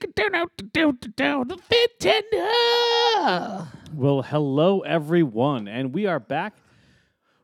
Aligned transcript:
The 0.00 1.58
Fit 1.68 2.00
Tender. 2.00 3.68
Well, 3.94 4.22
hello 4.22 4.80
everyone, 4.80 5.68
and 5.68 5.94
we 5.94 6.06
are 6.06 6.18
back 6.18 6.54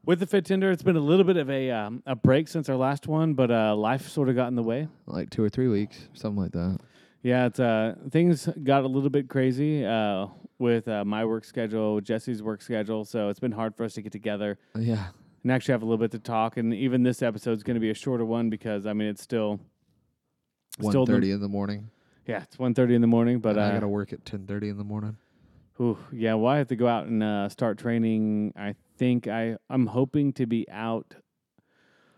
with 0.04 0.18
the 0.18 0.26
Fit 0.26 0.44
Tender. 0.46 0.72
It's 0.72 0.82
been 0.82 0.96
a 0.96 1.00
little 1.00 1.24
bit 1.24 1.36
of 1.36 1.48
a 1.48 1.70
um, 1.70 2.02
a 2.06 2.16
break 2.16 2.48
since 2.48 2.68
our 2.68 2.74
last 2.74 3.06
one, 3.06 3.34
but 3.34 3.52
uh, 3.52 3.76
life 3.76 4.08
sort 4.08 4.28
of 4.28 4.34
got 4.34 4.48
in 4.48 4.56
the 4.56 4.64
way. 4.64 4.88
like 5.06 5.30
two 5.30 5.44
or 5.44 5.48
three 5.48 5.68
weeks, 5.68 6.08
something 6.14 6.42
like 6.42 6.50
that. 6.52 6.78
Yeah, 7.22 7.46
it's 7.46 7.60
uh 7.60 7.94
things 8.10 8.48
got 8.64 8.82
a 8.82 8.88
little 8.88 9.10
bit 9.10 9.28
crazy 9.28 9.84
uh 9.84 10.26
with 10.58 10.88
uh, 10.88 11.04
my 11.04 11.24
work 11.24 11.44
schedule, 11.44 12.00
Jesse's 12.00 12.42
work 12.42 12.62
schedule, 12.62 13.04
so 13.04 13.28
it's 13.28 13.40
been 13.40 13.52
hard 13.52 13.76
for 13.76 13.84
us 13.84 13.94
to 13.94 14.02
get 14.02 14.10
together 14.12 14.58
Uh, 14.74 14.80
Yeah, 14.80 15.06
and 15.44 15.52
actually 15.52 15.72
have 15.72 15.82
a 15.82 15.84
little 15.84 15.98
bit 15.98 16.10
to 16.12 16.18
talk. 16.18 16.56
And 16.56 16.74
even 16.74 17.04
this 17.04 17.22
episode 17.22 17.56
is 17.58 17.62
going 17.62 17.74
to 17.76 17.80
be 17.80 17.90
a 17.90 17.94
shorter 17.94 18.24
one 18.24 18.50
because 18.50 18.86
I 18.86 18.92
mean 18.92 19.06
it's 19.08 19.22
still 19.22 19.60
one 20.78 20.90
still 20.90 21.06
the- 21.06 21.12
thirty 21.12 21.30
in 21.30 21.40
the 21.40 21.48
morning. 21.48 21.90
Yeah 22.30 22.42
it's 22.42 22.56
1.30 22.56 22.94
in 22.94 23.00
the 23.00 23.06
morning, 23.06 23.40
but 23.40 23.50
and 23.50 23.60
uh, 23.60 23.64
I 23.64 23.72
gotta 23.72 23.88
work 23.88 24.12
at 24.12 24.24
ten 24.24 24.46
thirty 24.46 24.68
in 24.68 24.78
the 24.78 24.84
morning. 24.84 25.16
Ooh, 25.80 25.98
yeah, 26.12 26.34
well, 26.34 26.52
I 26.52 26.58
have 26.58 26.68
to 26.68 26.76
go 26.76 26.86
out 26.86 27.06
and 27.06 27.22
uh, 27.22 27.48
start 27.48 27.78
training. 27.78 28.52
I 28.56 28.74
think 28.98 29.26
I 29.26 29.56
I'm 29.70 29.86
hoping 29.86 30.32
to 30.34 30.46
be 30.46 30.66
out 30.70 31.14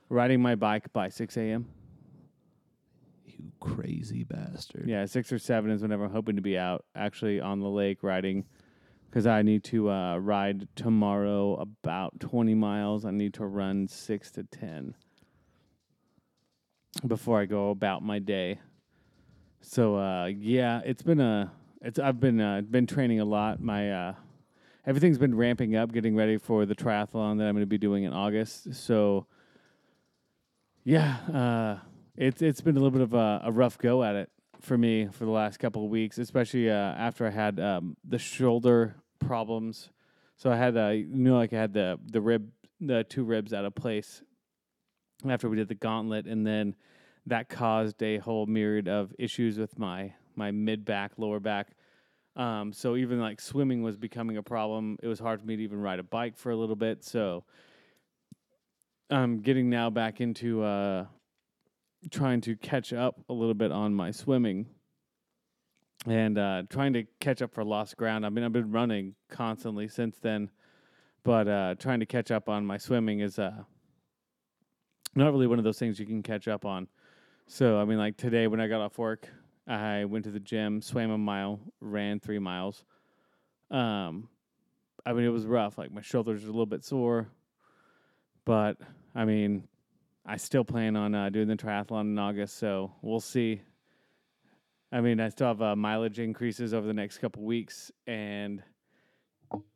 riding 0.09 0.43
my 0.43 0.55
bike 0.57 0.93
by 0.93 1.09
6 1.09 1.37
a.m. 1.37 1.67
You 3.25 3.53
crazy 3.61 4.25
bastard. 4.25 4.89
Yeah, 4.89 5.07
six 5.07 5.33
or 5.33 5.39
seven 5.39 5.71
is 5.71 5.81
whenever 5.81 6.05
I'm 6.05 6.13
hoping 6.13 6.37
to 6.37 6.43
be 6.43 6.59
out 6.59 6.85
actually 6.95 7.41
on 7.41 7.61
the 7.61 7.69
lake 7.69 8.03
riding, 8.03 8.45
because 9.09 9.27
I 9.27 9.43
need 9.43 9.65
to 9.65 9.91
uh, 9.91 10.19
ride 10.19 10.69
tomorrow 10.75 11.55
about 11.55 12.21
20 12.21 12.55
miles. 12.55 13.05
I 13.05 13.11
need 13.11 13.35
to 13.35 13.47
run 13.47 13.89
six 13.89 14.31
to 14.33 14.43
10 14.45 14.95
before 17.07 17.41
I 17.41 17.47
go 17.47 17.71
about 17.71 18.03
my 18.03 18.19
day. 18.19 18.59
So 19.63 19.97
uh, 19.97 20.27
yeah, 20.27 20.83
it's 20.85 21.03
been 21.03 21.21
a 21.21 21.53
it's 21.81 21.99
I've 21.99 22.21
been 22.21 22.41
uh, 22.41 22.63
been 22.63 22.87
training 22.87 23.21
a 23.21 23.25
lot. 23.25 23.61
My 23.61 23.91
uh, 23.91 24.15
everything's 24.85 25.19
been 25.19 25.35
ramping 25.35 25.77
up, 25.77 25.93
getting 25.93 26.17
ready 26.17 26.37
for 26.37 26.67
the 26.67 26.75
triathlon 26.75 27.39
that 27.39 27.45
I'm 27.45 27.55
going 27.55 27.61
to 27.61 27.67
be 27.67 27.79
doing 27.79 28.03
in 28.05 28.13
August. 28.13 28.75
So 28.75 29.27
yeah, 30.85 31.17
uh, 31.33 31.87
it's 32.17 32.43
it's 32.43 32.61
been 32.61 32.77
a 32.77 32.81
little 32.81 32.91
bit 32.91 33.03
of 33.03 33.15
a, 33.15 33.43
a 33.45 33.53
rough 33.53 33.79
go 33.79 34.03
at 34.03 34.17
it 34.17 34.31
for 34.61 34.77
me 34.77 35.07
for 35.07 35.25
the 35.25 35.31
last 35.31 35.59
couple 35.59 35.85
of 35.85 35.91
weeks, 35.91 36.19
especially 36.19 36.69
uh, 36.69 36.75
after 36.75 37.25
I 37.25 37.31
had 37.31 37.61
um, 37.61 37.97
the 38.05 38.19
shoulder 38.19 38.97
problems. 39.21 39.91
So 40.37 40.51
I 40.51 40.57
had 40.57 40.77
uh, 40.77 40.89
you 40.89 41.07
know 41.09 41.37
like 41.37 41.53
I 41.53 41.57
had 41.57 41.73
the 41.73 42.01
the 42.05 42.21
rib 42.21 42.51
the 42.81 43.05
two 43.05 43.23
ribs 43.23 43.53
out 43.53 43.65
of 43.65 43.77
place 43.77 44.23
after 45.29 45.49
we 45.49 45.57
did 45.57 45.69
the 45.69 45.77
gauntlet, 45.77 46.27
and 46.27 46.45
then 46.45 46.75
that 47.27 47.49
caused 47.49 48.03
a 48.03 48.19
whole 48.19 48.47
myriad 48.47 48.89
of 48.89 49.13
issues 49.19 49.59
with 49.59 49.79
my 49.79 50.13
my 50.35 50.51
mid 50.51 50.85
back, 50.85 51.13
lower 51.19 51.41
back. 51.41 51.69
Um, 52.35 52.73
so 52.73 52.97
even 52.97 53.21
like 53.21 53.41
swimming 53.41 53.83
was 53.83 53.97
becoming 53.97 54.39
a 54.39 54.43
problem. 54.43 54.99
It 55.03 55.07
was 55.07 55.19
hard 55.19 55.41
for 55.41 55.47
me 55.47 55.57
to 55.57 55.63
even 55.63 55.81
ride 55.81 55.99
a 55.99 56.03
bike 56.03 56.39
for 56.39 56.51
a 56.51 56.57
little 56.57 56.77
bit. 56.77 57.05
So 57.05 57.45
I'm 59.11 59.41
getting 59.41 59.69
now 59.69 59.91
back 59.91 60.21
into 60.21 60.63
uh, 60.63 61.05
trying 62.11 62.41
to 62.43 62.57
catch 62.57 62.93
up 62.93 63.21
a 63.29 63.33
little 63.33 63.55
bit 63.55 63.71
on 63.71 63.95
my 63.95 64.11
swimming 64.11 64.67
and 66.07 66.39
uh, 66.39 66.63
trying 66.69 66.95
to 66.95 67.05
catch 67.21 67.43
up 67.43 67.53
for 67.53 67.63
lost 67.63 67.97
ground. 67.97 68.25
I 68.25 68.31
mean, 68.31 68.45
I've 68.45 68.53
been 68.53 68.73
running 68.73 69.15
constantly 69.29 69.87
since 69.89 70.19
then, 70.19 70.51
but 71.23 71.47
uh, 71.47 71.75
trying 71.79 72.01
to 72.01 72.07
catch 72.07 72.31
up 72.31 72.49
on 72.49 72.65
my 72.65 72.79
swimming 72.79 73.21
is 73.21 73.39
uh, 73.39 73.65
not 75.15 75.33
really 75.33 75.47
one 75.47 75.59
of 75.59 75.65
those 75.65 75.79
things 75.79 76.01
you 76.01 76.07
can 76.07 76.23
catch 76.23 76.49
up 76.49 76.65
on. 76.65 76.89
So, 77.55 77.79
I 77.79 77.85
mean, 77.85 77.99
like 77.99 78.17
today 78.17 78.47
when 78.47 78.63
I 78.63 78.67
got 78.67 78.81
off 78.81 78.97
work, 78.97 79.29
I 79.69 80.07
went 80.07 80.25
to 80.25 80.31
the 80.31 80.41
gym, 80.41 80.81
swam 80.81 81.11
a 81.11 81.19
mile, 81.19 81.61
ran 81.83 82.19
three 82.19 82.39
miles. 82.39 82.83
Um, 83.71 84.31
I 85.05 85.13
mean, 85.13 85.27
it 85.27 85.29
was 85.29 85.45
rough. 85.45 85.77
Like 85.77 85.93
my 85.93 86.01
shoulders 86.01 86.45
are 86.45 86.47
a 86.47 86.51
little 86.51 86.65
bit 86.65 86.83
sore, 86.83 87.29
but 88.47 88.79
I 89.15 89.27
mean, 89.27 89.69
I 90.25 90.39
still 90.39 90.65
plan 90.65 90.97
on 90.97 91.15
uh, 91.15 91.29
doing 91.29 91.47
the 91.47 91.55
triathlon 91.55 92.13
in 92.13 92.19
August, 92.19 92.57
so 92.57 92.91
we'll 93.03 93.21
see. 93.21 93.61
I 94.91 95.03
mean, 95.03 95.21
I 95.21 95.29
still 95.29 95.49
have 95.49 95.61
uh, 95.61 95.77
mileage 95.77 96.21
increases 96.21 96.73
over 96.73 96.87
the 96.87 96.95
next 96.95 97.19
couple 97.19 97.43
weeks, 97.43 97.93
and 98.07 98.63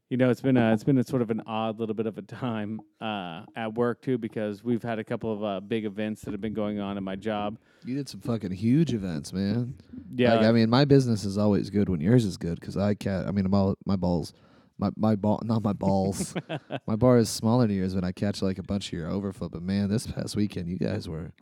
you 0.08 0.16
know, 0.16 0.30
it's 0.30 0.40
been 0.40 0.56
a, 0.56 0.72
it's 0.72 0.84
been 0.84 0.98
a 0.98 1.04
sort 1.04 1.20
of 1.20 1.30
an 1.30 1.42
odd 1.46 1.80
little 1.80 1.94
bit 1.94 2.06
of 2.06 2.16
a 2.16 2.22
time 2.22 2.80
uh, 3.00 3.42
at 3.56 3.74
work 3.74 4.02
too 4.02 4.18
because 4.18 4.62
we've 4.62 4.82
had 4.82 5.00
a 5.00 5.04
couple 5.04 5.32
of 5.32 5.42
uh, 5.42 5.60
big 5.60 5.84
events 5.84 6.22
that 6.22 6.30
have 6.30 6.40
been 6.40 6.54
going 6.54 6.78
on 6.78 6.96
in 6.96 7.02
my 7.02 7.16
job. 7.16 7.58
You 7.84 7.96
did 7.96 8.08
some 8.08 8.20
fucking 8.20 8.52
huge 8.52 8.94
events, 8.94 9.32
man. 9.32 9.74
Yeah, 10.14 10.36
Like, 10.36 10.46
I 10.46 10.52
mean, 10.52 10.70
my 10.70 10.84
business 10.84 11.24
is 11.24 11.38
always 11.38 11.70
good 11.70 11.88
when 11.88 12.00
yours 12.00 12.24
is 12.24 12.36
good 12.36 12.60
because 12.60 12.76
I 12.76 12.94
can't. 12.94 13.26
I 13.26 13.32
mean, 13.32 13.50
my 13.50 13.74
my 13.84 13.96
balls, 13.96 14.32
my 14.78 14.90
my 14.96 15.16
ball, 15.16 15.40
not 15.44 15.64
my 15.64 15.72
balls. 15.72 16.34
my 16.86 16.94
bar 16.94 17.18
is 17.18 17.28
smaller 17.28 17.66
than 17.66 17.76
yours 17.76 17.94
when 17.94 18.04
I 18.04 18.12
catch 18.12 18.42
like 18.42 18.58
a 18.58 18.62
bunch 18.62 18.88
of 18.88 18.92
your 18.92 19.08
overflow. 19.08 19.48
But 19.48 19.62
man, 19.62 19.88
this 19.88 20.06
past 20.06 20.36
weekend, 20.36 20.68
you 20.68 20.78
guys 20.78 21.08
were, 21.08 21.32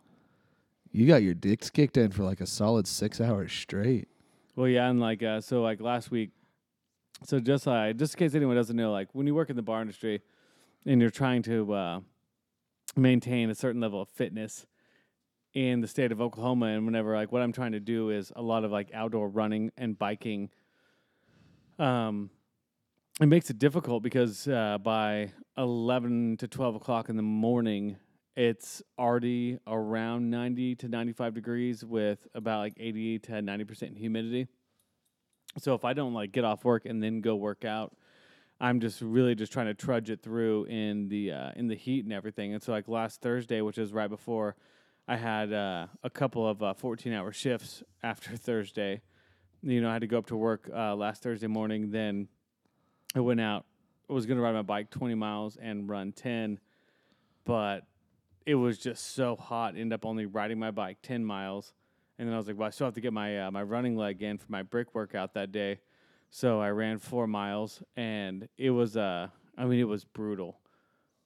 you 0.90 1.06
got 1.06 1.22
your 1.22 1.34
dicks 1.34 1.68
kicked 1.68 1.98
in 1.98 2.12
for 2.12 2.24
like 2.24 2.40
a 2.40 2.46
solid 2.46 2.86
six 2.86 3.20
hours 3.20 3.52
straight. 3.52 4.08
Well, 4.56 4.68
yeah, 4.68 4.88
and 4.88 5.00
like 5.00 5.22
uh, 5.22 5.42
so, 5.42 5.60
like 5.60 5.82
last 5.82 6.10
week. 6.10 6.30
So 7.22 7.40
just 7.40 7.66
uh, 7.68 7.92
just 7.92 8.14
in 8.14 8.18
case 8.18 8.34
anyone 8.34 8.56
doesn't 8.56 8.76
know, 8.76 8.92
like 8.92 9.08
when 9.12 9.26
you 9.26 9.34
work 9.34 9.50
in 9.50 9.56
the 9.56 9.62
bar 9.62 9.80
industry, 9.80 10.20
and 10.84 11.00
you're 11.00 11.10
trying 11.10 11.42
to 11.42 11.72
uh, 11.72 12.00
maintain 12.96 13.50
a 13.50 13.54
certain 13.54 13.80
level 13.80 14.02
of 14.02 14.08
fitness 14.08 14.66
in 15.54 15.80
the 15.80 15.86
state 15.86 16.12
of 16.12 16.20
Oklahoma, 16.20 16.66
and 16.66 16.84
whenever 16.84 17.14
like 17.14 17.32
what 17.32 17.40
I'm 17.40 17.52
trying 17.52 17.72
to 17.72 17.80
do 17.80 18.10
is 18.10 18.32
a 18.34 18.42
lot 18.42 18.64
of 18.64 18.72
like 18.72 18.90
outdoor 18.92 19.28
running 19.28 19.70
and 19.76 19.98
biking. 19.98 20.50
Um, 21.78 22.30
it 23.20 23.26
makes 23.26 23.48
it 23.48 23.58
difficult 23.58 24.02
because 24.02 24.48
uh, 24.48 24.78
by 24.82 25.30
eleven 25.56 26.36
to 26.38 26.48
twelve 26.48 26.74
o'clock 26.74 27.08
in 27.08 27.16
the 27.16 27.22
morning, 27.22 27.96
it's 28.36 28.82
already 28.98 29.58
around 29.66 30.28
90 30.28 30.74
to 30.76 30.88
95 30.88 31.34
degrees 31.34 31.84
with 31.84 32.26
about 32.34 32.58
like 32.58 32.74
80 32.76 33.20
to 33.20 33.32
90% 33.32 33.96
humidity. 33.96 34.48
So 35.58 35.74
if 35.74 35.84
I 35.84 35.92
don't 35.92 36.14
like 36.14 36.32
get 36.32 36.44
off 36.44 36.64
work 36.64 36.84
and 36.84 37.02
then 37.02 37.20
go 37.20 37.36
work 37.36 37.64
out, 37.64 37.96
I'm 38.60 38.80
just 38.80 39.00
really 39.00 39.34
just 39.34 39.52
trying 39.52 39.66
to 39.66 39.74
trudge 39.74 40.10
it 40.10 40.22
through 40.22 40.64
in 40.64 41.08
the 41.08 41.32
uh, 41.32 41.50
in 41.56 41.68
the 41.68 41.74
heat 41.74 42.04
and 42.04 42.12
everything. 42.12 42.54
And 42.54 42.62
so 42.62 42.72
like 42.72 42.88
last 42.88 43.20
Thursday, 43.20 43.60
which 43.60 43.78
is 43.78 43.92
right 43.92 44.08
before 44.08 44.56
I 45.06 45.16
had 45.16 45.52
uh, 45.52 45.86
a 46.02 46.10
couple 46.10 46.48
of 46.48 46.62
uh, 46.62 46.74
14 46.74 47.12
hour 47.12 47.32
shifts 47.32 47.82
after 48.02 48.36
Thursday. 48.36 49.02
You 49.62 49.80
know, 49.80 49.90
I 49.90 49.94
had 49.94 50.00
to 50.00 50.06
go 50.06 50.18
up 50.18 50.26
to 50.26 50.36
work 50.36 50.70
uh, 50.74 50.94
last 50.94 51.22
Thursday 51.22 51.46
morning. 51.46 51.90
Then 51.90 52.28
I 53.14 53.20
went 53.20 53.40
out. 53.40 53.64
I 54.08 54.12
was 54.12 54.26
going 54.26 54.36
to 54.36 54.42
ride 54.42 54.54
my 54.54 54.62
bike 54.62 54.90
20 54.90 55.14
miles 55.14 55.56
and 55.60 55.88
run 55.88 56.12
10, 56.12 56.58
but 57.44 57.86
it 58.44 58.54
was 58.54 58.76
just 58.76 59.14
so 59.14 59.36
hot. 59.36 59.74
Ended 59.76 59.94
up 59.94 60.04
only 60.04 60.26
riding 60.26 60.58
my 60.58 60.70
bike 60.70 60.98
10 61.02 61.24
miles. 61.24 61.72
And 62.18 62.28
then 62.28 62.34
I 62.34 62.38
was 62.38 62.46
like, 62.46 62.56
well, 62.56 62.68
I 62.68 62.70
still 62.70 62.86
have 62.86 62.94
to 62.94 63.00
get 63.00 63.12
my 63.12 63.46
uh, 63.46 63.50
my 63.50 63.62
running 63.62 63.96
leg 63.96 64.22
in 64.22 64.38
for 64.38 64.46
my 64.48 64.62
brick 64.62 64.94
workout 64.94 65.34
that 65.34 65.50
day. 65.50 65.80
So 66.30 66.60
I 66.60 66.70
ran 66.70 66.98
four 66.98 67.26
miles, 67.26 67.82
and 67.96 68.48
it 68.56 68.70
was 68.70 68.96
uh, 68.96 69.28
I 69.56 69.64
mean, 69.64 69.80
it 69.80 69.88
was 69.88 70.04
brutal. 70.04 70.58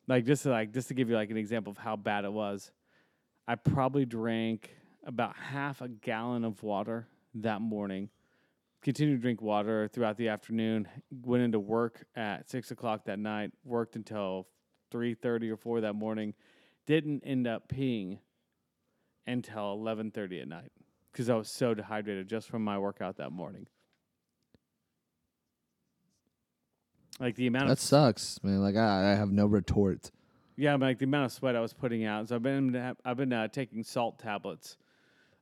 Like 0.07 0.25
just 0.25 0.45
to, 0.45 0.51
like 0.51 0.73
just 0.73 0.89
to 0.89 0.95
give 0.95 1.11
you 1.11 1.17
like 1.17 1.31
an 1.31 1.37
example 1.37 1.71
of 1.71 1.79
how 1.79 1.97
bad 1.97 2.25
it 2.25 2.33
was, 2.33 2.73
I 3.47 3.55
probably 3.57 4.07
drank 4.07 4.71
about 5.05 5.37
half 5.37 5.83
a 5.83 5.89
gallon 5.89 6.45
of 6.45 6.63
water 6.63 7.07
that 7.35 7.61
morning. 7.61 8.09
Continued 8.81 9.17
to 9.17 9.23
drink 9.23 9.43
water 9.43 9.89
throughout 9.89 10.17
the 10.17 10.29
afternoon. 10.29 10.89
Went 11.11 11.43
into 11.43 11.59
work 11.59 12.07
at 12.17 12.49
six 12.49 12.71
o'clock 12.71 13.05
that 13.05 13.19
night. 13.19 13.53
Worked 13.65 13.97
until 13.97 14.47
three 14.91 15.13
thirty 15.13 15.51
or 15.51 15.57
four 15.57 15.83
that 15.83 15.95
morning. 15.95 16.33
Didn't 16.87 17.23
end 17.27 17.47
up 17.47 17.69
peeing 17.69 18.21
until 19.27 19.73
eleven 19.73 20.11
thirty 20.11 20.41
at 20.41 20.49
night 20.49 20.73
because 21.19 21.29
I 21.29 21.35
was 21.35 21.51
so 21.51 21.75
dehydrated 21.75 22.29
just 22.29 22.49
from 22.49 22.63
my 22.63 22.79
workout 22.79 23.17
that 23.17 23.33
morning. 23.33 23.67
Like 27.19 27.35
the 27.35 27.49
amount 27.49 27.67
That 27.67 27.73
of 27.73 27.81
sucks, 27.81 28.39
man. 28.45 28.63
Like 28.63 28.77
I, 28.77 29.11
I 29.11 29.15
have 29.17 29.33
no 29.33 29.47
retort. 29.47 30.13
yeah, 30.57 30.77
but 30.77 30.87
like 30.87 30.99
the 31.01 31.07
amount 31.07 31.25
of 31.25 31.33
sweat 31.33 31.57
I 31.57 31.61
was 31.61 31.73
putting 31.73 32.05
out. 32.05 32.29
So 32.29 32.37
I've 32.37 32.43
been 32.45 32.95
I've 33.05 33.17
been 33.17 33.33
uh, 33.33 33.49
taking 33.49 33.83
salt 33.83 34.21
tablets 34.21 34.77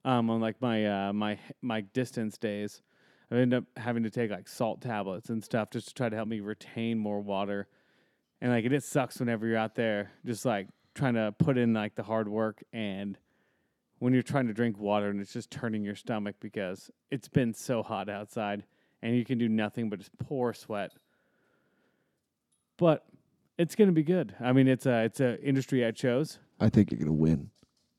um, 0.06 0.30
on 0.30 0.40
like 0.40 0.62
my 0.62 1.08
uh, 1.08 1.12
my 1.12 1.38
my 1.60 1.82
distance 1.82 2.38
days. 2.38 2.80
I 3.30 3.34
ended 3.34 3.58
up 3.58 3.64
having 3.76 4.04
to 4.04 4.10
take 4.10 4.30
like 4.30 4.48
salt 4.48 4.80
tablets 4.80 5.28
and 5.28 5.44
stuff 5.44 5.68
just 5.70 5.88
to 5.88 5.94
try 5.94 6.08
to 6.08 6.16
help 6.16 6.28
me 6.28 6.40
retain 6.40 6.96
more 6.98 7.20
water. 7.20 7.68
And 8.40 8.50
like 8.50 8.64
it 8.64 8.70
just 8.70 8.88
sucks 8.88 9.20
whenever 9.20 9.46
you're 9.46 9.58
out 9.58 9.74
there 9.74 10.12
just 10.24 10.46
like 10.46 10.68
trying 10.94 11.14
to 11.14 11.34
put 11.38 11.58
in 11.58 11.74
like 11.74 11.96
the 11.96 12.02
hard 12.02 12.28
work 12.28 12.64
and 12.72 13.18
when 13.98 14.12
you're 14.12 14.22
trying 14.22 14.46
to 14.46 14.52
drink 14.52 14.78
water 14.78 15.08
and 15.08 15.20
it's 15.20 15.32
just 15.32 15.50
turning 15.50 15.82
your 15.84 15.94
stomach 15.94 16.36
because 16.40 16.90
it's 17.10 17.28
been 17.28 17.54
so 17.54 17.82
hot 17.82 18.08
outside 18.08 18.64
and 19.02 19.16
you 19.16 19.24
can 19.24 19.38
do 19.38 19.48
nothing 19.48 19.88
but 19.90 19.98
just 19.98 20.16
pour 20.18 20.52
sweat. 20.52 20.92
But 22.76 23.06
it's 23.58 23.74
going 23.74 23.88
to 23.88 23.94
be 23.94 24.02
good. 24.02 24.34
I 24.40 24.52
mean, 24.52 24.68
it's 24.68 24.86
a 24.86 25.04
it's 25.04 25.20
a 25.20 25.40
industry 25.42 25.84
I 25.84 25.90
chose. 25.92 26.38
I 26.60 26.68
think 26.68 26.90
you're 26.90 26.98
gonna 26.98 27.12
win. 27.12 27.50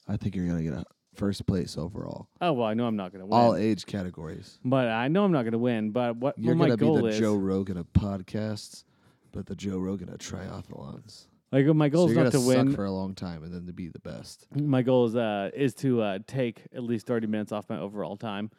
I 0.07 0.17
think 0.17 0.35
you're 0.35 0.47
gonna 0.47 0.63
get 0.63 0.73
a 0.73 0.85
first 1.15 1.45
place 1.47 1.77
overall, 1.79 2.27
Oh 2.41 2.53
well, 2.53 2.67
I 2.67 2.75
know 2.75 2.85
I'm 2.85 2.95
not 2.95 3.11
going 3.11 3.21
to 3.21 3.25
win. 3.25 3.33
all 3.33 3.55
age 3.55 3.87
categories. 3.87 4.59
but 4.63 4.87
I 4.87 5.07
know 5.07 5.25
I'm 5.25 5.31
not 5.31 5.41
going 5.43 5.53
to 5.53 5.57
win. 5.57 5.89
But 5.89 6.15
what, 6.17 6.37
You're 6.37 6.53
what 6.55 6.69
my 6.69 6.75
gonna 6.75 6.95
be 6.95 7.01
the 7.01 7.07
is, 7.07 7.19
Joe 7.19 7.33
Rogan 7.35 7.75
of 7.77 7.91
podcasts, 7.93 8.83
but 9.31 9.47
the 9.47 9.55
Joe 9.55 9.79
Rogan 9.79 10.09
of 10.09 10.19
triathlons. 10.19 11.25
Like 11.51 11.65
my 11.67 11.89
goal 11.89 12.07
so 12.07 12.11
is 12.11 12.15
you're 12.15 12.23
not 12.25 12.31
to 12.31 12.37
gonna 12.39 12.47
win. 12.47 12.75
for 12.75 12.85
a 12.85 12.91
long 12.91 13.15
time 13.15 13.43
and 13.43 13.53
then 13.53 13.65
to 13.67 13.73
be 13.73 13.87
the 13.87 13.99
best. 13.99 14.47
my 14.55 14.81
goal 14.81 15.05
is 15.05 15.15
uh 15.15 15.49
is 15.53 15.73
to 15.75 16.01
uh 16.01 16.19
take 16.27 16.63
at 16.73 16.83
least 16.83 17.07
30 17.07 17.27
minutes 17.27 17.51
off 17.51 17.69
my 17.69 17.79
overall 17.79 18.17
time, 18.17 18.51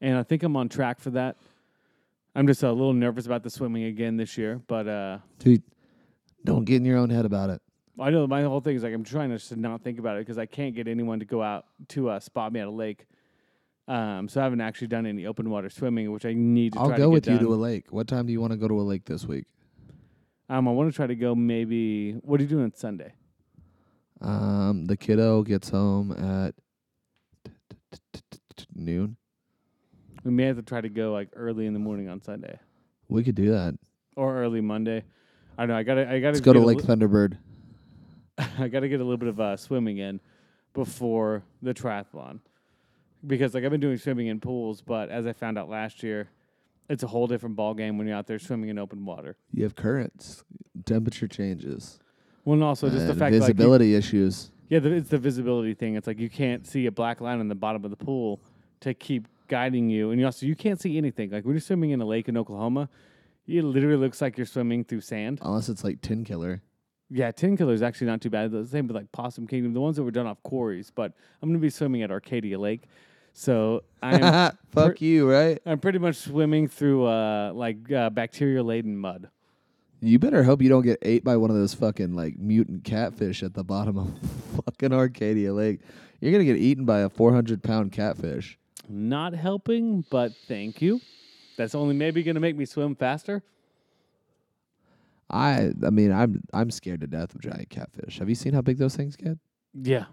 and 0.00 0.16
I 0.16 0.22
think 0.22 0.42
I'm 0.42 0.56
on 0.56 0.68
track 0.68 1.00
for 1.00 1.10
that. 1.10 1.36
I'm 2.34 2.46
just 2.46 2.62
a 2.62 2.70
little 2.70 2.92
nervous 2.92 3.24
about 3.26 3.42
the 3.42 3.50
swimming 3.50 3.84
again 3.84 4.16
this 4.16 4.36
year, 4.36 4.60
but 4.66 4.86
uh 4.86 5.18
Dude, 5.38 5.62
don't 6.44 6.64
get 6.64 6.76
in 6.76 6.84
your 6.84 6.98
own 6.98 7.10
head 7.10 7.24
about 7.24 7.50
it. 7.50 7.62
I 7.98 8.10
know 8.10 8.26
my 8.26 8.42
whole 8.42 8.60
thing 8.60 8.76
is 8.76 8.82
like 8.82 8.92
I'm 8.92 9.04
trying 9.04 9.30
to 9.30 9.38
just 9.38 9.56
not 9.56 9.82
think 9.82 9.98
about 9.98 10.16
it 10.16 10.20
because 10.20 10.36
I 10.36 10.44
can't 10.44 10.74
get 10.74 10.86
anyone 10.86 11.18
to 11.20 11.24
go 11.24 11.42
out 11.42 11.64
to 11.88 12.10
uh, 12.10 12.20
spot 12.20 12.52
me 12.52 12.60
at 12.60 12.66
a 12.66 12.70
lake. 12.70 13.06
Um, 13.88 14.28
so 14.28 14.40
I 14.40 14.44
haven't 14.44 14.60
actually 14.60 14.88
done 14.88 15.06
any 15.06 15.26
open 15.26 15.48
water 15.48 15.70
swimming, 15.70 16.10
which 16.12 16.26
I 16.26 16.34
need 16.34 16.74
to 16.74 16.80
I'll 16.80 16.88
try 16.88 16.98
go 16.98 17.04
to 17.04 17.10
with 17.10 17.24
get 17.24 17.30
you 17.32 17.38
done. 17.38 17.46
to 17.46 17.54
a 17.54 17.56
lake. 17.56 17.86
What 17.90 18.06
time 18.08 18.26
do 18.26 18.32
you 18.32 18.40
want 18.40 18.50
to 18.52 18.58
go 18.58 18.68
to 18.68 18.78
a 18.78 18.82
lake 18.82 19.06
this 19.06 19.24
week? 19.24 19.44
Um, 20.48 20.68
I 20.68 20.70
want 20.72 20.90
to 20.90 20.96
try 20.96 21.06
to 21.06 21.14
go 21.16 21.34
maybe. 21.34 22.12
What 22.12 22.40
are 22.40 22.42
you 22.42 22.48
doing 22.48 22.64
on 22.64 22.74
Sunday? 22.74 23.12
Um, 24.20 24.86
the 24.86 24.96
kiddo 24.96 25.42
gets 25.42 25.68
home 25.68 26.12
at 26.12 26.54
noon. 28.74 29.16
We 30.24 30.30
may 30.30 30.44
have 30.44 30.56
to 30.56 30.62
try 30.62 30.80
to 30.80 30.88
go 30.88 31.12
like 31.12 31.28
early 31.34 31.66
in 31.66 31.72
the 31.72 31.78
morning 31.78 32.08
on 32.08 32.20
Sunday 32.20 32.58
We 33.08 33.22
could 33.22 33.34
do 33.34 33.50
that. 33.52 33.74
or 34.16 34.36
early 34.36 34.60
Monday. 34.60 35.04
I 35.58 35.62
don't 35.62 35.68
know. 35.68 35.76
I 35.76 35.82
gotta. 35.82 36.02
I 36.10 36.20
gotta 36.20 36.32
Let's 36.32 36.40
go 36.40 36.52
to 36.52 36.58
get 36.58 36.64
a 36.64 36.66
Lake 36.66 36.78
li- 36.78 36.84
Thunderbird. 36.84 37.38
I 38.58 38.68
got 38.68 38.80
to 38.80 38.88
get 38.88 39.00
a 39.00 39.04
little 39.04 39.16
bit 39.16 39.28
of 39.30 39.40
uh, 39.40 39.56
swimming 39.56 39.98
in 39.98 40.20
before 40.74 41.42
the 41.62 41.72
triathlon 41.72 42.40
because 43.26 43.54
like 43.54 43.64
I've 43.64 43.70
been 43.70 43.80
doing 43.80 43.96
swimming 43.96 44.26
in 44.26 44.40
pools, 44.40 44.82
but 44.82 45.08
as 45.08 45.26
I 45.26 45.32
found 45.32 45.56
out 45.58 45.70
last 45.70 46.02
year, 46.02 46.28
it's 46.88 47.02
a 47.02 47.06
whole 47.06 47.26
different 47.26 47.56
ball 47.56 47.74
game 47.74 47.98
when 47.98 48.06
you're 48.06 48.16
out 48.16 48.26
there 48.26 48.38
swimming 48.38 48.68
in 48.70 48.78
open 48.78 49.04
water. 49.04 49.36
You 49.52 49.64
have 49.64 49.74
currents, 49.74 50.44
temperature 50.84 51.28
changes, 51.28 51.98
Well, 52.44 52.54
and 52.54 52.62
also 52.62 52.88
just 52.90 53.06
the 53.06 53.14
fact 53.14 53.32
that, 53.32 53.40
like, 53.40 53.48
you- 53.48 53.54
visibility 53.54 53.94
issues. 53.94 54.50
yeah, 54.68 54.78
the, 54.78 54.92
it's 54.92 55.10
the 55.10 55.18
visibility 55.18 55.74
thing. 55.74 55.94
It's 55.96 56.06
like 56.06 56.18
you 56.18 56.30
can't 56.30 56.66
see 56.66 56.86
a 56.86 56.92
black 56.92 57.20
line 57.20 57.40
on 57.40 57.48
the 57.48 57.54
bottom 57.54 57.84
of 57.84 57.90
the 57.90 57.96
pool 57.96 58.40
to 58.80 58.94
keep 58.94 59.26
guiding 59.48 59.88
you, 59.88 60.10
and 60.10 60.20
you 60.20 60.26
also 60.26 60.46
you 60.46 60.56
can't 60.56 60.80
see 60.80 60.96
anything. 60.98 61.30
Like 61.30 61.44
when 61.44 61.54
you're 61.54 61.60
swimming 61.60 61.90
in 61.90 62.00
a 62.00 62.06
lake 62.06 62.28
in 62.28 62.36
Oklahoma, 62.36 62.88
it 63.46 63.62
literally 63.62 63.96
looks 63.96 64.20
like 64.20 64.36
you're 64.36 64.46
swimming 64.46 64.84
through 64.84 65.00
sand. 65.02 65.38
Unless 65.42 65.68
it's 65.68 65.84
like 65.84 66.00
Tenkiller. 66.00 66.60
Yeah, 67.08 67.30
Tenkiller 67.30 67.72
is 67.72 67.82
actually 67.82 68.08
not 68.08 68.20
too 68.20 68.30
bad. 68.30 68.50
The 68.50 68.66
same 68.66 68.88
with 68.88 68.96
like 68.96 69.12
Possum 69.12 69.46
Kingdom, 69.46 69.72
the 69.72 69.80
ones 69.80 69.94
that 69.94 70.02
were 70.02 70.10
done 70.10 70.26
off 70.26 70.42
quarries. 70.42 70.90
But 70.92 71.12
I'm 71.40 71.48
going 71.48 71.60
to 71.60 71.62
be 71.62 71.70
swimming 71.70 72.02
at 72.02 72.10
Arcadia 72.10 72.58
Lake, 72.58 72.82
so 73.36 73.82
I'm 74.02 74.52
Fuck 74.70 75.00
you, 75.00 75.30
right? 75.30 75.58
I'm 75.66 75.78
pretty 75.78 75.98
much 75.98 76.16
swimming 76.16 76.68
through 76.68 77.06
uh 77.06 77.52
like 77.54 77.90
uh, 77.92 78.10
bacteria 78.10 78.62
laden 78.62 78.96
mud. 78.96 79.28
You 80.00 80.18
better 80.18 80.42
hope 80.42 80.62
you 80.62 80.68
don't 80.68 80.82
get 80.82 80.98
ate 81.02 81.24
by 81.24 81.36
one 81.36 81.50
of 81.50 81.56
those 81.56 81.74
fucking 81.74 82.14
like 82.14 82.38
mutant 82.38 82.84
catfish 82.84 83.42
at 83.42 83.54
the 83.54 83.64
bottom 83.64 83.98
of 83.98 84.18
fucking 84.64 84.92
Arcadia 84.92 85.52
Lake. 85.52 85.80
You're 86.20 86.32
gonna 86.32 86.44
get 86.44 86.56
eaten 86.56 86.84
by 86.84 87.00
a 87.00 87.08
400 87.08 87.62
pound 87.62 87.92
catfish. 87.92 88.58
Not 88.88 89.34
helping, 89.34 90.04
but 90.10 90.32
thank 90.46 90.80
you. 90.80 91.00
That's 91.56 91.74
only 91.74 91.94
maybe 91.94 92.22
going 92.22 92.34
to 92.34 92.40
make 92.40 92.56
me 92.56 92.64
swim 92.66 92.94
faster. 92.94 93.42
I, 95.28 95.72
I 95.84 95.90
mean, 95.90 96.12
I'm 96.12 96.42
I'm 96.52 96.70
scared 96.70 97.00
to 97.00 97.08
death 97.08 97.34
of 97.34 97.40
giant 97.40 97.68
catfish. 97.68 98.18
Have 98.18 98.28
you 98.28 98.36
seen 98.36 98.52
how 98.52 98.60
big 98.60 98.78
those 98.78 98.94
things 98.94 99.16
get? 99.16 99.38
Yeah. 99.74 100.04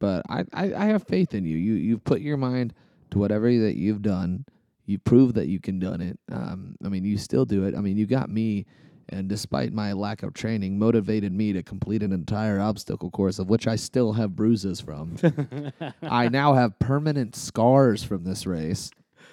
But 0.00 0.24
I, 0.28 0.44
I, 0.52 0.74
I 0.74 0.84
have 0.86 1.04
faith 1.04 1.34
in 1.34 1.44
you. 1.44 1.56
You, 1.56 1.74
you've 1.74 2.02
put 2.02 2.20
your 2.20 2.36
mind 2.36 2.74
to 3.10 3.18
whatever 3.18 3.46
that 3.46 3.76
you've 3.76 4.02
done. 4.02 4.44
You 4.86 4.98
prove 4.98 5.34
that 5.34 5.46
you 5.46 5.60
can 5.60 5.78
done 5.78 6.00
it. 6.00 6.18
Um, 6.32 6.74
I 6.84 6.88
mean, 6.88 7.04
you 7.04 7.16
still 7.16 7.44
do 7.44 7.64
it. 7.64 7.76
I 7.76 7.80
mean, 7.80 7.96
you 7.96 8.06
got 8.06 8.28
me, 8.28 8.66
and 9.08 9.28
despite 9.28 9.72
my 9.72 9.92
lack 9.92 10.24
of 10.24 10.34
training, 10.34 10.78
motivated 10.78 11.32
me 11.32 11.52
to 11.52 11.62
complete 11.62 12.02
an 12.02 12.12
entire 12.12 12.58
obstacle 12.58 13.10
course 13.10 13.38
of 13.38 13.48
which 13.48 13.68
I 13.68 13.76
still 13.76 14.14
have 14.14 14.34
bruises 14.34 14.80
from. 14.80 15.16
I 16.02 16.28
now 16.28 16.54
have 16.54 16.78
permanent 16.80 17.36
scars 17.36 18.02
from 18.02 18.24
this 18.24 18.46
race, 18.46 18.90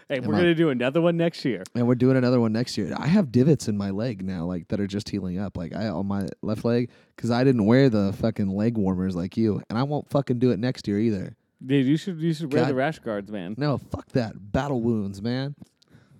Hey, 0.09 0.21
we're 0.21 0.35
I- 0.35 0.37
going 0.37 0.51
to 0.51 0.55
do 0.55 0.69
another 0.69 1.01
one 1.01 1.17
next 1.17 1.43
year. 1.43 1.63
and 1.75 1.85
we're 1.87 1.95
doing 1.95 2.15
another 2.15 2.39
one 2.39 2.53
next 2.53 2.77
year. 2.77 2.93
I 2.97 3.07
have 3.07 3.31
divots 3.31 3.67
in 3.67 3.77
my 3.77 3.89
leg 3.89 4.23
now, 4.23 4.45
like 4.45 4.69
that 4.69 4.79
are 4.79 4.87
just 4.87 5.09
healing 5.09 5.37
up, 5.37 5.57
like 5.57 5.75
I 5.75 5.87
on 5.89 6.05
my 6.07 6.27
left 6.41 6.63
leg, 6.63 6.89
because 7.15 7.29
I 7.31 7.43
didn't 7.43 7.65
wear 7.65 7.89
the 7.89 8.13
fucking 8.13 8.47
leg 8.47 8.77
warmers 8.77 9.15
like 9.15 9.35
you, 9.35 9.61
and 9.69 9.77
I 9.77 9.83
won't 9.83 10.09
fucking 10.09 10.39
do 10.39 10.51
it 10.51 10.59
next 10.59 10.87
year 10.87 10.99
either. 10.99 11.35
Dude, 11.65 11.85
you 11.87 11.97
should 11.97 12.19
you 12.21 12.33
should 12.33 12.53
wear 12.53 12.63
God. 12.63 12.69
the 12.69 12.75
rash 12.75 12.99
guards, 12.99 13.31
man. 13.31 13.55
No, 13.57 13.77
fuck 13.79 14.07
that. 14.11 14.51
Battle 14.51 14.79
wounds, 14.79 15.21
man. 15.21 15.55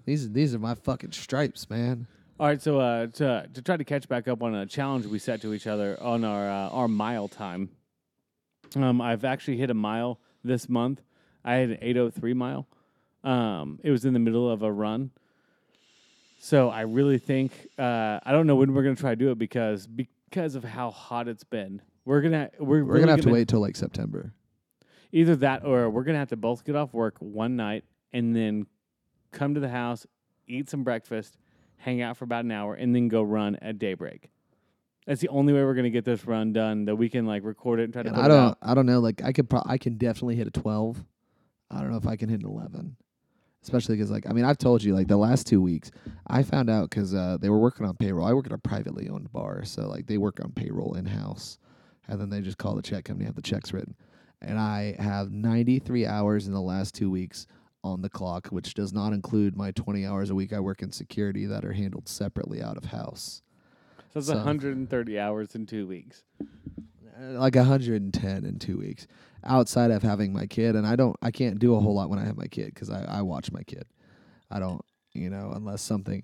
These 0.05 0.31
these 0.31 0.53
are 0.55 0.59
my 0.59 0.73
fucking 0.75 1.11
stripes, 1.11 1.69
man. 1.69 2.07
All 2.39 2.47
right, 2.47 2.61
so 2.61 2.79
uh, 2.79 3.07
to 3.07 3.47
to 3.53 3.61
try 3.61 3.77
to 3.77 3.83
catch 3.83 4.07
back 4.09 4.27
up 4.27 4.43
on 4.43 4.53
a 4.53 4.65
challenge 4.65 5.05
we 5.05 5.19
set 5.19 5.41
to 5.43 5.53
each 5.53 5.65
other 5.67 5.97
on 6.01 6.23
our 6.23 6.49
uh, 6.49 6.69
our 6.69 6.87
mile 6.87 7.27
time. 7.27 7.69
Um, 8.75 8.99
I've 8.99 9.23
actually 9.23 9.57
hit 9.57 9.69
a 9.69 9.73
mile 9.75 10.19
this 10.43 10.67
month. 10.67 11.01
I 11.45 11.53
had 11.55 11.69
an 11.69 11.77
803 11.81 12.33
mile. 12.33 12.67
Um, 13.27 13.79
it 13.83 13.91
was 13.91 14.05
in 14.05 14.13
the 14.13 14.19
middle 14.19 14.49
of 14.49 14.61
a 14.63 14.71
run. 14.71 15.11
So 16.39 16.69
I 16.69 16.81
really 16.81 17.17
think 17.17 17.51
uh, 17.77 18.19
I 18.23 18.31
don't 18.31 18.47
know 18.47 18.55
when 18.55 18.73
we're 18.73 18.83
gonna 18.83 18.95
try 18.95 19.09
to 19.11 19.15
do 19.15 19.31
it 19.31 19.37
because 19.37 19.85
because 19.87 20.55
of 20.55 20.63
how 20.63 20.91
hot 20.91 21.27
it's 21.27 21.43
been. 21.43 21.81
We're 22.05 22.21
gonna 22.21 22.49
we're, 22.59 22.65
We're 22.65 22.83
really 22.83 22.99
gonna 23.01 23.11
have 23.13 23.21
to 23.21 23.29
wait 23.31 23.47
till 23.49 23.59
like 23.59 23.75
September. 23.75 24.33
either 25.11 25.35
that 25.37 25.65
or 25.65 25.89
we're 25.89 26.03
gonna 26.03 26.19
have 26.19 26.29
to 26.29 26.37
both 26.37 26.63
get 26.63 26.75
off 26.75 26.93
work 26.93 27.15
one 27.19 27.55
night 27.57 27.83
and 28.13 28.35
then 28.35 28.65
come 29.31 29.55
to 29.55 29.59
the 29.59 29.67
house, 29.69 30.05
eat 30.47 30.69
some 30.69 30.83
breakfast, 30.83 31.37
hang 31.77 32.01
out 32.01 32.15
for 32.15 32.23
about 32.23 32.45
an 32.45 32.51
hour, 32.51 32.75
and 32.75 32.95
then 32.95 33.09
go 33.09 33.23
run 33.23 33.57
at 33.57 33.77
daybreak. 33.77 34.29
That's 35.05 35.19
the 35.19 35.29
only 35.29 35.51
way 35.53 35.63
we're 35.63 35.75
gonna 35.75 35.89
get 35.89 36.05
this 36.05 36.25
run 36.25 36.53
done. 36.53 36.85
That 36.85 36.95
we 36.95 37.09
can 37.09 37.25
like 37.25 37.43
record 37.43 37.81
it 37.81 37.85
and 37.85 37.93
try 37.93 38.03
to 38.03 38.09
And 38.09 38.15
put 38.15 38.23
I 38.23 38.27
don't. 38.29 38.57
I 38.61 38.73
don't 38.73 38.85
know. 38.85 38.99
Like 38.99 39.21
I 39.23 39.33
could 39.33 39.49
pro- 39.49 39.63
I 39.65 39.77
can 39.77 39.97
definitely 39.97 40.35
hit 40.35 40.47
a 40.47 40.51
twelve. 40.51 41.03
I 41.69 41.81
don't 41.81 41.91
know 41.91 41.97
if 41.97 42.07
I 42.07 42.15
can 42.15 42.29
hit 42.29 42.39
an 42.41 42.47
eleven. 42.47 42.95
Especially 43.67 43.97
because 43.97 44.09
like 44.09 44.25
I 44.29 44.31
mean 44.31 44.45
I've 44.45 44.57
told 44.57 44.81
you 44.81 44.95
like 44.95 45.09
the 45.09 45.17
last 45.17 45.45
two 45.45 45.61
weeks 45.61 45.91
I 46.27 46.41
found 46.41 46.69
out 46.69 46.89
because 46.89 47.13
uh, 47.13 47.37
they 47.41 47.49
were 47.49 47.57
working 47.59 47.85
on 47.85 47.97
payroll. 47.97 48.25
I 48.25 48.31
work 48.31 48.45
at 48.45 48.53
a 48.53 48.57
privately 48.57 49.09
owned 49.09 49.29
bar, 49.33 49.65
so 49.65 49.89
like 49.89 50.07
they 50.07 50.17
work 50.17 50.39
on 50.41 50.53
payroll 50.53 50.93
in 50.93 51.05
house, 51.05 51.59
and 52.07 52.17
then 52.19 52.29
they 52.29 52.39
just 52.39 52.57
call 52.57 52.75
the 52.75 52.81
check 52.81 53.03
company, 53.03 53.25
have 53.25 53.35
the 53.35 53.41
checks 53.41 53.73
written, 53.73 53.93
and 54.41 54.57
I 54.57 54.95
have 54.99 55.31
ninety 55.31 55.79
three 55.79 56.05
hours 56.05 56.47
in 56.47 56.53
the 56.53 56.61
last 56.61 56.95
two 56.95 57.09
weeks 57.11 57.45
on 57.83 58.01
the 58.01 58.07
clock, 58.09 58.47
which 58.47 58.73
does 58.73 58.93
not 58.93 59.11
include 59.11 59.57
my 59.57 59.71
twenty 59.71 60.05
hours 60.05 60.29
a 60.29 60.35
week 60.35 60.53
I 60.53 60.61
work 60.61 60.81
in 60.81 60.93
security 60.93 61.45
that 61.45 61.65
are 61.65 61.73
handled 61.73 62.07
separately 62.07 62.61
out 62.61 62.77
of 62.77 62.85
house. 62.85 63.41
So 64.13 64.19
it's 64.19 64.27
so- 64.27 64.35
130 64.35 65.19
hours 65.19 65.55
in 65.55 65.65
two 65.65 65.85
weeks. 65.87 66.23
Uh, 66.41 67.37
like 67.39 67.55
110 67.55 68.45
in 68.45 68.59
two 68.59 68.77
weeks 68.77 69.07
outside 69.43 69.91
of 69.91 70.03
having 70.03 70.33
my 70.33 70.45
kid 70.45 70.75
and 70.75 70.85
i 70.85 70.95
don't 70.95 71.15
i 71.21 71.31
can't 71.31 71.59
do 71.59 71.75
a 71.75 71.79
whole 71.79 71.95
lot 71.95 72.09
when 72.09 72.19
i 72.19 72.25
have 72.25 72.37
my 72.37 72.47
kid 72.47 72.73
because 72.73 72.89
I, 72.89 73.03
I 73.07 73.21
watch 73.21 73.51
my 73.51 73.63
kid. 73.63 73.85
I 74.49 74.59
don't 74.59 74.83
you 75.13 75.29
know 75.29 75.51
unless 75.55 75.81
something 75.81 76.23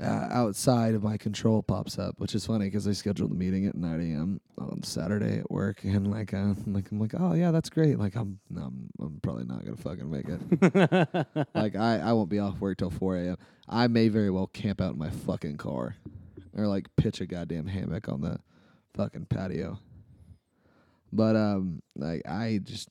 uh, 0.00 0.28
outside 0.30 0.94
of 0.94 1.02
my 1.02 1.16
control 1.16 1.62
pops 1.62 1.98
up 1.98 2.14
which 2.18 2.34
is 2.34 2.44
funny 2.44 2.66
because 2.66 2.86
i 2.86 2.92
scheduled 2.92 3.30
a 3.30 3.34
meeting 3.34 3.66
at 3.66 3.74
9 3.74 4.00
a.m 4.00 4.40
on 4.58 4.82
saturday 4.82 5.38
at 5.38 5.50
work 5.50 5.82
and 5.84 6.10
like, 6.10 6.34
uh, 6.34 6.52
like 6.66 6.90
i'm 6.90 6.98
like 6.98 7.14
oh 7.18 7.32
yeah 7.32 7.50
that's 7.50 7.70
great. 7.70 7.98
Like 7.98 8.14
i'm 8.14 8.38
no, 8.50 8.62
I'm, 8.62 8.90
I'm 9.00 9.20
probably 9.22 9.44
not 9.44 9.64
gonna 9.64 9.76
fucking 9.76 10.10
make 10.10 10.26
it. 10.28 11.46
Like 11.54 11.76
I, 11.76 11.98
I 12.00 12.12
won't 12.12 12.28
be 12.28 12.38
off 12.38 12.60
work 12.60 12.78
till 12.78 12.90
4 12.90 13.16
a.m 13.16 13.36
i 13.68 13.86
may 13.86 14.08
very 14.08 14.30
well 14.30 14.46
camp 14.46 14.80
out 14.80 14.92
in 14.92 14.98
my 14.98 15.10
fucking 15.10 15.56
car 15.56 15.96
or 16.56 16.66
like 16.66 16.86
pitch 16.96 17.20
a 17.20 17.26
goddamn 17.26 17.66
hammock 17.66 18.08
on 18.08 18.20
the 18.20 18.38
fucking 18.94 19.26
patio 19.26 19.78
but 21.12 21.36
um, 21.36 21.82
like 21.94 22.22
I 22.28 22.60
just, 22.62 22.88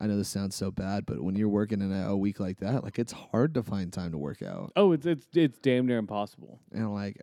I 0.00 0.06
know 0.06 0.16
this 0.16 0.28
sounds 0.28 0.54
so 0.54 0.70
bad, 0.70 1.06
but 1.06 1.22
when 1.22 1.36
you're 1.36 1.48
working 1.48 1.80
in 1.80 1.92
a, 1.92 2.10
a 2.10 2.16
week 2.16 2.40
like 2.40 2.58
that, 2.58 2.84
like 2.84 2.98
it's 2.98 3.12
hard 3.12 3.54
to 3.54 3.62
find 3.62 3.92
time 3.92 4.12
to 4.12 4.18
work 4.18 4.42
out. 4.42 4.72
oh, 4.76 4.92
it's 4.92 5.06
it's 5.06 5.26
it's 5.34 5.58
damn 5.58 5.86
near 5.86 5.98
impossible. 5.98 6.60
And 6.72 6.92
like, 6.92 7.20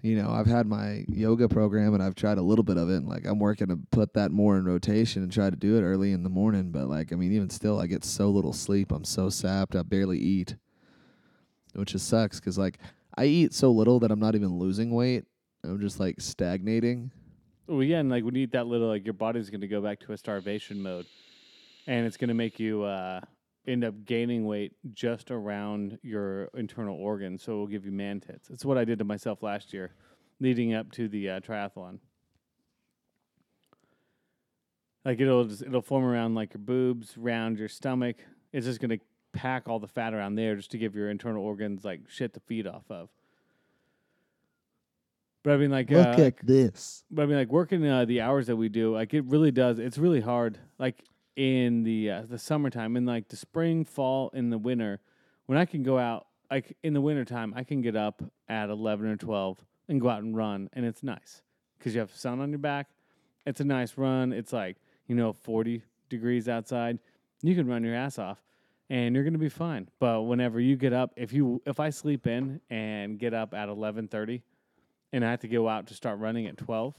you 0.00 0.16
know, 0.20 0.30
I've 0.30 0.46
had 0.46 0.66
my 0.66 1.04
yoga 1.08 1.48
program 1.48 1.94
and 1.94 2.02
I've 2.02 2.14
tried 2.14 2.38
a 2.38 2.42
little 2.42 2.62
bit 2.62 2.76
of 2.76 2.88
it, 2.90 2.96
and 2.96 3.08
like 3.08 3.26
I'm 3.26 3.38
working 3.38 3.68
to 3.68 3.78
put 3.90 4.14
that 4.14 4.30
more 4.30 4.56
in 4.56 4.64
rotation 4.64 5.22
and 5.22 5.32
try 5.32 5.50
to 5.50 5.56
do 5.56 5.76
it 5.76 5.82
early 5.82 6.12
in 6.12 6.22
the 6.22 6.30
morning. 6.30 6.70
But 6.70 6.88
like, 6.88 7.12
I 7.12 7.16
mean, 7.16 7.32
even 7.32 7.50
still, 7.50 7.80
I 7.80 7.86
get 7.86 8.04
so 8.04 8.30
little 8.30 8.52
sleep. 8.52 8.92
I'm 8.92 9.04
so 9.04 9.28
sapped. 9.28 9.74
I 9.74 9.82
barely 9.82 10.18
eat, 10.18 10.56
which 11.74 11.92
just 11.92 12.08
sucks 12.08 12.38
because 12.38 12.58
like 12.58 12.78
I 13.16 13.24
eat 13.24 13.52
so 13.52 13.72
little 13.72 13.98
that 14.00 14.12
I'm 14.12 14.20
not 14.20 14.36
even 14.36 14.58
losing 14.58 14.92
weight. 14.92 15.24
I'm 15.64 15.80
just 15.80 15.98
like 15.98 16.20
stagnating. 16.20 17.10
Well, 17.68 17.82
yeah, 17.82 17.98
and 17.98 18.08
like 18.08 18.24
you 18.24 18.30
eat 18.32 18.52
that 18.52 18.66
little, 18.66 18.88
like 18.88 19.04
your 19.04 19.12
body's 19.12 19.50
going 19.50 19.60
to 19.60 19.68
go 19.68 19.82
back 19.82 20.00
to 20.00 20.12
a 20.12 20.16
starvation 20.16 20.82
mode, 20.82 21.04
and 21.86 22.06
it's 22.06 22.16
going 22.16 22.28
to 22.28 22.34
make 22.34 22.58
you 22.58 22.82
uh, 22.84 23.20
end 23.66 23.84
up 23.84 24.06
gaining 24.06 24.46
weight 24.46 24.72
just 24.94 25.30
around 25.30 25.98
your 26.02 26.44
internal 26.54 26.96
organs. 26.96 27.42
So 27.42 27.52
it 27.52 27.56
will 27.56 27.66
give 27.66 27.84
you 27.84 27.92
man 27.92 28.20
tits. 28.20 28.48
It's 28.48 28.64
what 28.64 28.78
I 28.78 28.86
did 28.86 28.98
to 29.00 29.04
myself 29.04 29.42
last 29.42 29.74
year, 29.74 29.92
leading 30.40 30.72
up 30.72 30.90
to 30.92 31.08
the 31.08 31.28
uh, 31.28 31.40
triathlon. 31.40 31.98
Like 35.04 35.20
it'll 35.20 35.44
just 35.44 35.60
it'll 35.60 35.82
form 35.82 36.04
around 36.04 36.34
like 36.34 36.54
your 36.54 36.62
boobs, 36.62 37.18
around 37.18 37.58
your 37.58 37.68
stomach. 37.68 38.16
It's 38.50 38.64
just 38.64 38.80
gonna 38.80 38.98
pack 39.34 39.68
all 39.68 39.78
the 39.78 39.88
fat 39.88 40.14
around 40.14 40.36
there 40.36 40.56
just 40.56 40.70
to 40.70 40.78
give 40.78 40.94
your 40.94 41.10
internal 41.10 41.44
organs 41.44 41.84
like 41.84 42.00
shit 42.08 42.32
to 42.32 42.40
feed 42.40 42.66
off 42.66 42.90
of. 42.90 43.10
But 45.44 45.54
I 45.54 45.56
mean, 45.56 45.70
like, 45.70 45.90
Look 45.90 46.18
uh, 46.18 46.22
at 46.22 46.46
this. 46.46 47.04
but 47.10 47.22
I 47.22 47.26
mean, 47.26 47.36
like 47.36 47.48
working 47.48 47.86
uh, 47.86 48.04
the 48.04 48.20
hours 48.20 48.48
that 48.48 48.56
we 48.56 48.68
do, 48.68 48.94
like 48.94 49.14
it 49.14 49.24
really 49.24 49.50
does. 49.50 49.78
It's 49.78 49.98
really 49.98 50.20
hard. 50.20 50.58
Like 50.78 51.04
in 51.36 51.84
the 51.84 52.10
uh, 52.10 52.22
the 52.28 52.38
summertime, 52.38 52.96
in 52.96 53.06
like 53.06 53.28
the 53.28 53.36
spring, 53.36 53.84
fall, 53.84 54.30
in 54.34 54.50
the 54.50 54.58
winter, 54.58 55.00
when 55.46 55.56
I 55.56 55.64
can 55.64 55.82
go 55.82 55.98
out, 55.98 56.26
like 56.50 56.76
in 56.82 56.92
the 56.92 57.00
wintertime, 57.00 57.54
I 57.56 57.62
can 57.62 57.80
get 57.80 57.94
up 57.94 58.22
at 58.48 58.68
eleven 58.68 59.06
or 59.06 59.16
twelve 59.16 59.64
and 59.88 60.00
go 60.00 60.08
out 60.08 60.22
and 60.22 60.36
run, 60.36 60.68
and 60.72 60.84
it's 60.84 61.02
nice 61.02 61.42
because 61.78 61.94
you 61.94 62.00
have 62.00 62.14
sun 62.14 62.40
on 62.40 62.50
your 62.50 62.58
back. 62.58 62.88
It's 63.46 63.60
a 63.60 63.64
nice 63.64 63.96
run. 63.96 64.32
It's 64.32 64.52
like 64.52 64.76
you 65.06 65.14
know 65.14 65.32
forty 65.32 65.82
degrees 66.08 66.48
outside. 66.48 66.98
You 67.42 67.54
can 67.54 67.68
run 67.68 67.84
your 67.84 67.94
ass 67.94 68.18
off, 68.18 68.42
and 68.90 69.14
you're 69.14 69.24
gonna 69.24 69.38
be 69.38 69.48
fine. 69.48 69.88
But 70.00 70.22
whenever 70.22 70.58
you 70.58 70.74
get 70.74 70.92
up, 70.92 71.12
if 71.16 71.32
you 71.32 71.62
if 71.64 71.78
I 71.78 71.90
sleep 71.90 72.26
in 72.26 72.60
and 72.68 73.20
get 73.20 73.32
up 73.32 73.54
at 73.54 73.68
eleven 73.68 74.08
thirty 74.08 74.42
and 75.12 75.24
I 75.24 75.30
have 75.30 75.40
to 75.40 75.48
go 75.48 75.68
out 75.68 75.86
to 75.88 75.94
start 75.94 76.18
running 76.18 76.46
at 76.46 76.56
12, 76.56 76.94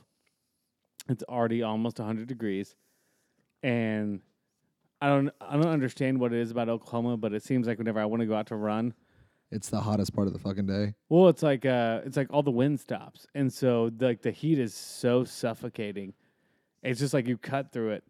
it's 1.09 1.23
already 1.23 1.63
almost 1.63 1.99
100 1.99 2.27
degrees. 2.27 2.75
And 3.63 4.21
I 5.01 5.07
don't 5.09 5.29
I 5.41 5.53
don't 5.55 5.67
understand 5.67 6.19
what 6.19 6.33
it 6.33 6.39
is 6.39 6.51
about 6.51 6.69
Oklahoma, 6.69 7.17
but 7.17 7.33
it 7.33 7.43
seems 7.43 7.67
like 7.67 7.77
whenever 7.77 7.99
I 7.99 8.05
want 8.05 8.21
to 8.21 8.25
go 8.25 8.35
out 8.35 8.47
to 8.47 8.55
run, 8.55 8.93
It's 9.51 9.69
the 9.69 9.79
hottest 9.81 10.13
part 10.13 10.27
of 10.27 10.33
the 10.33 10.39
fucking 10.39 10.65
day. 10.67 10.93
well, 11.09 11.27
it's 11.29 11.43
like 11.43 11.65
uh 11.65 12.01
it's 12.05 12.17
like 12.17 12.27
all 12.31 12.43
the 12.43 12.51
wind 12.51 12.79
stops. 12.79 13.25
And 13.35 13.51
so 13.51 13.89
the, 13.89 14.07
like 14.07 14.21
the 14.21 14.31
heat 14.31 14.59
is 14.59 14.73
so 14.73 15.23
suffocating. 15.23 16.13
It's 16.83 16.99
just 16.99 17.13
like 17.13 17.27
you 17.27 17.37
cut 17.37 17.71
through 17.71 17.91
it. 17.91 18.03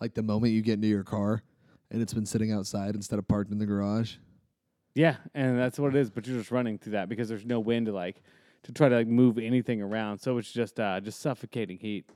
Like 0.00 0.14
the 0.14 0.22
moment 0.22 0.52
you 0.52 0.62
get 0.62 0.74
into 0.74 0.88
your 0.88 1.04
car 1.04 1.42
and 1.90 2.00
it's 2.02 2.14
been 2.14 2.26
sitting 2.26 2.52
outside 2.52 2.94
instead 2.94 3.18
of 3.18 3.26
parked 3.28 3.50
in 3.52 3.58
the 3.58 3.66
garage. 3.66 4.16
Yeah, 4.94 5.16
and 5.34 5.58
that's 5.58 5.78
what 5.78 5.94
it 5.94 5.98
is, 6.00 6.08
but 6.10 6.26
you're 6.26 6.38
just 6.38 6.50
running 6.50 6.78
through 6.78 6.92
that 6.92 7.10
because 7.10 7.28
there's 7.28 7.44
no 7.44 7.60
wind 7.60 7.84
to 7.86 7.92
like 7.92 8.22
to 8.66 8.72
try 8.72 8.88
to 8.88 8.96
like 8.96 9.06
move 9.06 9.38
anything 9.38 9.80
around. 9.80 10.18
So 10.18 10.38
it's 10.38 10.52
just 10.52 10.78
uh 10.78 11.00
just 11.00 11.20
suffocating 11.20 11.78
heat. 11.78 12.10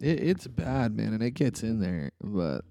It, 0.00 0.22
it's 0.22 0.46
bad, 0.46 0.96
man, 0.96 1.12
and 1.12 1.22
it 1.22 1.32
gets 1.32 1.62
in 1.62 1.80
there. 1.80 2.10
But 2.22 2.64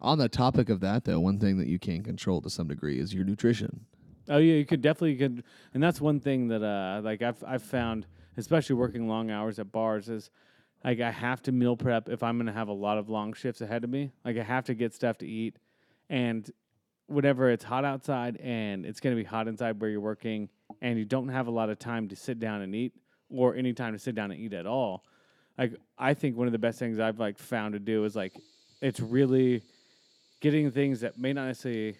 on 0.00 0.18
the 0.18 0.28
topic 0.28 0.68
of 0.68 0.80
that, 0.80 1.04
though, 1.04 1.18
one 1.20 1.38
thing 1.38 1.58
that 1.58 1.66
you 1.66 1.78
can 1.78 2.02
control 2.02 2.40
to 2.42 2.50
some 2.50 2.68
degree 2.68 2.98
is 2.98 3.12
your 3.12 3.24
nutrition. 3.24 3.86
Oh 4.28 4.38
yeah, 4.38 4.54
you 4.54 4.64
could 4.64 4.80
definitely 4.80 5.16
could, 5.16 5.42
and 5.74 5.82
that's 5.82 6.00
one 6.00 6.20
thing 6.20 6.48
that 6.48 6.62
uh 6.62 7.00
like 7.02 7.22
I've 7.22 7.42
I've 7.44 7.62
found, 7.62 8.06
especially 8.36 8.76
working 8.76 9.08
long 9.08 9.30
hours 9.30 9.58
at 9.58 9.72
bars, 9.72 10.08
is 10.08 10.30
like 10.84 11.00
I 11.00 11.10
have 11.10 11.42
to 11.42 11.52
meal 11.52 11.76
prep 11.76 12.08
if 12.08 12.22
I'm 12.22 12.38
gonna 12.38 12.52
have 12.52 12.68
a 12.68 12.72
lot 12.72 12.98
of 12.98 13.08
long 13.08 13.32
shifts 13.32 13.60
ahead 13.60 13.82
of 13.82 13.90
me. 13.90 14.12
Like 14.24 14.38
I 14.38 14.44
have 14.44 14.64
to 14.66 14.74
get 14.74 14.94
stuff 14.94 15.18
to 15.18 15.26
eat, 15.26 15.56
and 16.08 16.48
whenever 17.12 17.50
it's 17.50 17.64
hot 17.64 17.84
outside 17.84 18.36
and 18.38 18.84
it's 18.86 19.00
gonna 19.00 19.16
be 19.16 19.24
hot 19.24 19.48
inside 19.48 19.80
where 19.80 19.90
you're 19.90 20.00
working, 20.00 20.48
and 20.80 20.98
you 20.98 21.04
don't 21.04 21.28
have 21.28 21.46
a 21.46 21.50
lot 21.50 21.70
of 21.70 21.78
time 21.78 22.08
to 22.08 22.16
sit 22.16 22.40
down 22.40 22.62
and 22.62 22.74
eat, 22.74 22.92
or 23.30 23.54
any 23.54 23.72
time 23.72 23.92
to 23.92 23.98
sit 23.98 24.14
down 24.14 24.30
and 24.30 24.40
eat 24.40 24.52
at 24.52 24.66
all. 24.66 25.04
Like 25.58 25.74
I 25.98 26.14
think 26.14 26.36
one 26.36 26.46
of 26.46 26.52
the 26.52 26.58
best 26.58 26.78
things 26.78 26.98
I've 26.98 27.18
like 27.20 27.38
found 27.38 27.74
to 27.74 27.78
do 27.78 28.04
is 28.04 28.16
like 28.16 28.32
it's 28.80 29.00
really 29.00 29.62
getting 30.40 30.70
things 30.70 31.00
that 31.00 31.18
may 31.18 31.32
not 31.32 31.46
necessarily 31.46 31.96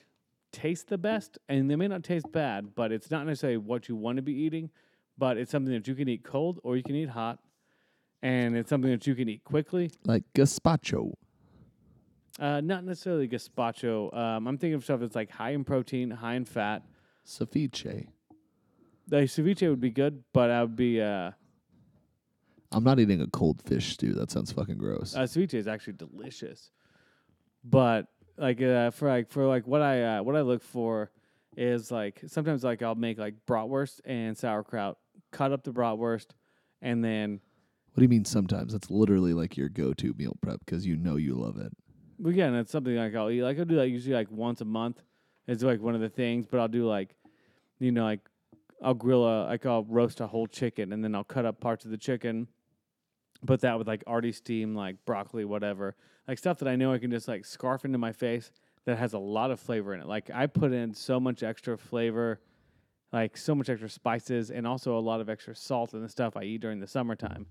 taste 0.53 0.89
the 0.89 0.99
best 0.99 1.39
and 1.49 1.71
they 1.71 1.77
may 1.77 1.89
not 1.89 2.03
taste 2.03 2.31
bad, 2.33 2.75
but 2.75 2.93
it's 2.93 3.11
not 3.11 3.27
necessarily 3.27 3.57
what 3.57 3.89
you 3.89 3.97
want 3.97 4.17
to 4.17 4.23
be 4.23 4.33
eating, 4.33 4.71
but 5.17 5.37
it's 5.37 5.51
something 5.51 5.73
that 5.73 5.87
you 5.87 5.95
can 5.95 6.09
eat 6.09 6.25
cold 6.25 6.61
or 6.63 6.77
you 6.77 6.83
can 6.83 6.97
eat 6.97 7.09
hot. 7.09 7.39
And 8.23 8.57
it's 8.57 8.71
something 8.71 8.91
that 8.91 9.07
you 9.07 9.15
can 9.15 9.29
eat 9.29 9.43
quickly. 9.43 9.91
Like 10.05 10.23
gazpacho. 10.35 11.13
Uh, 12.39 12.61
not 12.61 12.85
necessarily 12.85 13.29
gazpacho. 13.29 14.15
Um, 14.17 14.47
I'm 14.47 14.59
thinking 14.59 14.75
of 14.75 14.85
stuff 14.85 15.01
that's 15.01 15.15
like 15.15 15.31
high 15.31 15.51
in 15.51 15.65
protein, 15.65 16.11
high 16.11 16.35
in 16.35 16.45
fat. 16.45 16.83
Ceviche. 17.27 18.09
The 19.07 19.17
ceviche 19.17 19.69
would 19.69 19.81
be 19.81 19.91
good, 19.91 20.25
but 20.33 20.51
I 20.51 20.63
would 20.63 20.77
be 20.77 21.01
uh, 21.01 21.33
I'm 22.71 22.85
not 22.85 22.99
eating 22.99 23.21
a 23.21 23.27
cold 23.27 23.61
fish 23.63 23.93
stew. 23.93 24.15
That 24.15 24.31
sounds 24.31 24.51
fucking 24.53 24.79
gross. 24.79 25.15
uh, 25.15 25.21
ceviche 25.21 25.55
is 25.55 25.69
actually 25.69 25.95
delicious. 25.95 26.71
But 27.65 28.07
like 28.39 28.61
uh, 28.63 28.91
for 28.91 29.09
like 29.09 29.31
for 29.31 29.47
like 29.47 29.67
what 29.67 29.83
I 29.83 30.19
uh, 30.19 30.23
what 30.23 30.37
I 30.37 30.41
look 30.41 30.63
for 30.63 31.11
is 31.57 31.91
like 31.91 32.21
sometimes 32.27 32.65
like 32.65 32.83
I'll 32.83 32.95
make 32.95 33.19
like 33.19 33.35
bratwurst 33.47 34.01
and 34.05 34.37
sauerkraut, 34.37 34.99
cut 35.31 35.53
up 35.53 35.65
the 35.65 35.73
bratwurst, 35.73 36.29
and 36.81 37.05
then 37.05 37.41
what 37.93 38.01
do 38.01 38.03
you 38.05 38.09
mean 38.09 38.25
sometimes? 38.25 38.73
That's 38.73 38.91
literally 38.91 39.35
like 39.35 39.59
your 39.59 39.69
go-to 39.69 40.15
meal 40.17 40.39
prep 40.41 40.61
because 40.61 40.87
you 40.87 40.97
know 40.97 41.17
you 41.17 41.35
love 41.35 41.59
it. 41.59 41.73
Yeah, 42.25 42.57
it's 42.61 42.71
something 42.71 42.95
like 42.95 43.15
I'll 43.15 43.31
eat. 43.31 43.43
Like 43.43 43.59
I'll 43.59 43.65
do 43.65 43.77
that 43.77 43.89
usually 43.89 44.15
like 44.15 44.31
once 44.31 44.61
a 44.61 44.65
month. 44.65 45.03
It's 45.49 45.63
like 45.63 45.81
one 45.81 45.95
of 45.95 46.01
the 46.01 46.09
things, 46.09 46.47
but 46.47 46.61
I'll 46.61 46.69
do 46.69 46.87
like, 46.87 47.17
you 47.81 47.91
know, 47.91 48.05
like 48.05 48.21
I'll 48.81 48.95
grill 48.95 49.25
a 49.25 49.47
like 49.47 49.67
I'll 49.67 49.85
roast 49.85 50.21
a 50.21 50.27
whole 50.27 50.47
chicken 50.47 50.93
and 50.93 51.03
then 51.03 51.15
I'll 51.15 51.25
cut 51.25 51.45
up 51.45 51.61
parts 51.61 51.85
of 51.85 51.91
the 51.91 51.97
chicken, 51.97 52.47
put 53.45 53.61
that 53.63 53.77
with 53.77 53.89
like 53.89 54.05
already 54.07 54.33
steamed 54.33 54.77
like 54.77 55.05
broccoli, 55.05 55.45
whatever, 55.45 55.97
like 56.29 56.39
stuff 56.39 56.59
that 56.59 56.69
I 56.69 56.77
know 56.77 56.93
I 56.93 56.99
can 56.99 57.11
just 57.11 57.27
like 57.27 57.45
scarf 57.45 57.85
into 57.85 57.99
my 57.99 58.13
face 58.13 58.53
that 58.85 58.99
has 58.99 59.15
a 59.15 59.19
lot 59.19 59.51
of 59.51 59.59
flavor 59.59 59.93
in 59.93 60.01
it. 60.01 60.07
Like 60.07 60.31
I 60.33 60.47
put 60.47 60.73
in 60.73 60.95
so 60.95 61.19
much 61.19 61.43
extra 61.43 61.77
flavor, 61.77 62.41
like 63.13 63.37
so 63.37 63.55
much 63.55 63.69
extra 63.69 63.89
spices, 63.89 64.53
and 64.53 64.65
also 64.65 64.97
a 64.97 65.01
lot 65.01 65.21
of 65.21 65.29
extra 65.29 65.57
salt 65.57 65.93
in 65.93 66.03
the 66.03 66.09
stuff 66.09 66.37
I 66.37 66.45
eat 66.45 66.61
during 66.61 66.79
the 66.79 66.87
summertime, 66.87 67.47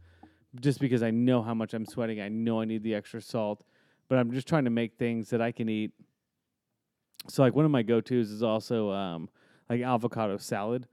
just 0.61 0.79
because 0.79 1.03
I 1.03 1.11
know 1.11 1.41
how 1.41 1.53
much 1.53 1.73
I'm 1.73 1.85
sweating. 1.85 2.21
I 2.21 2.29
know 2.29 2.61
I 2.61 2.65
need 2.65 2.83
the 2.83 2.95
extra 2.95 3.21
salt 3.21 3.65
but 4.11 4.19
I'm 4.19 4.33
just 4.33 4.45
trying 4.45 4.65
to 4.65 4.69
make 4.69 4.97
things 4.97 5.29
that 5.29 5.41
I 5.41 5.53
can 5.53 5.69
eat. 5.69 5.93
So 7.29 7.43
like 7.43 7.55
one 7.55 7.63
of 7.63 7.71
my 7.71 7.81
go 7.81 8.01
tos 8.01 8.29
is 8.29 8.43
also 8.43 8.91
um, 8.91 9.29
like 9.69 9.79
avocado 9.79 10.35
salad, 10.35 10.85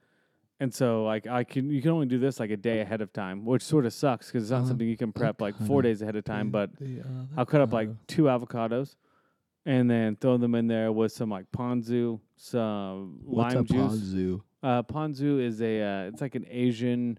and 0.60 0.72
so 0.72 1.02
like 1.02 1.26
I 1.26 1.42
can 1.42 1.68
you 1.68 1.82
can 1.82 1.90
only 1.90 2.06
do 2.06 2.20
this 2.20 2.38
like 2.38 2.52
a 2.52 2.56
day 2.56 2.80
ahead 2.80 3.00
of 3.00 3.12
time, 3.12 3.44
which 3.44 3.62
sort 3.62 3.86
of 3.86 3.92
sucks 3.92 4.28
because 4.28 4.44
it's 4.44 4.52
not 4.52 4.68
something 4.68 4.86
you 4.86 4.96
can 4.96 5.10
prep 5.10 5.40
like 5.40 5.56
four 5.66 5.82
days 5.82 6.00
ahead 6.00 6.14
of 6.14 6.24
time. 6.24 6.50
But 6.50 6.70
I'll 7.36 7.44
cut 7.44 7.60
up 7.60 7.72
like 7.72 7.88
two 8.06 8.24
avocados, 8.24 8.94
and 9.66 9.90
then 9.90 10.14
throw 10.14 10.36
them 10.36 10.54
in 10.54 10.68
there 10.68 10.92
with 10.92 11.10
some 11.10 11.28
like 11.28 11.50
ponzu, 11.50 12.20
some 12.36 13.18
What's 13.24 13.52
lime 13.56 13.64
a 13.64 13.66
juice. 13.66 13.92
ponzu? 13.94 14.42
Uh, 14.62 14.82
ponzu 14.84 15.42
is 15.42 15.60
a 15.60 15.82
uh, 15.82 16.02
it's 16.04 16.20
like 16.20 16.36
an 16.36 16.46
Asian 16.48 17.18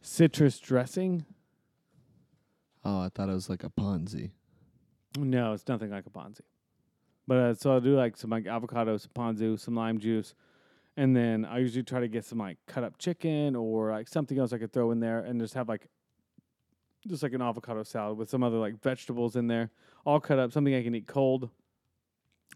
citrus 0.00 0.58
dressing. 0.58 1.26
Oh, 2.86 3.00
I 3.00 3.08
thought 3.08 3.28
it 3.28 3.32
was 3.32 3.50
like 3.50 3.64
a 3.64 3.68
Ponzi. 3.68 4.30
No, 5.18 5.52
it's 5.52 5.66
nothing 5.68 5.90
like 5.90 6.06
a 6.06 6.10
Ponzi. 6.10 6.40
But 7.26 7.36
uh, 7.38 7.54
so 7.54 7.72
I'll 7.72 7.80
do 7.80 7.96
like 7.96 8.16
some 8.16 8.30
like 8.30 8.46
avocado, 8.46 8.96
some 8.96 9.10
ponzu, 9.14 9.58
some 9.58 9.74
lime 9.74 9.98
juice, 9.98 10.34
and 10.96 11.14
then 11.16 11.44
I 11.44 11.58
usually 11.58 11.82
try 11.82 12.00
to 12.00 12.08
get 12.08 12.24
some 12.24 12.38
like 12.38 12.58
cut 12.66 12.84
up 12.84 12.98
chicken 12.98 13.56
or 13.56 13.90
like 13.90 14.08
something 14.08 14.38
else 14.38 14.52
I 14.52 14.58
could 14.58 14.72
throw 14.72 14.92
in 14.92 15.00
there, 15.00 15.20
and 15.20 15.40
just 15.40 15.54
have 15.54 15.68
like 15.68 15.88
just 17.08 17.22
like 17.22 17.32
an 17.32 17.42
avocado 17.42 17.82
salad 17.82 18.16
with 18.16 18.30
some 18.30 18.42
other 18.42 18.58
like 18.58 18.80
vegetables 18.80 19.36
in 19.36 19.48
there, 19.48 19.70
all 20.04 20.20
cut 20.20 20.38
up, 20.38 20.52
something 20.52 20.74
I 20.74 20.82
can 20.82 20.94
eat 20.94 21.06
cold. 21.06 21.50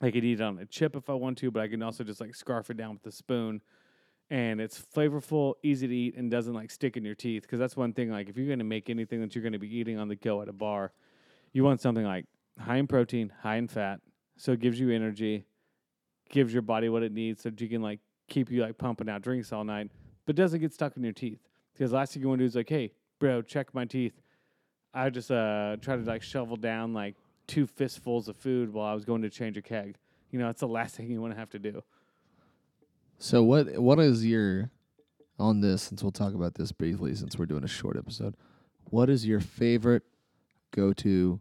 I 0.00 0.10
could 0.10 0.24
eat 0.24 0.40
it 0.40 0.42
on 0.42 0.58
a 0.58 0.66
chip 0.66 0.96
if 0.96 1.10
I 1.10 1.14
want 1.14 1.38
to, 1.38 1.50
but 1.50 1.62
I 1.62 1.68
can 1.68 1.82
also 1.82 2.04
just 2.04 2.20
like 2.20 2.34
scarf 2.34 2.70
it 2.70 2.76
down 2.76 2.94
with 2.94 3.06
a 3.06 3.12
spoon. 3.12 3.60
And 4.30 4.60
it's 4.60 4.80
flavorful, 4.80 5.54
easy 5.64 5.88
to 5.88 5.94
eat, 5.94 6.16
and 6.16 6.30
doesn't 6.30 6.54
like 6.54 6.70
stick 6.70 6.96
in 6.96 7.04
your 7.04 7.16
teeth. 7.16 7.42
Because 7.42 7.58
that's 7.58 7.76
one 7.76 7.92
thing. 7.92 8.10
Like 8.10 8.28
if 8.28 8.36
you're 8.36 8.48
gonna 8.48 8.62
make 8.62 8.88
anything 8.88 9.20
that 9.20 9.34
you're 9.34 9.42
gonna 9.42 9.58
be 9.58 9.76
eating 9.76 9.98
on 9.98 10.06
the 10.06 10.14
go 10.14 10.40
at 10.42 10.48
a 10.48 10.52
bar, 10.52 10.92
you 11.52 11.64
want 11.64 11.80
something 11.80 12.04
like 12.04 12.26
high 12.58 12.76
in 12.76 12.86
protein, 12.86 13.32
high 13.42 13.56
in 13.56 13.68
fat, 13.68 14.00
so 14.36 14.52
it 14.52 14.60
gives 14.60 14.78
you 14.78 14.90
energy, 14.90 15.44
gives 16.28 16.52
your 16.52 16.62
body 16.62 16.88
what 16.88 17.02
it 17.02 17.12
needs, 17.12 17.42
so 17.42 17.50
that 17.50 17.60
you 17.60 17.68
can 17.68 17.82
like 17.82 18.00
keep 18.28 18.50
you 18.50 18.62
like 18.62 18.78
pumping 18.78 19.08
out 19.08 19.22
drinks 19.22 19.52
all 19.52 19.64
night, 19.64 19.90
but 20.26 20.36
doesn't 20.36 20.60
get 20.60 20.72
stuck 20.72 20.96
in 20.96 21.02
your 21.02 21.12
teeth. 21.12 21.40
Because 21.72 21.92
last 21.92 22.12
thing 22.12 22.22
you 22.22 22.28
want 22.28 22.38
to 22.38 22.44
do 22.44 22.46
is 22.46 22.54
like, 22.54 22.68
hey, 22.68 22.92
bro, 23.18 23.42
check 23.42 23.74
my 23.74 23.84
teeth. 23.84 24.20
I 24.92 25.10
just 25.10 25.30
uh 25.30 25.76
try 25.80 25.96
to 25.96 26.02
like 26.02 26.22
shovel 26.22 26.56
down 26.56 26.92
like 26.92 27.16
two 27.46 27.66
fistfuls 27.66 28.28
of 28.28 28.36
food 28.36 28.72
while 28.72 28.86
I 28.86 28.94
was 28.94 29.04
going 29.04 29.22
to 29.22 29.30
change 29.30 29.56
a 29.56 29.62
keg. 29.62 29.96
You 30.30 30.38
know, 30.38 30.48
it's 30.48 30.60
the 30.60 30.68
last 30.78 30.96
thing 30.96 31.10
you 31.10 31.20
want 31.20 31.32
to 31.34 31.38
have 31.38 31.50
to 31.50 31.58
do. 31.58 31.82
So 33.18 33.42
what 33.42 33.78
what 33.78 33.98
is 34.00 34.24
your 34.24 34.70
on 35.38 35.60
this 35.60 35.82
since 35.82 36.02
we'll 36.02 36.12
talk 36.12 36.34
about 36.34 36.54
this 36.54 36.70
briefly 36.70 37.14
since 37.14 37.38
we're 37.38 37.46
doing 37.46 37.64
a 37.64 37.68
short 37.68 37.96
episode. 37.96 38.36
What 38.84 39.08
is 39.08 39.26
your 39.26 39.40
favorite 39.40 40.02
go 40.70 40.92
to 40.94 41.40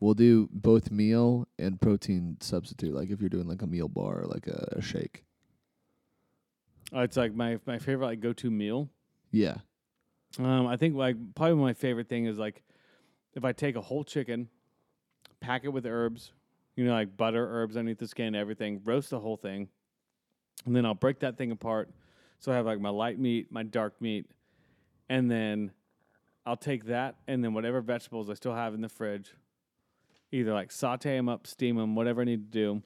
we'll 0.00 0.14
do 0.14 0.48
both 0.52 0.90
meal 0.90 1.48
and 1.58 1.80
protein 1.80 2.36
substitute, 2.40 2.94
like 2.94 3.10
if 3.10 3.20
you're 3.20 3.28
doing 3.28 3.48
like 3.48 3.62
a 3.62 3.66
meal 3.66 3.88
bar 3.88 4.20
or 4.20 4.26
like 4.26 4.46
a, 4.46 4.76
a 4.76 4.82
shake. 4.82 5.24
Uh, 6.94 7.00
it's 7.00 7.16
like 7.16 7.34
my 7.34 7.58
my 7.66 7.78
favorite 7.78 8.06
like 8.06 8.20
go 8.20 8.32
to 8.32 8.50
meal. 8.50 8.88
Yeah. 9.30 9.56
Um, 10.38 10.66
I 10.66 10.76
think 10.76 10.94
like 10.94 11.16
probably 11.34 11.56
my 11.56 11.72
favorite 11.72 12.08
thing 12.08 12.26
is 12.26 12.38
like 12.38 12.62
if 13.34 13.44
I 13.44 13.52
take 13.52 13.76
a 13.76 13.80
whole 13.80 14.04
chicken, 14.04 14.48
pack 15.40 15.64
it 15.64 15.68
with 15.68 15.86
herbs, 15.86 16.32
you 16.76 16.84
know, 16.84 16.92
like 16.92 17.16
butter, 17.16 17.48
herbs 17.50 17.76
underneath 17.76 17.98
the 17.98 18.08
skin, 18.08 18.34
everything, 18.34 18.80
roast 18.84 19.10
the 19.10 19.20
whole 19.20 19.36
thing, 19.36 19.68
and 20.64 20.76
then 20.76 20.86
I'll 20.86 20.94
break 20.94 21.20
that 21.20 21.36
thing 21.36 21.50
apart. 21.50 21.90
So 22.38 22.52
I 22.52 22.56
have 22.56 22.66
like 22.66 22.80
my 22.80 22.90
light 22.90 23.18
meat, 23.18 23.50
my 23.50 23.62
dark 23.62 24.00
meat, 24.00 24.26
and 25.08 25.30
then 25.30 25.72
I'll 26.44 26.56
take 26.56 26.84
that 26.86 27.16
and 27.26 27.42
then 27.42 27.54
whatever 27.54 27.80
vegetables 27.80 28.30
I 28.30 28.34
still 28.34 28.54
have 28.54 28.74
in 28.74 28.80
the 28.80 28.88
fridge, 28.88 29.32
either 30.32 30.52
like 30.52 30.72
saute 30.72 31.16
them 31.16 31.28
up, 31.28 31.46
steam 31.46 31.76
them, 31.76 31.94
whatever 31.94 32.22
I 32.22 32.24
need 32.24 32.52
to 32.52 32.58
do, 32.58 32.82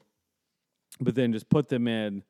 but 0.99 1.15
then 1.15 1.33
just 1.33 1.49
put 1.49 1.69
them 1.69 1.87
in, 1.87 2.23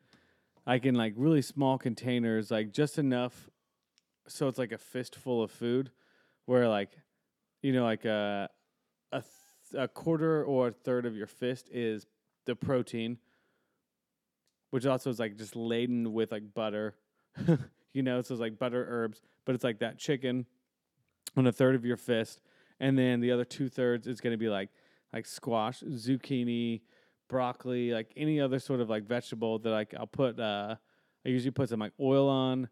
like 0.65 0.85
in 0.85 0.95
like 0.95 1.13
really 1.15 1.41
small 1.41 1.77
containers, 1.77 2.51
like 2.51 2.71
just 2.71 2.97
enough, 2.97 3.49
so 4.27 4.47
it's 4.47 4.57
like 4.57 4.71
a 4.71 4.77
fistful 4.77 5.43
of 5.43 5.51
food, 5.51 5.91
where 6.45 6.67
like, 6.67 6.91
you 7.61 7.73
know, 7.73 7.83
like 7.83 8.05
a 8.05 8.49
a, 9.11 9.21
th- 9.21 9.83
a 9.83 9.87
quarter 9.87 10.43
or 10.43 10.69
a 10.69 10.71
third 10.71 11.05
of 11.05 11.15
your 11.15 11.27
fist 11.27 11.69
is 11.71 12.05
the 12.45 12.55
protein, 12.55 13.17
which 14.69 14.85
also 14.85 15.09
is 15.09 15.19
like 15.19 15.37
just 15.37 15.55
laden 15.55 16.13
with 16.13 16.31
like 16.31 16.53
butter, 16.53 16.95
you 17.93 18.01
know, 18.01 18.21
so 18.21 18.33
it's 18.33 18.41
like 18.41 18.57
butter 18.57 18.85
herbs, 18.89 19.21
but 19.45 19.55
it's 19.55 19.63
like 19.63 19.79
that 19.79 19.97
chicken 19.97 20.45
on 21.35 21.47
a 21.47 21.51
third 21.51 21.75
of 21.75 21.85
your 21.85 21.97
fist, 21.97 22.41
and 22.79 22.97
then 22.97 23.19
the 23.19 23.31
other 23.31 23.45
two 23.45 23.69
thirds 23.69 24.07
is 24.07 24.21
going 24.21 24.33
to 24.33 24.37
be 24.37 24.49
like 24.49 24.69
like 25.13 25.25
squash, 25.25 25.81
zucchini, 25.81 26.81
broccoli, 27.27 27.91
like 27.91 28.11
any 28.15 28.39
other 28.39 28.59
sort 28.59 28.79
of 28.79 28.89
like 28.89 29.05
vegetable 29.05 29.59
that 29.59 29.69
like 29.69 29.93
I'll 29.97 30.07
put. 30.07 30.39
Uh, 30.39 30.75
I 31.25 31.29
usually 31.29 31.51
put 31.51 31.69
some 31.69 31.79
like 31.79 31.93
oil 31.99 32.27
on 32.27 32.67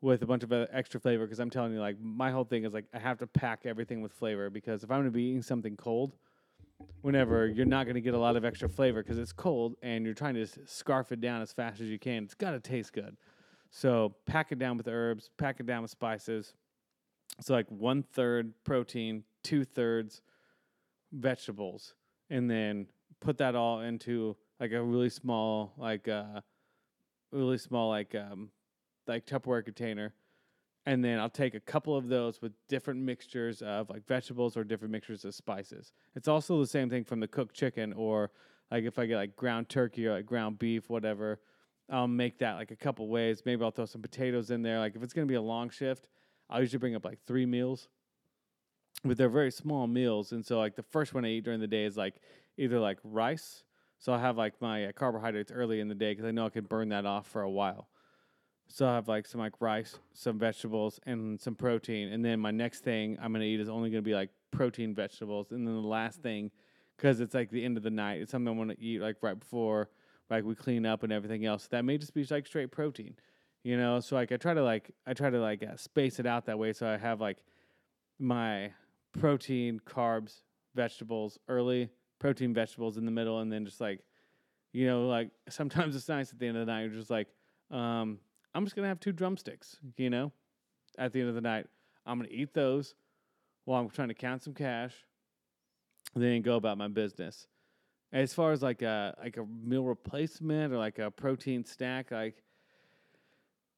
with 0.00 0.22
a 0.22 0.26
bunch 0.26 0.42
of 0.42 0.52
extra 0.72 0.98
flavor 0.98 1.24
because 1.24 1.38
I'm 1.38 1.50
telling 1.50 1.72
you, 1.72 1.80
like 1.80 1.96
my 2.00 2.30
whole 2.30 2.44
thing 2.44 2.64
is 2.64 2.72
like 2.72 2.86
I 2.92 2.98
have 2.98 3.18
to 3.18 3.26
pack 3.26 3.62
everything 3.64 4.00
with 4.00 4.12
flavor 4.12 4.50
because 4.50 4.82
if 4.82 4.90
I'm 4.90 4.98
going 4.98 5.06
to 5.06 5.10
be 5.10 5.22
eating 5.22 5.42
something 5.42 5.76
cold, 5.76 6.14
whenever 7.02 7.46
you're 7.46 7.66
not 7.66 7.84
going 7.84 7.94
to 7.94 8.00
get 8.00 8.14
a 8.14 8.18
lot 8.18 8.36
of 8.36 8.44
extra 8.44 8.68
flavor 8.68 9.02
because 9.02 9.18
it's 9.18 9.32
cold 9.32 9.76
and 9.82 10.04
you're 10.04 10.14
trying 10.14 10.34
to 10.34 10.46
scarf 10.66 11.12
it 11.12 11.20
down 11.20 11.42
as 11.42 11.52
fast 11.52 11.80
as 11.80 11.88
you 11.88 11.98
can. 11.98 12.24
It's 12.24 12.34
got 12.34 12.52
to 12.52 12.60
taste 12.60 12.92
good. 12.92 13.16
So 13.70 14.14
pack 14.26 14.52
it 14.52 14.58
down 14.58 14.76
with 14.76 14.88
herbs, 14.88 15.30
pack 15.38 15.60
it 15.60 15.66
down 15.66 15.82
with 15.82 15.90
spices. 15.90 16.54
So 17.40 17.54
like 17.54 17.66
one 17.70 18.02
third 18.02 18.52
protein, 18.64 19.24
two 19.42 19.64
thirds 19.64 20.20
vegetables, 21.12 21.94
and 22.30 22.50
then 22.50 22.86
put 23.20 23.38
that 23.38 23.54
all 23.54 23.80
into 23.80 24.36
like 24.58 24.72
a 24.72 24.82
really 24.82 25.10
small, 25.10 25.72
like 25.76 26.08
uh, 26.08 26.40
really 27.30 27.58
small, 27.58 27.88
like 27.88 28.14
um, 28.14 28.50
like 29.06 29.26
Tupperware 29.26 29.64
container, 29.64 30.14
and 30.86 31.04
then 31.04 31.18
I'll 31.18 31.30
take 31.30 31.54
a 31.54 31.60
couple 31.60 31.96
of 31.96 32.08
those 32.08 32.42
with 32.42 32.52
different 32.68 33.00
mixtures 33.00 33.62
of 33.62 33.88
like 33.88 34.06
vegetables 34.06 34.56
or 34.56 34.64
different 34.64 34.92
mixtures 34.92 35.24
of 35.24 35.34
spices. 35.34 35.92
It's 36.16 36.28
also 36.28 36.58
the 36.58 36.66
same 36.66 36.90
thing 36.90 37.04
from 37.04 37.20
the 37.20 37.28
cooked 37.28 37.54
chicken 37.54 37.92
or 37.92 38.30
like 38.70 38.84
if 38.84 38.98
I 38.98 39.06
get 39.06 39.16
like 39.16 39.36
ground 39.36 39.68
turkey 39.68 40.06
or 40.06 40.12
like 40.14 40.26
ground 40.26 40.58
beef, 40.58 40.90
whatever. 40.90 41.40
I'll 41.90 42.08
make 42.08 42.38
that 42.38 42.54
like 42.54 42.70
a 42.70 42.76
couple 42.76 43.06
ways. 43.08 43.42
Maybe 43.44 43.62
I'll 43.62 43.70
throw 43.70 43.84
some 43.84 44.02
potatoes 44.02 44.50
in 44.50 44.62
there. 44.62 44.78
Like 44.78 44.96
if 44.96 45.02
it's 45.02 45.12
gonna 45.12 45.26
be 45.26 45.34
a 45.34 45.42
long 45.42 45.70
shift, 45.70 46.08
I'll 46.50 46.60
usually 46.60 46.78
bring 46.78 46.96
up 46.96 47.04
like 47.04 47.18
three 47.26 47.46
meals. 47.46 47.88
But 49.04 49.16
they're 49.16 49.28
very 49.28 49.50
small 49.50 49.86
meals, 49.86 50.32
and 50.32 50.44
so 50.46 50.58
like 50.58 50.76
the 50.76 50.82
first 50.82 51.12
one 51.12 51.24
I 51.24 51.28
eat 51.28 51.44
during 51.44 51.60
the 51.60 51.66
day 51.66 51.84
is 51.84 51.96
like 51.96 52.14
either 52.56 52.78
like 52.78 52.98
rice. 53.02 53.64
So 53.98 54.12
I 54.12 54.18
have 54.18 54.36
like 54.36 54.60
my 54.60 54.86
uh, 54.86 54.92
carbohydrates 54.92 55.52
early 55.52 55.80
in 55.80 55.88
the 55.88 55.94
day 55.94 56.12
because 56.12 56.24
I 56.24 56.30
know 56.30 56.46
I 56.46 56.50
can 56.50 56.64
burn 56.64 56.88
that 56.90 57.06
off 57.06 57.26
for 57.26 57.42
a 57.42 57.50
while. 57.50 57.88
So 58.68 58.86
I 58.86 58.94
have 58.94 59.08
like 59.08 59.26
some 59.26 59.40
like 59.40 59.60
rice, 59.60 59.98
some 60.12 60.38
vegetables, 60.38 61.00
and 61.04 61.40
some 61.40 61.54
protein. 61.54 62.12
And 62.12 62.24
then 62.24 62.40
my 62.40 62.50
next 62.50 62.84
thing 62.84 63.18
I'm 63.20 63.32
gonna 63.32 63.44
eat 63.44 63.60
is 63.60 63.68
only 63.68 63.90
gonna 63.90 64.02
be 64.02 64.14
like 64.14 64.30
protein 64.50 64.94
vegetables. 64.94 65.50
And 65.50 65.66
then 65.66 65.74
the 65.74 65.88
last 65.88 66.22
thing, 66.22 66.50
because 66.96 67.20
it's 67.20 67.34
like 67.34 67.50
the 67.50 67.64
end 67.64 67.76
of 67.76 67.82
the 67.82 67.90
night, 67.90 68.20
it's 68.20 68.30
something 68.30 68.54
I 68.54 68.56
want 68.56 68.70
to 68.70 68.80
eat 68.80 69.00
like 69.00 69.16
right 69.20 69.38
before 69.38 69.90
like 70.30 70.44
we 70.44 70.54
clean 70.54 70.86
up 70.86 71.02
and 71.02 71.12
everything 71.12 71.44
else. 71.44 71.66
That 71.68 71.84
may 71.84 71.98
just 71.98 72.14
be 72.14 72.24
like 72.24 72.46
straight 72.46 72.70
protein, 72.70 73.16
you 73.62 73.76
know. 73.76 74.00
So 74.00 74.16
like 74.16 74.32
I 74.32 74.36
try 74.36 74.54
to 74.54 74.62
like 74.62 74.90
I 75.06 75.12
try 75.12 75.30
to 75.30 75.40
like 75.40 75.62
uh, 75.62 75.76
space 75.76 76.18
it 76.18 76.26
out 76.26 76.46
that 76.46 76.58
way 76.58 76.72
so 76.72 76.86
I 76.86 76.96
have 76.96 77.20
like 77.20 77.38
my 78.18 78.72
protein, 79.18 79.80
carbs, 79.86 80.40
vegetables 80.74 81.38
early, 81.48 81.90
protein, 82.18 82.54
vegetables 82.54 82.96
in 82.96 83.04
the 83.04 83.10
middle, 83.10 83.40
and 83.40 83.52
then 83.52 83.64
just 83.64 83.80
like 83.80 84.00
you 84.72 84.86
know 84.86 85.06
like 85.06 85.30
sometimes 85.48 85.96
it's 85.96 86.08
nice 86.08 86.32
at 86.32 86.38
the 86.38 86.46
end 86.46 86.56
of 86.56 86.66
the 86.66 86.72
night. 86.72 86.82
You're 86.82 86.98
just 86.98 87.10
like 87.10 87.28
um, 87.70 88.18
I'm 88.54 88.64
just 88.64 88.76
gonna 88.76 88.88
have 88.88 89.00
two 89.00 89.12
drumsticks, 89.12 89.76
you 89.96 90.10
know. 90.10 90.32
At 90.98 91.12
the 91.12 91.20
end 91.20 91.30
of 91.30 91.34
the 91.34 91.40
night, 91.40 91.66
I'm 92.04 92.18
gonna 92.18 92.28
eat 92.30 92.52
those 92.52 92.94
while 93.64 93.80
I'm 93.80 93.90
trying 93.90 94.08
to 94.08 94.14
count 94.14 94.42
some 94.42 94.54
cash, 94.54 94.94
then 96.14 96.42
go 96.42 96.56
about 96.56 96.78
my 96.78 96.88
business. 96.88 97.46
As 98.12 98.34
far 98.34 98.52
as 98.52 98.62
like 98.62 98.82
a 98.82 99.14
like 99.22 99.36
a 99.38 99.46
meal 99.46 99.84
replacement 99.84 100.72
or 100.72 100.76
like 100.76 100.98
a 100.98 101.10
protein 101.10 101.64
snack, 101.64 102.10
like 102.10 102.42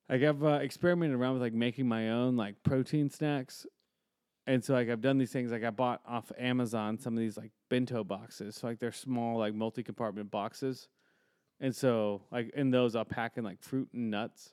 like 0.08 0.22
I've 0.22 0.42
uh, 0.42 0.58
experimented 0.60 1.18
around 1.18 1.34
with 1.34 1.42
like 1.42 1.54
making 1.54 1.86
my 1.86 2.10
own 2.10 2.36
like 2.36 2.62
protein 2.62 3.10
snacks, 3.10 3.64
and 4.46 4.62
so 4.62 4.74
like 4.74 4.88
I've 4.88 5.00
done 5.00 5.18
these 5.18 5.32
things. 5.32 5.50
Like 5.50 5.64
I 5.64 5.70
bought 5.70 6.00
off 6.06 6.30
Amazon 6.38 6.98
some 6.98 7.14
of 7.14 7.20
these 7.20 7.36
like 7.36 7.52
bento 7.70 8.04
boxes, 8.04 8.56
so 8.56 8.66
like 8.66 8.78
they're 8.78 8.92
small 8.92 9.38
like 9.38 9.54
multi 9.54 9.82
compartment 9.82 10.30
boxes, 10.30 10.88
and 11.60 11.74
so 11.74 12.22
like 12.30 12.50
in 12.54 12.70
those 12.70 12.94
I'll 12.94 13.04
pack 13.04 13.36
in 13.36 13.44
like 13.44 13.62
fruit 13.62 13.88
and 13.92 14.10
nuts, 14.10 14.52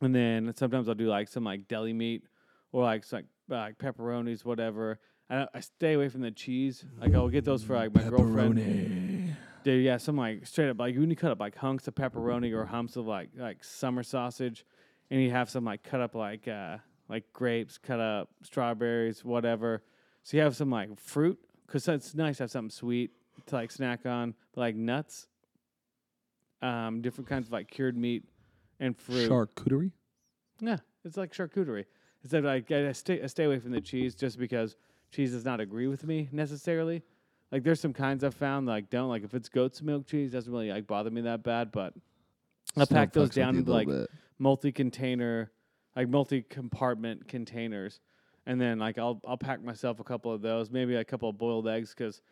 and 0.00 0.14
then 0.14 0.52
sometimes 0.56 0.88
I'll 0.88 0.94
do 0.94 1.08
like 1.08 1.28
some 1.28 1.44
like 1.44 1.68
deli 1.68 1.92
meat 1.92 2.24
or 2.72 2.82
like 2.82 3.04
some, 3.04 3.18
like 3.18 3.26
like 3.48 3.78
pepperonis, 3.78 4.44
whatever. 4.44 4.98
I, 5.28 5.46
I 5.54 5.60
stay 5.60 5.92
away 5.94 6.08
from 6.08 6.22
the 6.22 6.30
cheese. 6.30 6.84
Like 7.00 7.14
I'll 7.14 7.28
get 7.28 7.44
those 7.44 7.62
for 7.62 7.76
like 7.76 7.94
my 7.94 8.02
girlfriend. 8.02 9.36
Dude, 9.62 9.84
yeah, 9.84 9.98
some 9.98 10.16
like 10.16 10.46
straight 10.46 10.70
up 10.70 10.78
like 10.80 10.96
when 10.96 11.10
you 11.10 11.16
cut 11.16 11.30
up 11.30 11.38
like 11.38 11.56
hunks 11.56 11.86
of 11.86 11.94
pepperoni 11.94 12.52
or 12.52 12.64
humps 12.64 12.96
of 12.96 13.06
like 13.06 13.28
like 13.36 13.62
summer 13.62 14.02
sausage, 14.02 14.64
and 15.10 15.22
you 15.22 15.30
have 15.30 15.50
some 15.50 15.64
like 15.64 15.82
cut 15.82 16.00
up 16.00 16.14
like 16.14 16.48
uh 16.48 16.78
like 17.10 17.30
grapes, 17.32 17.76
cut 17.76 18.00
up 18.00 18.30
strawberries, 18.42 19.24
whatever. 19.24 19.82
So 20.22 20.36
you 20.36 20.42
have 20.42 20.56
some 20.56 20.70
like 20.70 20.98
fruit 20.98 21.38
because 21.66 21.86
it's 21.88 22.14
nice 22.14 22.38
to 22.38 22.44
have 22.44 22.50
something 22.50 22.70
sweet 22.70 23.10
to 23.46 23.56
like 23.56 23.70
snack 23.70 24.06
on, 24.06 24.34
but 24.54 24.60
like 24.60 24.76
nuts, 24.76 25.26
um, 26.62 27.02
different 27.02 27.28
kinds 27.28 27.48
of 27.48 27.52
like 27.52 27.68
cured 27.68 27.96
meat 27.96 28.24
and 28.78 28.96
fruit. 28.96 29.28
Charcuterie. 29.28 29.92
Yeah, 30.60 30.78
it's 31.04 31.16
like 31.16 31.32
charcuterie. 31.32 31.86
Instead, 32.22 32.44
like 32.44 32.70
I 32.70 32.88
I 32.88 32.92
stay 32.92 33.22
I 33.22 33.26
stay 33.26 33.44
away 33.44 33.58
from 33.58 33.72
the 33.72 33.80
cheese 33.80 34.14
just 34.14 34.38
because 34.38 34.76
cheese 35.10 35.32
does 35.32 35.44
not 35.44 35.60
agree 35.60 35.88
with 35.88 36.04
me 36.04 36.28
necessarily. 36.32 37.02
Like 37.50 37.64
there's 37.64 37.80
some 37.80 37.92
kinds 37.92 38.22
I've 38.22 38.34
found 38.34 38.68
that 38.68 38.72
like 38.72 38.90
don't 38.90 39.08
like 39.08 39.24
if 39.24 39.34
it's 39.34 39.48
goat's 39.48 39.82
milk 39.82 40.06
cheese 40.06 40.30
doesn't 40.30 40.52
really 40.52 40.70
like 40.70 40.86
bother 40.86 41.10
me 41.10 41.22
that 41.22 41.42
bad, 41.42 41.72
but 41.72 41.94
I 42.76 42.84
pack 42.84 43.12
those 43.12 43.30
down 43.30 43.56
into 43.56 43.72
like 43.72 43.88
bit. 43.88 44.08
multi-container, 44.38 45.50
like 45.96 46.08
multi-compartment 46.08 47.28
containers, 47.28 48.00
and 48.46 48.60
then 48.60 48.78
like 48.78 48.98
I'll 48.98 49.20
I'll 49.26 49.36
pack 49.36 49.62
myself 49.62 50.00
a 50.00 50.04
couple 50.04 50.32
of 50.32 50.42
those, 50.42 50.70
maybe 50.70 50.94
a 50.96 51.04
couple 51.04 51.28
of 51.28 51.38
boiled 51.38 51.68
eggs, 51.68 51.94
because 51.96 52.22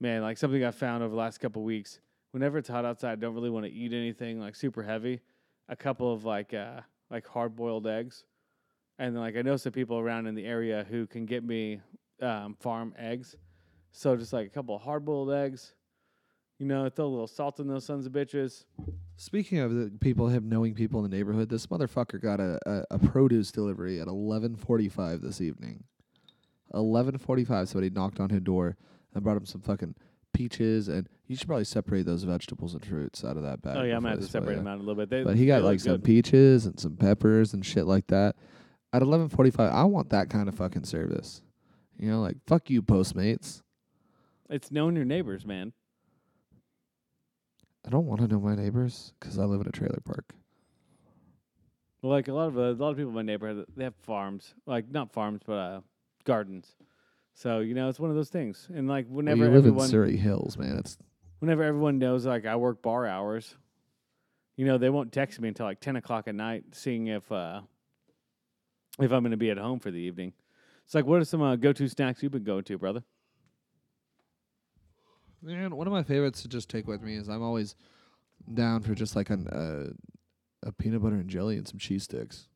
man, 0.00 0.22
like 0.22 0.38
something 0.38 0.64
I 0.64 0.70
found 0.70 1.02
over 1.02 1.10
the 1.10 1.16
last 1.16 1.38
couple 1.38 1.62
of 1.62 1.66
weeks. 1.66 2.00
Whenever 2.32 2.58
it's 2.58 2.68
hot 2.68 2.84
outside, 2.84 3.12
I 3.12 3.16
don't 3.16 3.34
really 3.34 3.50
want 3.50 3.64
to 3.64 3.72
eat 3.72 3.92
anything 3.92 4.38
like 4.38 4.54
super 4.54 4.82
heavy. 4.82 5.20
A 5.68 5.76
couple 5.76 6.12
of 6.12 6.24
like 6.24 6.54
uh 6.54 6.80
like 7.10 7.26
hard 7.26 7.56
boiled 7.56 7.86
eggs, 7.86 8.24
and 8.98 9.14
then 9.14 9.22
like 9.22 9.36
I 9.36 9.42
know 9.42 9.56
some 9.56 9.72
people 9.72 9.98
around 9.98 10.26
in 10.26 10.34
the 10.34 10.46
area 10.46 10.86
who 10.88 11.06
can 11.06 11.26
get 11.26 11.44
me 11.44 11.80
um, 12.20 12.56
farm 12.60 12.94
eggs. 12.98 13.36
So 13.92 14.16
just 14.16 14.32
like 14.32 14.46
a 14.46 14.50
couple 14.50 14.76
of 14.76 14.82
hard 14.82 15.04
boiled 15.04 15.32
eggs, 15.32 15.74
you 16.58 16.66
know, 16.66 16.88
throw 16.88 17.06
a 17.06 17.08
little 17.08 17.26
salt 17.26 17.60
in 17.60 17.68
those 17.68 17.84
sons 17.84 18.06
of 18.06 18.12
bitches. 18.12 18.64
Speaking 19.16 19.58
of 19.58 19.74
the 19.74 19.90
people 20.00 20.28
have 20.28 20.44
knowing 20.44 20.74
people 20.74 21.04
in 21.04 21.10
the 21.10 21.16
neighborhood, 21.16 21.48
this 21.48 21.66
motherfucker 21.66 22.20
got 22.20 22.40
a, 22.40 22.58
a, 22.66 22.84
a 22.92 22.98
produce 22.98 23.50
delivery 23.50 24.00
at 24.00 24.06
eleven 24.06 24.54
forty 24.56 24.88
five 24.88 25.20
this 25.20 25.40
evening. 25.40 25.84
Eleven 26.74 27.18
forty 27.18 27.44
five, 27.44 27.68
somebody 27.68 27.90
knocked 27.90 28.20
on 28.20 28.30
his 28.30 28.40
door 28.42 28.76
and 29.14 29.24
brought 29.24 29.36
him 29.36 29.46
some 29.46 29.60
fucking 29.60 29.94
peaches 30.34 30.88
and 30.88 31.08
you 31.26 31.34
should 31.34 31.48
probably 31.48 31.64
separate 31.64 32.06
those 32.06 32.22
vegetables 32.22 32.74
and 32.74 32.84
fruits 32.84 33.24
out 33.24 33.36
of 33.36 33.42
that 33.42 33.60
bag. 33.60 33.76
Oh 33.76 33.82
yeah, 33.82 33.96
I'm 33.96 34.02
gonna 34.02 34.10
have 34.14 34.20
to 34.20 34.26
separate 34.28 34.56
them 34.56 34.66
out 34.68 34.76
a 34.76 34.80
little 34.80 34.94
bit. 34.94 35.10
They, 35.10 35.24
But 35.24 35.36
he 35.36 35.46
got 35.46 35.62
like 35.62 35.80
some 35.80 35.94
good. 35.94 36.04
peaches 36.04 36.66
and 36.66 36.78
some 36.78 36.96
peppers 36.96 37.54
and 37.54 37.64
shit 37.66 37.86
like 37.86 38.06
that. 38.08 38.36
At 38.92 39.02
eleven 39.02 39.28
forty 39.28 39.50
five, 39.50 39.72
I 39.72 39.84
want 39.84 40.10
that 40.10 40.30
kind 40.30 40.48
of 40.48 40.54
fucking 40.54 40.84
service. 40.84 41.42
You 41.98 42.08
know, 42.10 42.20
like 42.20 42.36
fuck 42.46 42.70
you, 42.70 42.82
Postmates. 42.82 43.62
It's 44.48 44.70
knowing 44.70 44.94
your 44.96 45.04
neighbors, 45.04 45.44
man. 45.44 45.72
I 47.88 47.90
don't 47.90 48.04
want 48.04 48.20
to 48.20 48.28
know 48.28 48.38
my 48.38 48.54
neighbors 48.54 49.14
'cause 49.18 49.38
I 49.38 49.44
live 49.44 49.62
in 49.62 49.66
a 49.66 49.72
trailer 49.72 50.00
park. 50.04 50.34
Well, 52.02 52.12
like 52.12 52.28
a 52.28 52.34
lot 52.34 52.48
of 52.48 52.58
uh, 52.58 52.60
a 52.60 52.72
lot 52.74 52.90
of 52.90 52.98
people 52.98 53.08
in 53.08 53.14
my 53.14 53.22
neighborhood, 53.22 53.64
they 53.74 53.84
have 53.84 53.96
farms, 53.96 54.54
like 54.66 54.90
not 54.90 55.10
farms, 55.10 55.40
but 55.46 55.54
uh, 55.54 55.80
gardens. 56.24 56.76
So 57.32 57.60
you 57.60 57.72
know, 57.72 57.88
it's 57.88 57.98
one 57.98 58.10
of 58.10 58.16
those 58.16 58.28
things. 58.28 58.68
And 58.74 58.88
like 58.88 59.06
Well, 59.08 59.16
whenever 59.16 59.46
you 59.46 59.50
live 59.50 59.64
in 59.64 59.80
Surrey 59.80 60.18
Hills, 60.18 60.58
man. 60.58 60.76
It's 60.76 60.98
whenever 61.38 61.62
everyone 61.62 61.98
knows 61.98 62.26
like 62.26 62.44
I 62.44 62.56
work 62.56 62.82
bar 62.82 63.06
hours, 63.06 63.56
you 64.56 64.66
know, 64.66 64.76
they 64.76 64.90
won't 64.90 65.10
text 65.10 65.40
me 65.40 65.48
until 65.48 65.64
like 65.64 65.80
ten 65.80 65.96
o'clock 65.96 66.28
at 66.28 66.34
night, 66.34 66.64
seeing 66.72 67.06
if 67.06 67.32
uh, 67.32 67.62
if 69.00 69.10
I'm 69.10 69.22
going 69.22 69.30
to 69.30 69.38
be 69.38 69.48
at 69.48 69.56
home 69.56 69.80
for 69.80 69.90
the 69.90 70.00
evening. 70.00 70.34
It's 70.84 70.94
like, 70.94 71.06
what 71.06 71.22
are 71.22 71.24
some 71.24 71.40
uh, 71.40 71.56
go-to 71.56 71.88
snacks 71.88 72.22
you've 72.22 72.32
been 72.32 72.44
going 72.44 72.64
to, 72.64 72.76
brother? 72.76 73.02
Man, 75.42 75.76
one 75.76 75.86
of 75.86 75.92
my 75.92 76.02
favorites 76.02 76.42
to 76.42 76.48
just 76.48 76.68
take 76.68 76.86
with 76.86 77.02
me 77.02 77.16
is 77.16 77.28
I'm 77.28 77.42
always 77.42 77.76
down 78.52 78.82
for 78.82 78.94
just 78.94 79.14
like 79.14 79.30
an 79.30 79.46
uh, 79.48 79.92
a 80.66 80.72
peanut 80.72 81.02
butter 81.02 81.16
and 81.16 81.28
jelly 81.28 81.56
and 81.56 81.66
some 81.66 81.78
cheese 81.78 82.04
sticks. 82.04 82.48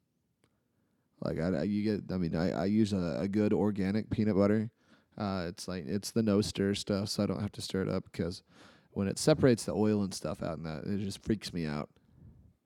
Like 1.20 1.38
I, 1.38 1.48
I 1.48 1.62
you 1.62 1.82
get. 1.84 2.12
I 2.12 2.18
mean, 2.18 2.34
I, 2.34 2.50
I 2.50 2.64
use 2.64 2.92
a, 2.92 3.18
a 3.20 3.28
good 3.28 3.52
organic 3.52 4.10
peanut 4.10 4.36
butter. 4.36 4.70
Uh, 5.16 5.44
it's 5.48 5.68
like 5.68 5.84
it's 5.86 6.10
the 6.10 6.22
no 6.22 6.40
stir 6.40 6.74
stuff, 6.74 7.08
so 7.08 7.22
I 7.22 7.26
don't 7.26 7.40
have 7.40 7.52
to 7.52 7.62
stir 7.62 7.82
it 7.82 7.88
up 7.88 8.04
because 8.10 8.42
when 8.90 9.08
it 9.08 9.18
separates 9.18 9.64
the 9.64 9.72
oil 9.72 10.02
and 10.02 10.12
stuff 10.12 10.42
out, 10.42 10.56
and 10.56 10.66
that 10.66 10.84
it 10.84 10.98
just 10.98 11.22
freaks 11.24 11.52
me 11.52 11.66
out. 11.66 11.88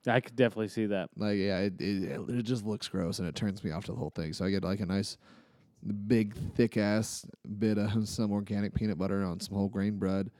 I 0.07 0.21
could 0.21 0.35
definitely 0.35 0.69
see 0.69 0.85
that. 0.87 1.09
Like 1.15 1.37
yeah, 1.37 1.59
it, 1.59 1.73
it 1.79 2.29
it 2.29 2.43
just 2.43 2.65
looks 2.65 2.87
gross 2.87 3.19
and 3.19 3.27
it 3.27 3.35
turns 3.35 3.63
me 3.63 3.71
off 3.71 3.85
to 3.85 3.91
the 3.91 3.97
whole 3.97 4.11
thing. 4.11 4.33
So 4.33 4.45
I 4.45 4.49
get 4.49 4.63
like 4.63 4.79
a 4.79 4.85
nice 4.85 5.17
big 6.07 6.35
thick 6.55 6.77
ass 6.77 7.25
bit 7.59 7.77
of 7.77 8.07
some 8.09 8.31
organic 8.31 8.73
peanut 8.73 8.97
butter 8.97 9.23
on 9.23 9.39
some 9.39 9.55
whole 9.55 9.69
grain 9.69 9.97
bread. 9.97 10.31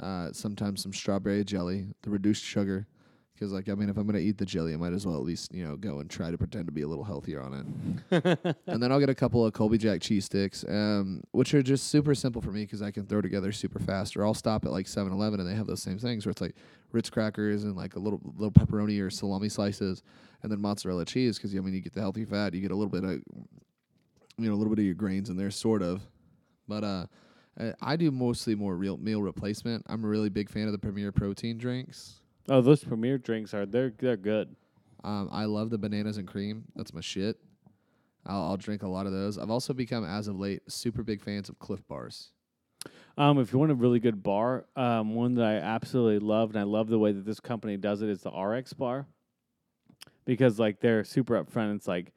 Uh, 0.00 0.30
sometimes 0.32 0.82
some 0.82 0.92
strawberry 0.92 1.42
jelly, 1.42 1.86
the 2.02 2.10
reduced 2.10 2.44
sugar. 2.44 2.86
Because 3.34 3.52
like 3.52 3.68
I 3.68 3.74
mean, 3.74 3.90
if 3.90 3.98
I'm 3.98 4.06
gonna 4.06 4.18
eat 4.18 4.38
the 4.38 4.46
jelly, 4.46 4.72
I 4.72 4.76
might 4.76 4.94
as 4.94 5.06
well 5.06 5.16
at 5.16 5.22
least 5.22 5.54
you 5.54 5.62
know 5.62 5.76
go 5.76 5.98
and 6.00 6.08
try 6.08 6.30
to 6.30 6.38
pretend 6.38 6.66
to 6.66 6.72
be 6.72 6.82
a 6.82 6.88
little 6.88 7.04
healthier 7.04 7.42
on 7.42 7.52
it. 8.10 8.38
and 8.66 8.82
then 8.82 8.90
I'll 8.90 8.98
get 8.98 9.10
a 9.10 9.14
couple 9.14 9.44
of 9.44 9.52
Colby 9.52 9.76
Jack 9.76 10.00
cheese 10.00 10.24
sticks, 10.24 10.64
um, 10.66 11.22
which 11.32 11.52
are 11.52 11.62
just 11.62 11.88
super 11.88 12.14
simple 12.14 12.40
for 12.40 12.50
me 12.50 12.62
because 12.62 12.80
I 12.80 12.90
can 12.90 13.04
throw 13.04 13.20
together 13.20 13.52
super 13.52 13.78
fast. 13.78 14.16
Or 14.16 14.24
I'll 14.24 14.32
stop 14.32 14.64
at 14.64 14.72
like 14.72 14.86
7-Eleven 14.86 15.38
and 15.38 15.46
they 15.46 15.54
have 15.54 15.66
those 15.66 15.82
same 15.82 15.98
things 15.98 16.24
where 16.24 16.30
it's 16.30 16.40
like 16.40 16.54
Ritz 16.92 17.10
crackers 17.10 17.64
and 17.64 17.76
like 17.76 17.94
a 17.96 17.98
little 17.98 18.20
little 18.38 18.52
pepperoni 18.52 19.02
or 19.02 19.10
salami 19.10 19.50
slices, 19.50 20.02
and 20.42 20.50
then 20.50 20.58
mozzarella 20.58 21.04
cheese. 21.04 21.36
Because 21.36 21.54
I 21.54 21.58
mean, 21.58 21.74
you 21.74 21.82
get 21.82 21.92
the 21.92 22.00
healthy 22.00 22.24
fat, 22.24 22.54
you 22.54 22.62
get 22.62 22.70
a 22.70 22.76
little 22.76 22.90
bit 22.90 23.04
of 23.04 23.22
you 24.38 24.48
know 24.48 24.54
a 24.54 24.56
little 24.58 24.74
bit 24.74 24.80
of 24.80 24.86
your 24.86 24.94
grains 24.94 25.30
in 25.30 25.36
there, 25.36 25.50
sort 25.50 25.82
of. 25.82 26.02
But 26.68 26.84
uh, 26.84 27.06
I- 27.80 27.96
do 27.96 28.10
mostly 28.10 28.54
more 28.54 28.76
real 28.76 28.96
meal 28.96 29.22
replacement. 29.22 29.84
I'm 29.88 30.04
a 30.04 30.08
really 30.08 30.28
big 30.28 30.50
fan 30.50 30.66
of 30.66 30.72
the 30.72 30.78
Premier 30.78 31.12
Protein 31.12 31.58
drinks. 31.58 32.20
Oh, 32.48 32.60
those 32.60 32.84
premier 32.84 33.18
drinks 33.18 33.54
are 33.54 33.66
they're 33.66 33.92
they're 33.98 34.16
good. 34.16 34.54
Um, 35.04 35.28
I 35.32 35.44
love 35.44 35.70
the 35.70 35.78
bananas 35.78 36.18
and 36.18 36.26
cream. 36.26 36.64
That's 36.74 36.92
my 36.92 37.00
shit. 37.00 37.36
I'll, 38.26 38.42
I'll 38.42 38.56
drink 38.56 38.82
a 38.82 38.88
lot 38.88 39.06
of 39.06 39.12
those. 39.12 39.38
I've 39.38 39.50
also 39.50 39.72
become, 39.72 40.04
as 40.04 40.26
of 40.26 40.38
late, 40.38 40.62
super 40.68 41.04
big 41.04 41.22
fans 41.22 41.48
of 41.48 41.58
Clif 41.60 41.86
Bars. 41.86 42.30
Um, 43.16 43.38
if 43.38 43.52
you 43.52 43.58
want 43.58 43.70
a 43.70 43.76
really 43.76 44.00
good 44.00 44.22
bar, 44.22 44.66
um, 44.74 45.14
one 45.14 45.34
that 45.36 45.44
I 45.46 45.54
absolutely 45.54 46.18
love, 46.26 46.50
and 46.50 46.58
I 46.58 46.64
love 46.64 46.88
the 46.88 46.98
way 46.98 47.12
that 47.12 47.24
this 47.24 47.38
company 47.40 47.76
does 47.76 48.02
it, 48.02 48.08
is 48.08 48.22
the 48.22 48.30
RX 48.30 48.72
bar. 48.72 49.06
Because 50.24 50.58
like 50.58 50.80
they're 50.80 51.04
super 51.04 51.42
upfront. 51.42 51.76
It's 51.76 51.86
like 51.88 52.12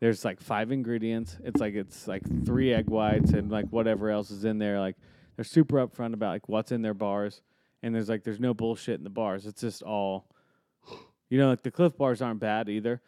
there's 0.00 0.24
like 0.24 0.40
five 0.40 0.72
ingredients. 0.72 1.38
It's 1.44 1.60
like 1.60 1.74
it's 1.74 2.06
like 2.06 2.22
three 2.44 2.72
egg 2.72 2.88
whites 2.88 3.30
and 3.30 3.50
like 3.50 3.66
whatever 3.70 4.10
else 4.10 4.30
is 4.30 4.44
in 4.44 4.58
there. 4.58 4.80
Like 4.80 4.96
they're 5.36 5.44
super 5.44 5.86
upfront 5.86 6.14
about 6.14 6.30
like 6.30 6.48
what's 6.48 6.72
in 6.72 6.82
their 6.82 6.94
bars. 6.94 7.42
And 7.82 7.94
there's 7.94 8.08
like 8.08 8.24
there's 8.24 8.40
no 8.40 8.54
bullshit 8.54 8.98
in 8.98 9.04
the 9.04 9.10
bars. 9.10 9.46
It's 9.46 9.60
just 9.60 9.82
all 9.82 10.26
you 11.30 11.38
know, 11.38 11.48
like 11.48 11.62
the 11.62 11.70
Clif 11.70 11.96
bars 11.96 12.22
aren't 12.22 12.40
bad 12.40 12.68
either. 12.68 13.00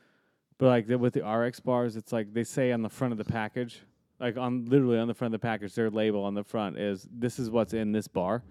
But 0.58 0.66
like 0.66 0.86
the, 0.86 0.98
with 0.98 1.12
the 1.12 1.24
RX 1.24 1.60
bars, 1.60 1.96
it's 1.96 2.12
like 2.12 2.32
they 2.32 2.44
say 2.44 2.72
on 2.72 2.82
the 2.82 2.88
front 2.88 3.12
of 3.12 3.18
the 3.18 3.24
package, 3.24 3.82
like 4.18 4.36
on 4.36 4.64
literally 4.64 4.98
on 4.98 5.06
the 5.06 5.14
front 5.14 5.34
of 5.34 5.40
the 5.40 5.46
package, 5.46 5.74
their 5.74 5.90
label 5.90 6.24
on 6.24 6.34
the 6.34 6.44
front 6.44 6.78
is 6.78 7.06
this 7.10 7.38
is 7.38 7.50
what's 7.50 7.74
in 7.74 7.92
this 7.92 8.08
bar. 8.08 8.42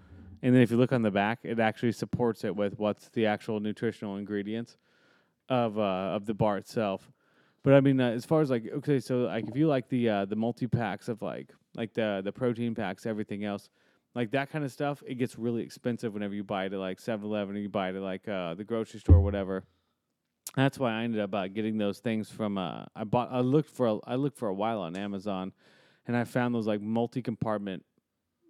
And 0.42 0.54
then 0.54 0.62
if 0.62 0.70
you 0.70 0.76
look 0.76 0.92
on 0.92 1.02
the 1.02 1.10
back, 1.10 1.40
it 1.42 1.58
actually 1.58 1.92
supports 1.92 2.44
it 2.44 2.54
with 2.54 2.78
what's 2.78 3.08
the 3.08 3.26
actual 3.26 3.58
nutritional 3.58 4.16
ingredients 4.16 4.76
of 5.48 5.78
uh, 5.78 5.82
of 6.14 6.26
the 6.26 6.34
bar 6.34 6.56
itself. 6.58 7.10
But 7.66 7.74
I 7.74 7.80
mean, 7.80 8.00
uh, 8.00 8.10
as 8.10 8.24
far 8.24 8.42
as 8.42 8.48
like 8.48 8.70
okay, 8.74 9.00
so 9.00 9.22
like 9.22 9.48
if 9.48 9.56
you 9.56 9.66
like 9.66 9.88
the 9.88 10.08
uh, 10.08 10.24
the 10.24 10.36
multi 10.36 10.68
packs 10.68 11.08
of 11.08 11.20
like 11.20 11.52
like 11.74 11.92
the 11.94 12.20
the 12.24 12.30
protein 12.30 12.76
packs, 12.76 13.06
everything 13.06 13.44
else, 13.44 13.70
like 14.14 14.30
that 14.30 14.50
kind 14.50 14.64
of 14.64 14.70
stuff, 14.70 15.02
it 15.04 15.16
gets 15.16 15.36
really 15.36 15.64
expensive 15.64 16.14
whenever 16.14 16.32
you 16.32 16.44
buy 16.44 16.66
it 16.66 16.72
at 16.72 16.78
like 16.78 17.00
7-Eleven 17.00 17.56
or 17.56 17.58
you 17.58 17.68
buy 17.68 17.88
it 17.88 17.96
at 17.96 18.02
like 18.02 18.28
uh, 18.28 18.54
the 18.54 18.62
grocery 18.62 19.00
store 19.00 19.16
or 19.16 19.20
whatever. 19.20 19.64
That's 20.54 20.78
why 20.78 20.92
I 20.92 21.02
ended 21.02 21.20
up 21.20 21.34
uh, 21.34 21.48
getting 21.48 21.76
those 21.76 21.98
things 21.98 22.30
from. 22.30 22.56
Uh, 22.56 22.84
I 22.94 23.02
bought. 23.02 23.32
I 23.32 23.40
looked 23.40 23.70
for. 23.70 23.88
A, 23.88 23.98
I 24.06 24.14
looked 24.14 24.38
for 24.38 24.46
a 24.46 24.54
while 24.54 24.80
on 24.80 24.96
Amazon, 24.96 25.52
and 26.06 26.16
I 26.16 26.22
found 26.22 26.54
those 26.54 26.68
like 26.68 26.80
multi-compartment 26.80 27.84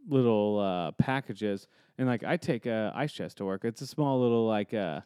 little 0.06 0.58
uh, 0.60 0.90
packages. 0.92 1.68
And 1.96 2.06
like 2.06 2.22
I 2.22 2.36
take 2.36 2.66
a 2.66 2.92
ice 2.94 3.14
chest 3.14 3.38
to 3.38 3.46
work. 3.46 3.64
It's 3.64 3.80
a 3.80 3.86
small 3.86 4.20
little 4.20 4.46
like 4.46 4.74
uh, 4.74 5.00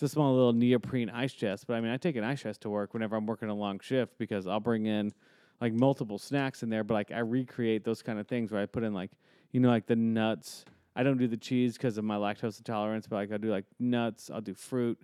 it's 0.00 0.12
a 0.12 0.14
small 0.14 0.34
little 0.34 0.54
neoprene 0.54 1.10
ice 1.10 1.34
chest. 1.34 1.66
But 1.66 1.74
I 1.74 1.82
mean, 1.82 1.92
I 1.92 1.98
take 1.98 2.16
an 2.16 2.24
ice 2.24 2.40
chest 2.40 2.62
to 2.62 2.70
work 2.70 2.94
whenever 2.94 3.16
I'm 3.16 3.26
working 3.26 3.50
a 3.50 3.54
long 3.54 3.78
shift 3.80 4.16
because 4.16 4.46
I'll 4.46 4.58
bring 4.58 4.86
in 4.86 5.12
like 5.60 5.74
multiple 5.74 6.16
snacks 6.18 6.62
in 6.62 6.70
there. 6.70 6.82
But 6.82 6.94
like 6.94 7.12
I 7.12 7.18
recreate 7.18 7.84
those 7.84 8.00
kind 8.00 8.18
of 8.18 8.26
things 8.26 8.50
where 8.50 8.62
I 8.62 8.64
put 8.64 8.82
in 8.82 8.94
like 8.94 9.10
you 9.52 9.60
know 9.60 9.68
like 9.68 9.86
the 9.86 9.96
nuts. 9.96 10.64
I 10.96 11.02
don't 11.02 11.18
do 11.18 11.28
the 11.28 11.36
cheese 11.36 11.74
because 11.74 11.98
of 11.98 12.04
my 12.04 12.16
lactose 12.16 12.56
intolerance, 12.56 13.06
but 13.06 13.16
like 13.16 13.32
I 13.32 13.36
do 13.36 13.50
like 13.50 13.66
nuts. 13.78 14.30
I'll 14.32 14.40
do 14.40 14.54
fruit. 14.54 14.98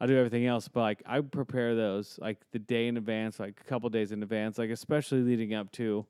I'll 0.00 0.06
do 0.06 0.16
everything 0.16 0.46
else, 0.46 0.68
but 0.68 0.82
like 0.82 1.02
I 1.04 1.20
prepare 1.20 1.74
those 1.74 2.16
like 2.22 2.38
the 2.52 2.60
day 2.60 2.86
in 2.86 2.96
advance, 2.96 3.40
like 3.40 3.60
a 3.60 3.64
couple 3.64 3.90
days 3.90 4.12
in 4.12 4.22
advance, 4.22 4.56
like 4.56 4.70
especially 4.70 5.22
leading 5.22 5.52
up 5.52 5.72
to 5.72 6.06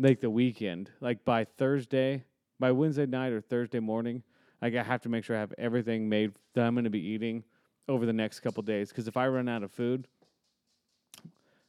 like 0.00 0.20
the 0.20 0.30
weekend. 0.30 0.90
Like 1.00 1.24
by 1.24 1.44
Thursday, 1.44 2.24
by 2.58 2.72
Wednesday 2.72 3.06
night 3.06 3.32
or 3.32 3.40
Thursday 3.40 3.78
morning, 3.78 4.24
like 4.60 4.74
I 4.74 4.82
have 4.82 5.02
to 5.02 5.08
make 5.08 5.22
sure 5.22 5.36
I 5.36 5.40
have 5.40 5.54
everything 5.58 6.08
made 6.08 6.32
that 6.54 6.66
I'm 6.66 6.74
going 6.74 6.82
to 6.84 6.90
be 6.90 6.98
eating 6.98 7.44
over 7.88 8.06
the 8.06 8.12
next 8.12 8.40
couple 8.40 8.62
days. 8.62 8.90
Because 8.90 9.08
if 9.08 9.16
I 9.16 9.28
run 9.28 9.48
out 9.48 9.62
of 9.62 9.70
food, 9.70 10.06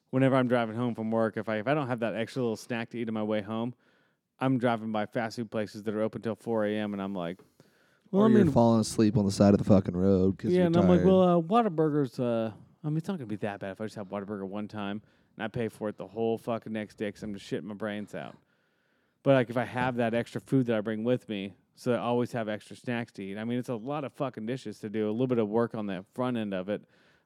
whenever 0.10 0.36
I'm 0.36 0.48
driving 0.48 0.76
home 0.76 0.96
from 0.96 1.12
work, 1.12 1.38
if 1.38 1.50
I 1.50 1.58
if 1.58 1.68
I 1.68 1.74
don't 1.74 1.88
have 1.88 2.00
that 2.00 2.16
extra 2.16 2.42
little 2.42 2.56
snack 2.56 2.90
to 2.92 3.00
eat 3.00 3.08
on 3.08 3.14
my 3.14 3.24
way 3.24 3.42
home, 3.42 3.74
I'm 4.40 4.58
driving 4.58 4.92
by 4.92 5.06
fast 5.06 5.38
food 5.38 5.52
places 5.52 5.84
that 5.84 5.94
are 5.94 6.02
open 6.02 6.22
till 6.22 6.36
4 6.36 6.66
a.m. 6.66 6.94
and 6.94 7.02
I'm 7.02 7.16
like, 7.16 7.40
well, 8.12 8.24
or 8.24 8.26
I 8.28 8.30
you're 8.30 8.46
falling 8.46 8.82
asleep 8.82 9.18
on 9.18 9.26
the 9.26 9.32
side 9.32 9.54
of 9.54 9.58
the 9.58 9.64
fucking 9.64 9.96
road 9.96 10.38
because 10.38 10.54
yeah, 10.54 10.66
and 10.66 10.76
I'm 10.76 10.88
like, 10.88 11.04
well, 11.04 11.22
uh, 11.22 11.42
Whataburger's. 11.42 12.20
Uh, 12.20 12.52
I 12.84 12.90
mean, 12.90 12.98
it's 12.98 13.08
not 13.08 13.18
gonna 13.18 13.28
be 13.28 13.38
that 13.38 13.60
bad 13.60 13.72
if 13.72 13.82
I 13.82 13.86
just 13.86 13.96
have 13.96 14.10
Whataburger 14.10 14.48
one 14.48 14.68
time 14.68 15.02
and 15.36 15.44
I 15.44 15.48
pay 15.48 15.68
for 15.68 15.90
it 15.90 15.98
the 15.98 16.08
whole 16.08 16.38
fucking 16.38 16.72
next 16.72 16.96
day 16.96 17.08
because 17.08 17.24
I'm 17.24 17.34
just 17.34 17.50
shitting 17.50 17.64
my 17.64 17.74
brains 17.74 18.14
out. 18.14 18.36
But 19.24 19.34
like, 19.34 19.50
if 19.50 19.58
I 19.58 19.64
have 19.64 19.96
that 19.96 20.14
extra 20.14 20.42
food 20.42 20.68
that 20.68 20.78
I 20.78 20.82
bring 20.82 21.04
with 21.04 21.28
me, 21.30 21.54
so 21.76 21.94
I 21.94 21.98
always 21.98 22.32
have 22.34 22.48
extra 22.48 22.76
snacks 22.76 23.12
to 23.14 23.24
eat. 23.24 23.38
I 23.38 23.44
mean, 23.44 23.58
it's 23.58 23.70
a 23.70 23.76
lot 23.76 24.04
of 24.04 24.14
fucking 24.14 24.46
dishes 24.46 24.80
to 24.80 24.90
do. 24.90 25.10
A 25.10 25.12
little 25.12 25.28
bit 25.28 25.40
of 25.40 25.50
work 25.50 25.76
on 25.76 25.88
the 25.88 26.06
front 26.14 26.38
end 26.38 26.54
of 26.54 26.70
it, 26.70 26.82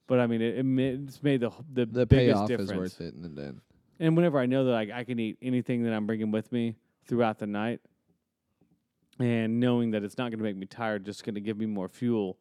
but 0.08 0.20
I 0.20 0.28
mean, 0.28 0.42
it, 0.42 0.58
it 0.58 0.66
it's 1.08 1.22
made 1.22 1.42
the 1.42 1.52
the, 1.72 1.86
the 1.86 2.06
biggest 2.06 2.36
payoff 2.36 2.48
difference. 2.48 2.72
is 2.72 2.78
worth 2.78 3.02
it. 3.02 3.14
And 3.14 3.38
then 3.38 3.62
And 4.00 4.16
whenever 4.16 4.40
I 4.40 4.46
know 4.46 4.66
that 4.66 4.72
like, 4.72 4.92
I 4.92 5.04
can 5.04 5.20
eat 5.20 5.38
anything 5.42 5.84
that 5.84 5.94
I'm 5.94 6.08
bringing 6.08 6.32
with 6.32 6.52
me 6.52 6.76
throughout 7.06 7.40
the 7.40 7.48
night, 7.48 7.82
and 9.20 9.60
knowing 9.60 9.92
that 9.92 10.04
it's 10.04 10.18
not 10.18 10.32
going 10.32 10.40
to 10.40 10.44
make 10.44 10.56
me 10.56 10.66
tired, 10.66 11.06
just 11.06 11.24
going 11.24 11.36
to 11.36 11.42
give 11.42 11.58
me 11.58 11.66
more 11.66 11.90
fuel. 11.90 12.38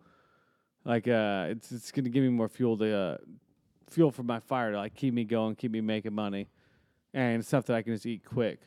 Like 0.85 1.09
uh, 1.09 1.47
it's 1.49 1.73
it's 1.73 1.91
going 1.91 2.05
to 2.05 2.11
give 2.11 2.23
me 2.23 2.31
more 2.31 2.49
fuel 2.49 2.79
to 2.79 2.97
uh, 2.97 3.17
fuel 3.91 4.13
for 4.13 4.23
my 4.23 4.39
fire 4.39 4.71
to 4.71 4.77
like 4.77 4.95
keep 4.95 5.13
me 5.13 5.25
going, 5.25 5.57
keep 5.57 5.73
me 5.73 5.81
making 5.81 6.15
money, 6.15 6.49
and 7.13 7.45
stuff 7.45 7.65
that 7.67 7.75
I 7.75 7.83
can 7.83 7.95
just 7.95 8.07
eat 8.07 8.25
quick. 8.25 8.61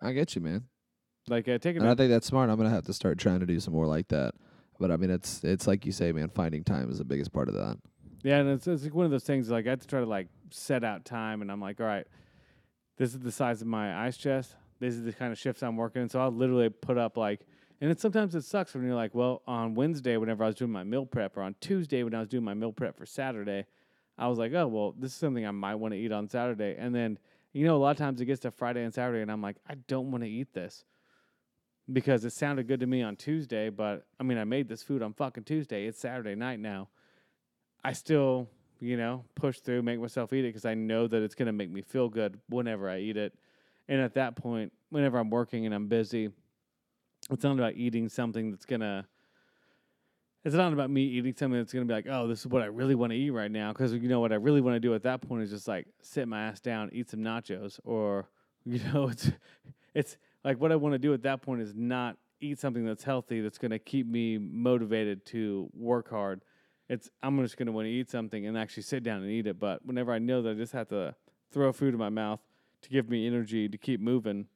I 0.00 0.12
get 0.12 0.34
you, 0.34 0.42
man. 0.42 0.64
Like 1.28 1.48
uh, 1.48 1.58
taking 1.58 1.82
And 1.82 1.90
I 1.90 1.94
think 1.94 2.10
that's 2.10 2.26
smart. 2.26 2.50
I'm 2.50 2.56
gonna 2.56 2.70
have 2.70 2.86
to 2.86 2.92
start 2.92 3.18
trying 3.18 3.40
to 3.40 3.46
do 3.46 3.60
some 3.60 3.74
more 3.74 3.86
like 3.86 4.08
that. 4.08 4.34
But 4.78 4.90
I 4.90 4.96
mean, 4.96 5.10
it's 5.10 5.42
it's 5.44 5.66
like 5.66 5.84
you 5.84 5.92
say, 5.92 6.12
man. 6.12 6.28
Finding 6.28 6.64
time 6.64 6.90
is 6.90 6.98
the 6.98 7.04
biggest 7.04 7.32
part 7.32 7.48
of 7.48 7.54
that. 7.54 7.78
yeah, 8.22 8.38
and 8.38 8.48
it's 8.48 8.66
it's 8.66 8.84
like 8.84 8.94
one 8.94 9.04
of 9.04 9.10
those 9.10 9.24
things. 9.24 9.50
Like 9.50 9.66
I 9.66 9.70
have 9.70 9.80
to 9.80 9.86
try 9.86 10.00
to 10.00 10.06
like 10.06 10.28
set 10.50 10.84
out 10.84 11.04
time, 11.04 11.42
and 11.42 11.50
I'm 11.50 11.60
like, 11.60 11.80
all 11.80 11.86
right, 11.86 12.06
this 12.96 13.12
is 13.12 13.20
the 13.20 13.32
size 13.32 13.60
of 13.60 13.68
my 13.68 14.06
ice 14.06 14.16
chest. 14.16 14.54
This 14.80 14.94
is 14.94 15.04
the 15.04 15.12
kind 15.12 15.32
of 15.32 15.38
shifts 15.38 15.62
I'm 15.62 15.76
working. 15.76 16.02
in. 16.02 16.08
So 16.08 16.20
I'll 16.20 16.30
literally 16.30 16.68
put 16.68 16.96
up 16.96 17.16
like, 17.16 17.40
and 17.80 17.90
it 17.90 18.00
sometimes 18.00 18.34
it 18.36 18.44
sucks 18.44 18.74
when 18.74 18.84
you're 18.84 18.94
like, 18.94 19.14
well, 19.14 19.42
on 19.46 19.74
Wednesday 19.74 20.16
whenever 20.16 20.44
I 20.44 20.46
was 20.46 20.56
doing 20.56 20.70
my 20.70 20.84
meal 20.84 21.06
prep, 21.06 21.36
or 21.36 21.42
on 21.42 21.56
Tuesday 21.60 22.04
when 22.04 22.14
I 22.14 22.20
was 22.20 22.28
doing 22.28 22.44
my 22.44 22.54
meal 22.54 22.72
prep 22.72 22.96
for 22.96 23.06
Saturday, 23.06 23.66
I 24.16 24.28
was 24.28 24.38
like, 24.38 24.52
oh 24.54 24.68
well, 24.68 24.94
this 24.96 25.10
is 25.10 25.16
something 25.16 25.44
I 25.44 25.50
might 25.50 25.74
want 25.74 25.94
to 25.94 25.98
eat 25.98 26.12
on 26.12 26.28
Saturday, 26.28 26.76
and 26.78 26.94
then 26.94 27.18
you 27.52 27.66
know 27.66 27.76
a 27.76 27.78
lot 27.78 27.90
of 27.90 27.96
times 27.96 28.20
it 28.20 28.26
gets 28.26 28.40
to 28.42 28.52
Friday 28.52 28.84
and 28.84 28.94
Saturday, 28.94 29.22
and 29.22 29.32
I'm 29.32 29.42
like, 29.42 29.56
I 29.68 29.74
don't 29.74 30.12
want 30.12 30.22
to 30.22 30.30
eat 30.30 30.52
this 30.52 30.84
because 31.92 32.24
it 32.24 32.32
sounded 32.32 32.68
good 32.68 32.80
to 32.80 32.86
me 32.86 33.02
on 33.02 33.16
Tuesday, 33.16 33.70
but 33.70 34.04
I 34.20 34.22
mean, 34.22 34.38
I 34.38 34.44
made 34.44 34.68
this 34.68 34.82
food 34.82 35.02
on 35.02 35.14
fucking 35.14 35.44
Tuesday. 35.44 35.86
It's 35.86 35.98
Saturday 35.98 36.34
night 36.34 36.60
now. 36.60 36.88
I 37.82 37.92
still, 37.92 38.48
you 38.80 38.96
know, 38.96 39.24
push 39.34 39.60
through, 39.60 39.82
make 39.82 40.00
myself 40.00 40.32
eat 40.32 40.40
it 40.40 40.48
because 40.48 40.66
I 40.66 40.74
know 40.74 41.06
that 41.06 41.22
it's 41.22 41.34
going 41.34 41.46
to 41.46 41.52
make 41.52 41.70
me 41.70 41.80
feel 41.80 42.08
good 42.08 42.38
whenever 42.48 42.90
I 42.90 42.98
eat 42.98 43.16
it. 43.16 43.34
And 43.88 44.00
at 44.00 44.14
that 44.14 44.36
point, 44.36 44.72
whenever 44.90 45.18
I'm 45.18 45.30
working 45.30 45.64
and 45.64 45.74
I'm 45.74 45.88
busy, 45.88 46.30
it's 47.30 47.42
not 47.42 47.54
about 47.54 47.74
eating 47.74 48.08
something 48.08 48.50
that's 48.50 48.66
going 48.66 48.80
to, 48.80 49.06
it's 50.44 50.54
not 50.54 50.72
about 50.72 50.90
me 50.90 51.02
eating 51.04 51.34
something 51.36 51.58
that's 51.58 51.72
going 51.72 51.86
to 51.86 51.90
be 51.90 51.94
like, 51.94 52.06
oh, 52.08 52.28
this 52.28 52.40
is 52.40 52.46
what 52.46 52.62
I 52.62 52.66
really 52.66 52.94
want 52.94 53.12
to 53.12 53.16
eat 53.16 53.30
right 53.30 53.50
now. 53.50 53.72
Because, 53.72 53.94
you 53.94 54.08
know, 54.08 54.20
what 54.20 54.32
I 54.32 54.36
really 54.36 54.60
want 54.60 54.76
to 54.76 54.80
do 54.80 54.94
at 54.94 55.02
that 55.04 55.22
point 55.22 55.42
is 55.42 55.50
just 55.50 55.66
like 55.66 55.86
sit 56.02 56.28
my 56.28 56.48
ass 56.48 56.60
down, 56.60 56.90
eat 56.92 57.10
some 57.10 57.20
nachos, 57.20 57.80
or, 57.84 58.28
you 58.66 58.80
know, 58.92 59.08
it's, 59.08 59.30
it's, 59.94 60.16
like 60.48 60.58
what 60.58 60.72
I 60.72 60.76
want 60.76 60.94
to 60.94 60.98
do 60.98 61.12
at 61.12 61.22
that 61.24 61.42
point 61.42 61.60
is 61.60 61.74
not 61.74 62.16
eat 62.40 62.58
something 62.58 62.86
that's 62.86 63.04
healthy 63.04 63.42
that's 63.42 63.58
going 63.58 63.70
to 63.70 63.78
keep 63.78 64.06
me 64.06 64.38
motivated 64.38 65.26
to 65.26 65.68
work 65.74 66.08
hard. 66.08 66.40
It's 66.88 67.10
I'm 67.22 67.38
just 67.42 67.58
going 67.58 67.66
to 67.66 67.72
want 67.72 67.84
to 67.84 67.90
eat 67.90 68.10
something 68.10 68.46
and 68.46 68.56
actually 68.56 68.84
sit 68.84 69.02
down 69.02 69.20
and 69.20 69.30
eat 69.30 69.46
it. 69.46 69.60
But 69.60 69.84
whenever 69.84 70.10
I 70.10 70.18
know 70.18 70.40
that 70.40 70.52
I 70.52 70.54
just 70.54 70.72
have 70.72 70.88
to 70.88 71.14
throw 71.52 71.70
food 71.70 71.92
in 71.92 72.00
my 72.00 72.08
mouth 72.08 72.40
to 72.80 72.88
give 72.88 73.10
me 73.10 73.26
energy 73.26 73.68
to 73.68 73.76
keep 73.76 74.00
moving, 74.00 74.46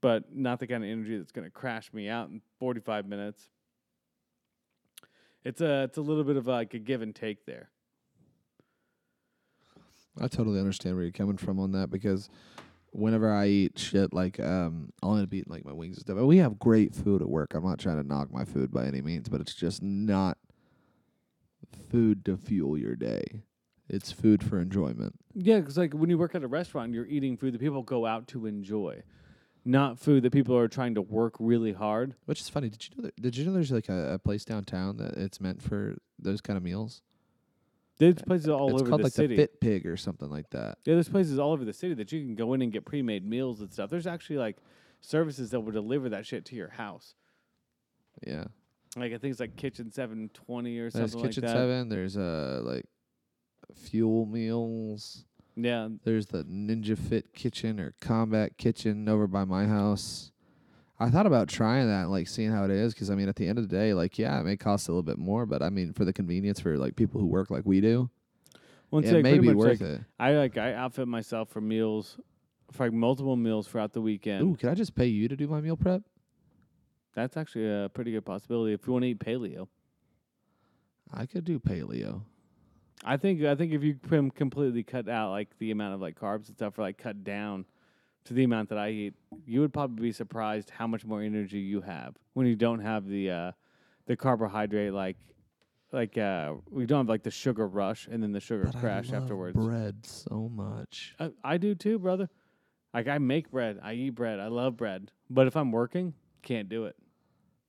but 0.00 0.34
not 0.34 0.58
the 0.58 0.66
kind 0.66 0.82
of 0.82 0.90
energy 0.90 1.16
that's 1.16 1.30
going 1.30 1.44
to 1.44 1.50
crash 1.52 1.92
me 1.92 2.08
out 2.08 2.28
in 2.28 2.42
45 2.58 3.06
minutes. 3.06 3.48
It's 5.44 5.60
a 5.60 5.84
it's 5.84 5.96
a 5.96 6.02
little 6.02 6.24
bit 6.24 6.34
of 6.34 6.48
like 6.48 6.74
a 6.74 6.80
give 6.80 7.02
and 7.02 7.14
take 7.14 7.46
there. 7.46 7.70
I 10.20 10.26
totally 10.26 10.58
understand 10.58 10.96
where 10.96 11.04
you're 11.04 11.12
coming 11.12 11.36
from 11.36 11.60
on 11.60 11.70
that 11.70 11.88
because 11.88 12.30
whenever 12.90 13.32
I 13.32 13.46
eat 13.46 13.78
shit 13.78 14.12
like 14.12 14.40
um 14.40 14.90
I'll 15.02 15.14
end 15.16 15.26
up 15.26 15.34
eating 15.34 15.52
like 15.52 15.64
my 15.64 15.72
wings 15.72 15.96
and 15.96 16.06
stuff. 16.06 16.16
And 16.16 16.26
we 16.26 16.38
have 16.38 16.58
great 16.58 16.94
food 16.94 17.22
at 17.22 17.28
work. 17.28 17.54
I'm 17.54 17.64
not 17.64 17.78
trying 17.78 18.00
to 18.00 18.06
knock 18.06 18.32
my 18.32 18.44
food 18.44 18.72
by 18.72 18.86
any 18.86 19.02
means, 19.02 19.28
but 19.28 19.40
it's 19.40 19.54
just 19.54 19.82
not 19.82 20.38
food 21.90 22.24
to 22.24 22.36
fuel 22.36 22.78
your 22.78 22.96
day. 22.96 23.42
It's 23.88 24.10
food 24.10 24.42
for 24.42 24.60
enjoyment. 24.60 25.14
Yeah, 25.34 25.60
because 25.60 25.78
like 25.78 25.92
when 25.92 26.10
you 26.10 26.18
work 26.18 26.34
at 26.34 26.42
a 26.42 26.48
restaurant, 26.48 26.92
you're 26.92 27.06
eating 27.06 27.36
food 27.36 27.54
that 27.54 27.60
people 27.60 27.82
go 27.82 28.04
out 28.04 28.26
to 28.28 28.46
enjoy, 28.46 29.02
not 29.64 29.98
food 29.98 30.24
that 30.24 30.32
people 30.32 30.56
are 30.56 30.68
trying 30.68 30.94
to 30.96 31.02
work 31.02 31.34
really 31.38 31.72
hard. 31.72 32.14
Which 32.24 32.40
is 32.40 32.48
funny. 32.48 32.68
Did 32.68 32.88
you 32.88 32.96
know 32.96 33.02
that, 33.02 33.22
did 33.22 33.36
you 33.36 33.44
know 33.44 33.52
there's 33.52 33.70
like 33.70 33.88
a, 33.88 34.14
a 34.14 34.18
place 34.18 34.44
downtown 34.44 34.96
that 34.96 35.14
it's 35.14 35.40
meant 35.40 35.62
for 35.62 35.96
those 36.18 36.40
kind 36.40 36.56
of 36.56 36.64
meals? 36.64 37.02
There's 37.98 38.20
places 38.22 38.48
all 38.48 38.70
it's 38.70 38.82
over 38.82 38.90
called 38.90 39.00
the 39.00 39.04
like 39.04 39.12
city. 39.12 39.36
the 39.36 39.42
Fit 39.42 39.60
Pig 39.60 39.86
or 39.86 39.96
something 39.96 40.28
like 40.30 40.50
that. 40.50 40.78
Yeah, 40.84 40.94
there's 40.94 41.08
places 41.08 41.38
all 41.38 41.52
over 41.52 41.64
the 41.64 41.72
city 41.72 41.94
that 41.94 42.12
you 42.12 42.20
can 42.20 42.34
go 42.34 42.52
in 42.52 42.62
and 42.62 42.70
get 42.72 42.84
pre-made 42.84 43.24
meals 43.24 43.60
and 43.60 43.72
stuff. 43.72 43.88
There's 43.90 44.06
actually 44.06 44.36
like 44.36 44.56
services 45.00 45.50
that 45.50 45.60
will 45.60 45.72
deliver 45.72 46.10
that 46.10 46.26
shit 46.26 46.44
to 46.46 46.56
your 46.56 46.68
house. 46.70 47.14
Yeah. 48.26 48.44
Like 48.96 49.12
I 49.12 49.18
think 49.18 49.32
it's 49.32 49.40
like 49.40 49.56
Kitchen 49.56 49.90
Seven 49.90 50.30
Twenty 50.32 50.78
or 50.78 50.90
There's 50.90 51.12
something 51.12 51.28
Kitchen 51.28 51.44
like 51.44 51.52
that. 51.52 51.58
Seven. 51.58 51.88
There's 51.88 52.16
uh 52.16 52.60
like 52.64 52.86
fuel 53.74 54.26
meals. 54.26 55.24
Yeah, 55.58 55.88
There's 56.04 56.26
the 56.26 56.44
Ninja 56.44 56.98
Fit 56.98 57.32
Kitchen 57.32 57.80
or 57.80 57.94
Combat 58.00 58.58
Kitchen 58.58 59.08
over 59.08 59.26
by 59.26 59.44
my 59.44 59.64
house. 59.66 60.30
I 60.98 61.10
thought 61.10 61.26
about 61.26 61.48
trying 61.48 61.88
that, 61.88 62.08
like 62.08 62.26
seeing 62.26 62.50
how 62.50 62.64
it 62.64 62.70
is, 62.70 62.94
because 62.94 63.10
I 63.10 63.14
mean, 63.14 63.28
at 63.28 63.36
the 63.36 63.46
end 63.46 63.58
of 63.58 63.68
the 63.68 63.76
day, 63.76 63.92
like, 63.92 64.18
yeah, 64.18 64.40
it 64.40 64.44
may 64.44 64.56
cost 64.56 64.88
a 64.88 64.92
little 64.92 65.02
bit 65.02 65.18
more, 65.18 65.44
but 65.44 65.62
I 65.62 65.68
mean, 65.68 65.92
for 65.92 66.04
the 66.04 66.12
convenience 66.12 66.58
for 66.60 66.78
like 66.78 66.96
people 66.96 67.20
who 67.20 67.26
work 67.26 67.50
like 67.50 67.66
we 67.66 67.80
do, 67.80 68.08
Well, 68.90 69.04
it 69.04 69.12
like 69.12 69.22
may 69.22 69.38
be 69.38 69.48
much 69.48 69.56
worth 69.56 69.80
like 69.80 69.90
it. 69.90 70.00
I 70.18 70.32
like 70.32 70.56
I 70.56 70.72
outfit 70.72 71.06
myself 71.06 71.50
for 71.50 71.60
meals, 71.60 72.18
for 72.72 72.86
like 72.86 72.94
multiple 72.94 73.36
meals 73.36 73.68
throughout 73.68 73.92
the 73.92 74.00
weekend. 74.00 74.42
Ooh, 74.42 74.56
can 74.56 74.70
I 74.70 74.74
just 74.74 74.94
pay 74.94 75.06
you 75.06 75.28
to 75.28 75.36
do 75.36 75.46
my 75.46 75.60
meal 75.60 75.76
prep? 75.76 76.02
That's 77.14 77.36
actually 77.36 77.68
a 77.68 77.90
pretty 77.92 78.12
good 78.12 78.24
possibility 78.24 78.72
if 78.72 78.86
you 78.86 78.92
want 78.92 79.02
to 79.02 79.08
eat 79.08 79.18
paleo. 79.18 79.68
I 81.12 81.26
could 81.26 81.44
do 81.44 81.58
paleo. 81.58 82.22
I 83.04 83.16
think 83.18 83.42
I 83.42 83.54
think 83.54 83.72
if 83.72 83.82
you 83.82 83.98
completely 84.34 84.82
cut 84.82 85.08
out 85.08 85.30
like 85.30 85.48
the 85.58 85.70
amount 85.70 85.94
of 85.94 86.00
like 86.00 86.18
carbs 86.18 86.48
and 86.48 86.56
stuff, 86.56 86.78
or 86.78 86.82
like 86.82 86.98
cut 86.98 87.22
down 87.22 87.66
to 88.26 88.34
the 88.34 88.44
amount 88.44 88.68
that 88.68 88.78
I 88.78 88.90
eat, 88.90 89.14
you 89.46 89.60
would 89.60 89.72
probably 89.72 90.08
be 90.08 90.12
surprised 90.12 90.70
how 90.70 90.86
much 90.86 91.04
more 91.04 91.22
energy 91.22 91.58
you 91.58 91.80
have 91.80 92.16
when 92.34 92.46
you 92.46 92.56
don't 92.56 92.80
have 92.80 93.06
the 93.08 93.30
uh, 93.30 93.52
the 94.06 94.16
carbohydrate 94.16 94.92
like 94.92 95.16
like 95.92 96.18
uh, 96.18 96.54
we 96.70 96.84
don't 96.86 97.00
have 97.00 97.08
like 97.08 97.22
the 97.22 97.30
sugar 97.30 97.66
rush 97.66 98.08
and 98.10 98.22
then 98.22 98.32
the 98.32 98.40
sugar 98.40 98.64
But 98.72 98.80
crash 98.80 99.10
I 99.10 99.14
love 99.14 99.22
afterwards. 99.22 99.56
bread 99.56 100.04
so 100.04 100.50
much. 100.54 101.14
I, 101.18 101.30
I 101.44 101.56
do 101.58 101.74
too, 101.74 101.98
brother. 101.98 102.28
Like 102.92 103.08
I 103.08 103.18
make 103.18 103.50
bread, 103.50 103.78
I 103.82 103.92
eat 103.94 104.10
bread, 104.10 104.40
I 104.40 104.48
love 104.48 104.76
bread, 104.76 105.10
but 105.30 105.46
if 105.46 105.56
I'm 105.56 105.70
working, 105.70 106.14
can't 106.42 106.68
do 106.68 106.86
it 106.86 106.96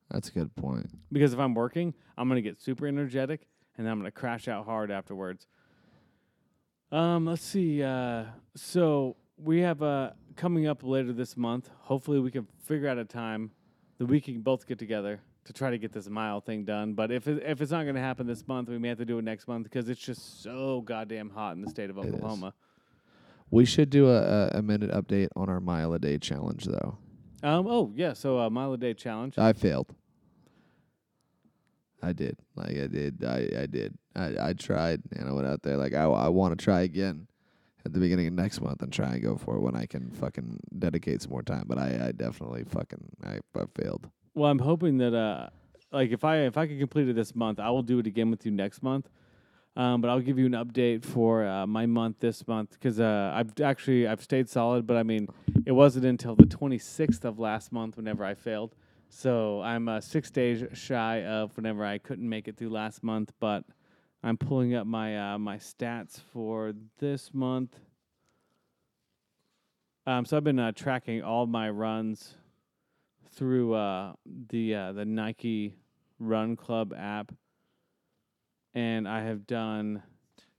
That's 0.10 0.30
a 0.30 0.32
good 0.32 0.56
point. 0.56 0.90
because 1.12 1.34
if 1.34 1.40
I'm 1.40 1.54
working, 1.54 1.94
I'm 2.18 2.28
gonna 2.28 2.42
get 2.42 2.60
super 2.62 2.88
energetic 2.88 3.42
and 3.78 3.86
then 3.86 3.92
I'm 3.92 4.00
gonna 4.00 4.12
crash 4.12 4.48
out 4.48 4.66
hard 4.66 4.90
afterwards. 4.90 5.46
Um, 6.92 7.26
let's 7.26 7.44
see. 7.44 7.84
Uh, 7.84 8.24
so 8.56 9.18
we 9.38 9.62
have 9.62 9.82
uh 9.82 10.12
coming 10.36 10.68
up 10.68 10.84
later 10.84 11.14
this 11.14 11.38
month. 11.38 11.70
Hopefully, 11.82 12.20
we 12.20 12.32
can 12.32 12.48
figure 12.64 12.88
out 12.88 12.98
a 12.98 13.06
time 13.06 13.52
that 13.98 14.06
we 14.06 14.22
can 14.22 14.42
both 14.42 14.68
get 14.68 14.80
together 14.80 15.20
to 15.46 15.54
try 15.54 15.70
to 15.70 15.78
get 15.78 15.92
this 15.94 16.10
mile 16.10 16.42
thing 16.42 16.66
done. 16.66 16.94
But 16.94 17.12
if 17.12 17.28
it, 17.28 17.44
if 17.46 17.62
it's 17.62 17.72
not 17.72 17.86
gonna 17.86 18.00
happen 18.02 18.28
this 18.28 18.48
month, 18.48 18.70
we 18.70 18.78
may 18.78 18.90
have 18.90 18.98
to 18.98 19.06
do 19.06 19.18
it 19.18 19.24
next 19.24 19.48
month 19.48 19.64
because 19.64 19.90
it's 19.90 20.02
just 20.02 20.44
so 20.44 20.82
goddamn 20.82 21.30
hot 21.30 21.56
in 21.56 21.62
the 21.62 21.70
state 21.70 21.90
of 21.90 21.98
It 21.98 22.06
is. 22.06 22.14
Oklahoma. 22.16 22.54
We 23.50 23.64
should 23.64 23.90
do 23.90 24.10
a, 24.10 24.22
a, 24.22 24.50
a 24.56 24.62
minute 24.62 24.92
update 24.92 25.30
on 25.36 25.50
our 25.50 25.62
mile 25.62 25.94
a 25.94 26.00
day 26.00 26.18
challenge, 26.18 26.66
though. 26.66 26.98
Um. 27.44 27.68
Oh 27.68 27.92
yeah. 27.96 28.14
So 28.14 28.40
uh, 28.40 28.50
mile 28.50 28.74
a 28.74 28.78
day 28.78 28.94
challenge. 28.94 29.38
I 29.38 29.54
failed. 29.54 29.94
I 32.02 32.14
did. 32.14 32.38
Like 32.56 32.78
I 32.78 32.88
did. 32.88 33.24
I 33.24 33.50
I 33.62 33.66
did. 33.68 33.98
I 34.16 34.50
I 34.50 34.54
tried 34.54 35.02
and 35.16 35.30
I 35.30 35.32
went 35.32 35.48
out 35.48 35.64
there 35.64 35.78
like 35.78 35.94
I 35.94 36.04
I 36.04 36.28
want 36.30 36.58
to 36.58 36.64
try 36.64 36.82
again 36.82 37.28
at 37.88 37.94
the 37.94 38.00
beginning 38.00 38.28
of 38.28 38.34
next 38.34 38.62
month 38.62 38.82
and 38.82 38.92
try 38.92 39.14
and 39.14 39.24
go 39.24 39.38
for 39.38 39.56
it 39.56 39.62
when 39.62 39.76
I 39.76 39.86
can 39.86 40.12
fucking 40.12 40.60
dedicate 40.78 41.22
some 41.22 41.32
more 41.32 41.42
time. 41.42 41.64
But 41.68 41.78
I 41.78 42.08
I 42.08 42.12
definitely 42.12 42.64
fucking 42.66 43.04
I, 43.26 43.40
I 43.60 43.64
failed. 43.82 44.10
Well, 44.36 44.52
I'm 44.52 44.60
hoping 44.60 44.98
that 45.00 45.16
uh, 45.16 45.50
like 45.92 46.12
if 46.12 46.24
I 46.24 46.40
if 46.40 46.58
I 46.58 46.68
can 46.68 46.78
complete 46.78 47.08
it 47.08 47.16
this 47.16 47.34
month, 47.34 47.60
I 47.60 47.70
will 47.70 47.82
do 47.82 48.00
it 48.00 48.08
again 48.08 48.30
with 48.30 48.46
you 48.46 48.52
next 48.52 48.84
month. 48.84 49.10
Um, 49.78 50.02
but 50.02 50.10
I'll 50.10 50.20
give 50.20 50.40
you 50.40 50.48
an 50.48 50.54
update 50.54 51.06
for 51.06 51.46
uh, 51.46 51.68
my 51.68 51.86
month 51.86 52.20
this 52.20 52.48
month 52.48 52.72
because 52.72 53.00
uh, 53.00 53.32
I've 53.34 53.52
actually 53.62 54.08
I've 54.08 54.22
stayed 54.22 54.50
solid. 54.50 54.86
But 54.86 54.98
I 54.98 55.04
mean, 55.04 55.28
it 55.66 55.72
wasn't 55.72 56.06
until 56.06 56.36
the 56.36 56.46
26th 56.46 57.24
of 57.24 57.40
last 57.40 57.72
month 57.72 57.96
whenever 57.96 58.26
I 58.26 58.34
failed. 58.34 58.76
So 59.10 59.62
I'm 59.62 59.88
uh, 59.88 60.02
six 60.02 60.30
days 60.30 60.64
shy 60.74 61.24
of 61.24 61.56
whenever 61.56 61.86
I 61.86 62.00
couldn't 62.00 62.28
make 62.28 62.48
it 62.48 62.58
through 62.58 62.70
last 62.72 63.04
month. 63.04 63.32
But 63.40 63.64
I'm 64.28 64.36
pulling 64.36 64.76
up 64.76 64.86
my 64.86 65.36
uh, 65.36 65.38
my 65.38 65.56
stats 65.56 66.20
for 66.34 66.74
this 67.00 67.34
month. 67.34 67.80
Um, 70.06 70.26
so 70.26 70.36
I've 70.36 70.44
been 70.44 70.60
uh, 70.60 70.74
tracking 70.74 71.24
all 71.24 71.46
my 71.48 71.70
runs 71.70 72.34
through 73.32 73.76
uh, 73.76 74.14
the 74.50 74.76
uh, 74.76 74.92
the 74.92 75.06
Nike 75.06 75.78
Run 76.20 76.58
Club 76.58 76.94
app, 76.94 77.32
and 78.74 79.08
I 79.08 79.24
have 79.24 79.48
done. 79.48 80.04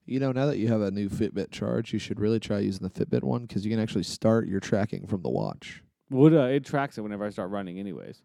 You 0.06 0.18
know, 0.18 0.32
now 0.32 0.46
that 0.46 0.56
you 0.56 0.68
have 0.68 0.80
a 0.80 0.90
new 0.90 1.10
Fitbit 1.10 1.50
charge, 1.50 1.92
you 1.92 1.98
should 1.98 2.18
really 2.20 2.40
try 2.40 2.60
using 2.60 2.88
the 2.88 3.04
Fitbit 3.04 3.22
one 3.22 3.42
because 3.42 3.66
you 3.66 3.70
can 3.70 3.80
actually 3.80 4.04
start 4.04 4.48
your 4.48 4.60
tracking 4.60 5.06
from 5.06 5.20
the 5.20 5.28
watch. 5.28 5.82
Would 6.08 6.32
uh, 6.32 6.44
it 6.44 6.64
tracks 6.64 6.96
it 6.96 7.02
whenever 7.02 7.26
I 7.26 7.28
start 7.28 7.50
running, 7.50 7.78
anyways. 7.78 8.22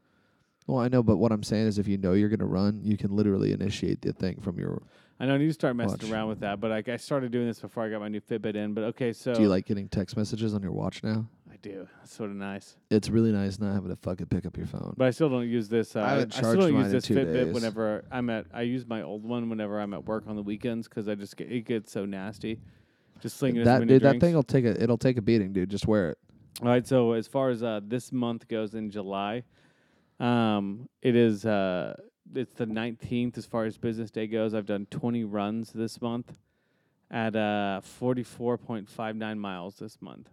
Well, 0.67 0.79
I 0.79 0.87
know, 0.87 1.03
but 1.03 1.17
what 1.17 1.33
I'm 1.33 1.43
saying 1.43 1.67
is, 1.67 1.79
if 1.79 1.87
you 1.89 1.97
know 1.97 2.13
you're 2.13 2.29
gonna 2.29 2.45
run, 2.45 2.79
you 2.81 2.95
can 2.95 3.13
literally 3.13 3.51
initiate 3.51 4.01
the 4.01 4.13
thing 4.13 4.39
from 4.39 4.57
your. 4.57 4.81
I 5.19 5.25
know 5.25 5.35
I 5.35 5.37
need 5.37 5.47
to 5.47 5.53
start 5.53 5.75
messing 5.75 5.99
Watch. 5.99 6.11
around 6.11 6.29
with 6.29 6.39
that, 6.41 6.59
but 6.59 6.71
like 6.71 6.89
I 6.89 6.97
started 6.97 7.31
doing 7.31 7.47
this 7.47 7.59
before 7.59 7.83
I 7.83 7.89
got 7.89 7.99
my 8.01 8.09
new 8.09 8.19
Fitbit 8.21 8.55
in. 8.55 8.73
But 8.73 8.83
okay, 8.85 9.13
so 9.13 9.33
Do 9.33 9.41
you 9.41 9.47
like 9.47 9.65
getting 9.65 9.87
text 9.87 10.17
messages 10.17 10.53
on 10.53 10.61
your 10.61 10.71
watch 10.71 11.03
now? 11.03 11.27
I 11.51 11.55
do. 11.61 11.87
That's 11.99 12.13
sort 12.13 12.31
of 12.31 12.35
nice, 12.35 12.75
It's 12.89 13.09
really 13.09 13.31
nice 13.31 13.59
not 13.59 13.73
having 13.73 13.89
to 13.89 13.95
fucking 13.95 14.25
pick 14.25 14.45
up 14.45 14.57
your 14.57 14.65
phone. 14.65 14.95
but 14.97 15.05
I 15.05 15.11
still 15.11 15.29
don't 15.29 15.47
use 15.47 15.69
this. 15.69 15.95
Uh, 15.95 16.01
I 16.01 16.09
haven't 16.09 16.33
still 16.33 16.43
charged 16.43 16.61
don't 16.61 16.71
mine 16.73 16.81
use 16.81 16.87
in 16.87 16.93
this 16.93 17.03
two 17.05 17.15
Fitbit 17.15 17.45
days. 17.45 17.53
whenever 17.53 18.05
I'm 18.11 18.29
at. 18.31 18.47
I 18.53 18.63
use 18.63 18.85
my 18.87 19.01
old 19.03 19.23
one 19.23 19.49
whenever 19.49 19.79
I'm 19.79 19.93
at 19.93 20.03
work 20.05 20.23
on 20.27 20.35
the 20.35 20.41
weekends 20.41 20.87
because 20.89 21.07
I 21.07 21.15
just 21.15 21.37
get 21.37 21.51
it 21.51 21.61
gets 21.65 21.91
so 21.91 22.05
nasty. 22.05 22.59
Just 23.21 23.37
slinging 23.37 23.61
as 23.61 23.65
that 23.65 23.79
many 23.79 23.93
dude, 23.93 24.01
that 24.01 24.09
drinks. 24.09 24.25
thing 24.25 24.35
will 24.35 24.43
take 24.43 24.65
a 24.65 24.81
it'll 24.81 24.97
take 24.97 25.17
a 25.17 25.21
beating, 25.21 25.53
dude. 25.53 25.69
Just 25.69 25.87
wear 25.87 26.09
it. 26.09 26.17
All 26.61 26.67
right, 26.67 26.85
so 26.85 27.13
as 27.13 27.27
far 27.27 27.49
as 27.49 27.63
uh, 27.63 27.79
this 27.83 28.11
month 28.11 28.47
goes 28.47 28.73
in 28.75 28.89
July, 28.91 29.43
um, 30.19 30.87
it 31.01 31.15
is 31.15 31.45
uh, 31.45 31.95
it's 32.35 32.53
the 32.53 32.65
nineteenth 32.65 33.37
as 33.37 33.45
far 33.45 33.65
as 33.65 33.77
business 33.77 34.11
day 34.11 34.27
goes. 34.27 34.53
I've 34.53 34.65
done 34.65 34.87
twenty 34.89 35.23
runs 35.23 35.71
this 35.71 36.01
month 36.01 36.37
at 37.09 37.35
uh, 37.35 37.81
forty 37.81 38.23
four 38.23 38.57
point 38.57 38.89
five 38.89 39.15
nine 39.15 39.39
miles 39.39 39.75
this 39.75 40.01
month 40.01 40.29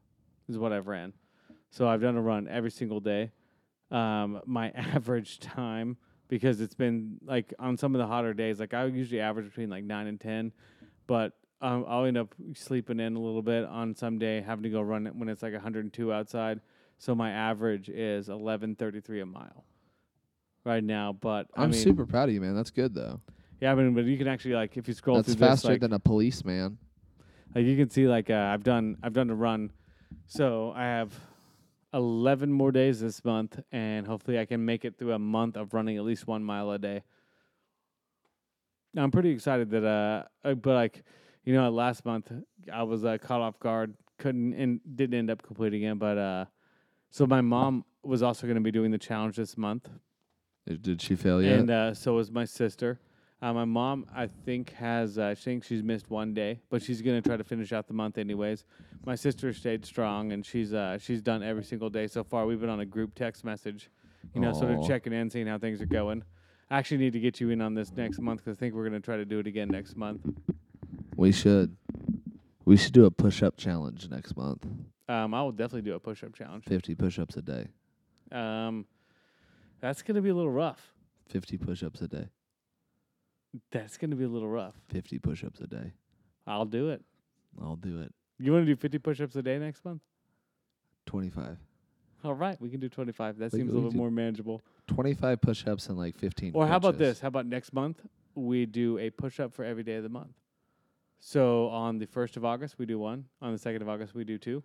is 0.48 0.58
what 0.58 0.72
I've 0.72 0.86
ran. 0.86 1.12
So 1.70 1.88
I've 1.88 2.00
done 2.00 2.16
a 2.16 2.20
run 2.20 2.48
every 2.48 2.70
single 2.70 3.00
day. 3.00 3.30
Um, 3.90 4.40
my 4.46 4.70
average 4.74 5.40
time 5.40 5.96
because 6.28 6.60
it's 6.60 6.74
been 6.74 7.18
like 7.24 7.52
on 7.58 7.76
some 7.76 7.94
of 7.94 7.98
the 7.98 8.06
hotter 8.06 8.34
days, 8.34 8.60
like 8.60 8.74
I 8.74 8.84
usually 8.86 9.20
average 9.20 9.46
between 9.46 9.68
like 9.68 9.84
nine 9.84 10.06
and 10.06 10.20
ten, 10.20 10.52
but 11.06 11.32
um, 11.60 11.84
I'll 11.88 12.04
end 12.04 12.16
up 12.16 12.34
sleeping 12.54 13.00
in 13.00 13.16
a 13.16 13.20
little 13.20 13.42
bit 13.42 13.64
on 13.66 13.94
some 13.94 14.18
day, 14.18 14.40
having 14.40 14.62
to 14.62 14.70
go 14.70 14.80
run 14.80 15.06
it 15.06 15.14
when 15.14 15.28
it's 15.28 15.42
like 15.42 15.52
102 15.52 16.12
outside. 16.12 16.60
So 16.98 17.14
my 17.14 17.30
average 17.30 17.88
is 17.88 18.28
11:33 18.28 19.22
a 19.22 19.26
mile 19.26 19.64
right 20.64 20.82
now. 20.84 21.12
But 21.12 21.46
I 21.56 21.62
I'm 21.64 21.70
mean, 21.70 21.80
super 21.80 22.06
proud 22.06 22.28
of 22.28 22.34
you, 22.34 22.40
man. 22.40 22.54
That's 22.54 22.70
good 22.70 22.94
though. 22.94 23.20
yeah, 23.60 23.72
I 23.72 23.74
mean, 23.74 23.94
but 23.94 24.04
you 24.04 24.16
can 24.18 24.28
actually 24.28 24.54
like 24.54 24.76
if 24.76 24.88
you 24.88 24.94
scroll 24.94 25.16
That's 25.16 25.34
through 25.34 25.46
faster 25.46 25.68
this, 25.68 25.74
like, 25.74 25.80
than 25.80 25.92
a 25.92 25.98
policeman. 25.98 26.78
like 27.54 27.64
you 27.64 27.76
can 27.76 27.90
see 27.90 28.06
like 28.08 28.30
uh, 28.30 28.34
I've 28.52 28.62
done 28.62 28.96
I've 29.02 29.12
done 29.12 29.30
a 29.30 29.34
run, 29.34 29.72
so 30.26 30.72
I 30.74 30.82
have 30.84 31.12
11 31.92 32.52
more 32.52 32.70
days 32.72 33.00
this 33.00 33.24
month, 33.24 33.58
and 33.72 34.06
hopefully 34.06 34.38
I 34.38 34.44
can 34.44 34.64
make 34.64 34.84
it 34.84 34.96
through 34.98 35.12
a 35.12 35.18
month 35.18 35.56
of 35.56 35.74
running 35.74 35.96
at 35.96 36.04
least 36.04 36.26
one 36.26 36.44
mile 36.44 36.70
a 36.70 36.78
day. 36.78 37.02
I'm 38.96 39.10
pretty 39.10 39.30
excited 39.30 39.70
that 39.70 39.84
uh, 39.84 40.24
uh, 40.48 40.54
but 40.54 40.74
like 40.74 41.04
you 41.44 41.54
know, 41.54 41.70
last 41.70 42.04
month 42.04 42.30
I 42.72 42.82
was 42.82 43.04
uh, 43.04 43.18
caught 43.18 43.40
off 43.40 43.58
guard, 43.60 43.94
couldn't 44.18 44.52
and 44.54 44.80
didn't 44.96 45.18
end 45.18 45.30
up 45.30 45.42
completing 45.42 45.82
it, 45.84 45.98
but 45.98 46.18
uh, 46.18 46.44
so 47.10 47.26
my 47.26 47.40
mom 47.40 47.84
was 48.02 48.22
also 48.22 48.46
going 48.46 48.56
to 48.56 48.62
be 48.62 48.70
doing 48.70 48.90
the 48.90 48.98
challenge 48.98 49.36
this 49.36 49.56
month, 49.56 49.88
Did- 50.66 51.00
she 51.02 51.16
fail 51.16 51.42
yet? 51.42 51.58
and 51.58 51.70
uh, 51.70 51.94
so 51.94 52.14
was 52.14 52.30
my 52.30 52.44
sister. 52.44 53.00
Uh, 53.42 53.54
my 53.54 53.64
mom, 53.64 54.04
I 54.14 54.26
think, 54.26 54.70
has 54.74 55.16
uh, 55.18 55.28
I 55.28 55.34
think 55.34 55.64
she's 55.64 55.82
missed 55.82 56.10
one 56.10 56.34
day, 56.34 56.60
but 56.68 56.82
she's 56.82 57.00
gonna 57.00 57.22
try 57.22 57.36
to 57.38 57.44
finish 57.44 57.72
out 57.72 57.86
the 57.86 57.94
month 57.94 58.18
anyways. 58.18 58.64
My 59.06 59.14
sister 59.14 59.52
stayed 59.54 59.86
strong, 59.86 60.32
and 60.32 60.44
she's 60.44 60.74
uh, 60.74 60.98
she's 60.98 61.22
done 61.22 61.42
every 61.42 61.64
single 61.64 61.88
day 61.88 62.06
so 62.06 62.22
far. 62.22 62.44
We've 62.44 62.60
been 62.60 62.68
on 62.68 62.80
a 62.80 62.84
group 62.86 63.14
text 63.14 63.42
message, 63.42 63.88
you 64.34 64.42
know, 64.42 64.52
sort 64.52 64.70
of 64.72 64.80
Aw. 64.80 64.86
checking 64.86 65.14
in, 65.14 65.30
seeing 65.30 65.46
how 65.46 65.56
things 65.56 65.80
are 65.80 65.86
going. 65.86 66.22
I 66.70 66.78
actually 66.78 66.98
need 66.98 67.14
to 67.14 67.20
get 67.20 67.40
you 67.40 67.48
in 67.50 67.62
on 67.62 67.72
this 67.74 67.90
next 67.96 68.20
month 68.20 68.44
because 68.44 68.58
I 68.58 68.60
think 68.60 68.74
we're 68.74 68.84
gonna 68.84 69.00
try 69.00 69.16
to 69.16 69.24
do 69.24 69.38
it 69.38 69.46
again 69.46 69.68
next 69.68 69.96
month. 69.96 70.20
we 71.16 71.32
should. 71.32 71.74
We 72.66 72.76
should 72.76 72.92
do 72.92 73.06
a 73.06 73.10
push 73.10 73.42
up 73.42 73.56
challenge 73.56 74.08
next 74.10 74.36
month. 74.36 74.66
Um, 75.08 75.32
I 75.34 75.42
will 75.42 75.50
definitely 75.50 75.82
do 75.82 75.94
a 75.94 75.98
push 75.98 76.22
up 76.22 76.34
challenge. 76.34 76.64
50 76.66 76.94
push 76.94 77.18
ups 77.18 77.36
a 77.36 77.42
day. 77.42 77.66
Um, 78.30 78.84
that's 79.80 80.02
gonna 80.02 80.22
be 80.22 80.28
a 80.30 80.34
little 80.34 80.50
rough. 80.50 80.92
50 81.28 81.58
push 81.58 81.82
ups 81.82 82.00
a 82.02 82.08
day. 82.08 82.28
That's 83.70 83.96
gonna 83.98 84.16
be 84.16 84.24
a 84.24 84.28
little 84.28 84.48
rough. 84.48 84.74
50 84.88 85.18
push 85.18 85.44
ups 85.44 85.60
a 85.60 85.66
day. 85.66 85.92
I'll 86.46 86.64
do 86.64 86.90
it. 86.90 87.02
I'll 87.60 87.76
do 87.76 88.00
it. 88.00 88.12
You 88.38 88.52
want 88.52 88.62
to 88.64 88.72
do 88.74 88.76
50 88.76 88.98
push-ups 88.98 89.36
a 89.36 89.42
day 89.42 89.58
next 89.58 89.84
month? 89.84 90.00
25. 91.06 91.58
All 92.24 92.34
right, 92.34 92.58
we 92.60 92.70
can 92.70 92.80
do 92.80 92.88
25. 92.88 93.38
That 93.38 93.52
seems 93.52 93.64
a 93.64 93.66
we 93.66 93.72
little 93.72 93.90
do- 93.90 93.98
more 93.98 94.10
manageable. 94.10 94.62
25 94.86 95.40
push 95.40 95.66
ups 95.66 95.88
and 95.88 95.98
like 95.98 96.16
15. 96.16 96.52
Or 96.54 96.66
how 96.66 96.76
about 96.76 96.94
crunches. 96.96 96.98
this? 97.16 97.20
How 97.20 97.28
about 97.28 97.46
next 97.46 97.72
month 97.72 98.00
we 98.34 98.66
do 98.66 98.98
a 98.98 99.10
push-up 99.10 99.52
for 99.52 99.64
every 99.64 99.82
day 99.82 99.96
of 99.96 100.02
the 100.02 100.08
month? 100.08 100.32
So 101.18 101.68
on 101.68 101.98
the 101.98 102.06
1st 102.06 102.38
of 102.38 102.44
August 102.46 102.78
we 102.78 102.86
do 102.86 102.98
one, 102.98 103.26
on 103.42 103.52
the 103.52 103.58
2nd 103.58 103.82
of 103.82 103.88
August 103.88 104.14
we 104.14 104.24
do 104.24 104.38
two. 104.38 104.62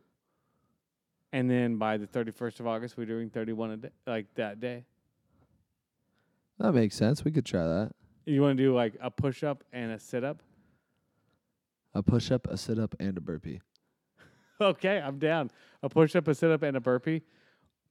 And 1.34 1.50
then 1.50 1.78
by 1.78 1.98
the 1.98 2.08
31st 2.08 2.62
of 2.62 2.68
August 2.68 2.96
we're 2.98 3.06
doing 3.06 3.30
31 3.30 3.72
a 3.72 3.78
day, 3.78 3.90
like 4.08 4.34
that 4.36 4.62
day. 4.62 4.86
That 6.60 6.74
makes 6.74 6.96
sense. 6.96 7.24
We 7.26 7.32
could 7.32 7.46
try 7.46 7.64
that. 7.66 7.92
You 8.26 8.42
want 8.42 8.58
to 8.58 8.64
do 8.64 8.74
like 8.74 8.96
a 9.02 9.12
push-up 9.12 9.64
and 9.74 9.92
a 9.92 10.00
sit-up? 10.00 10.42
A 11.94 12.02
push 12.02 12.32
up, 12.32 12.48
a 12.48 12.58
sit 12.58 12.80
up, 12.80 12.96
and 13.00 13.18
a 13.18 13.22
burpee. 13.22 13.62
Okay, 14.62 15.02
I'm 15.02 15.20
down. 15.20 15.52
A 15.84 15.90
push-up, 15.90 16.30
a 16.30 16.34
sit-up 16.34 16.64
and 16.64 16.78
a 16.78 16.80
burpee. 16.80 17.24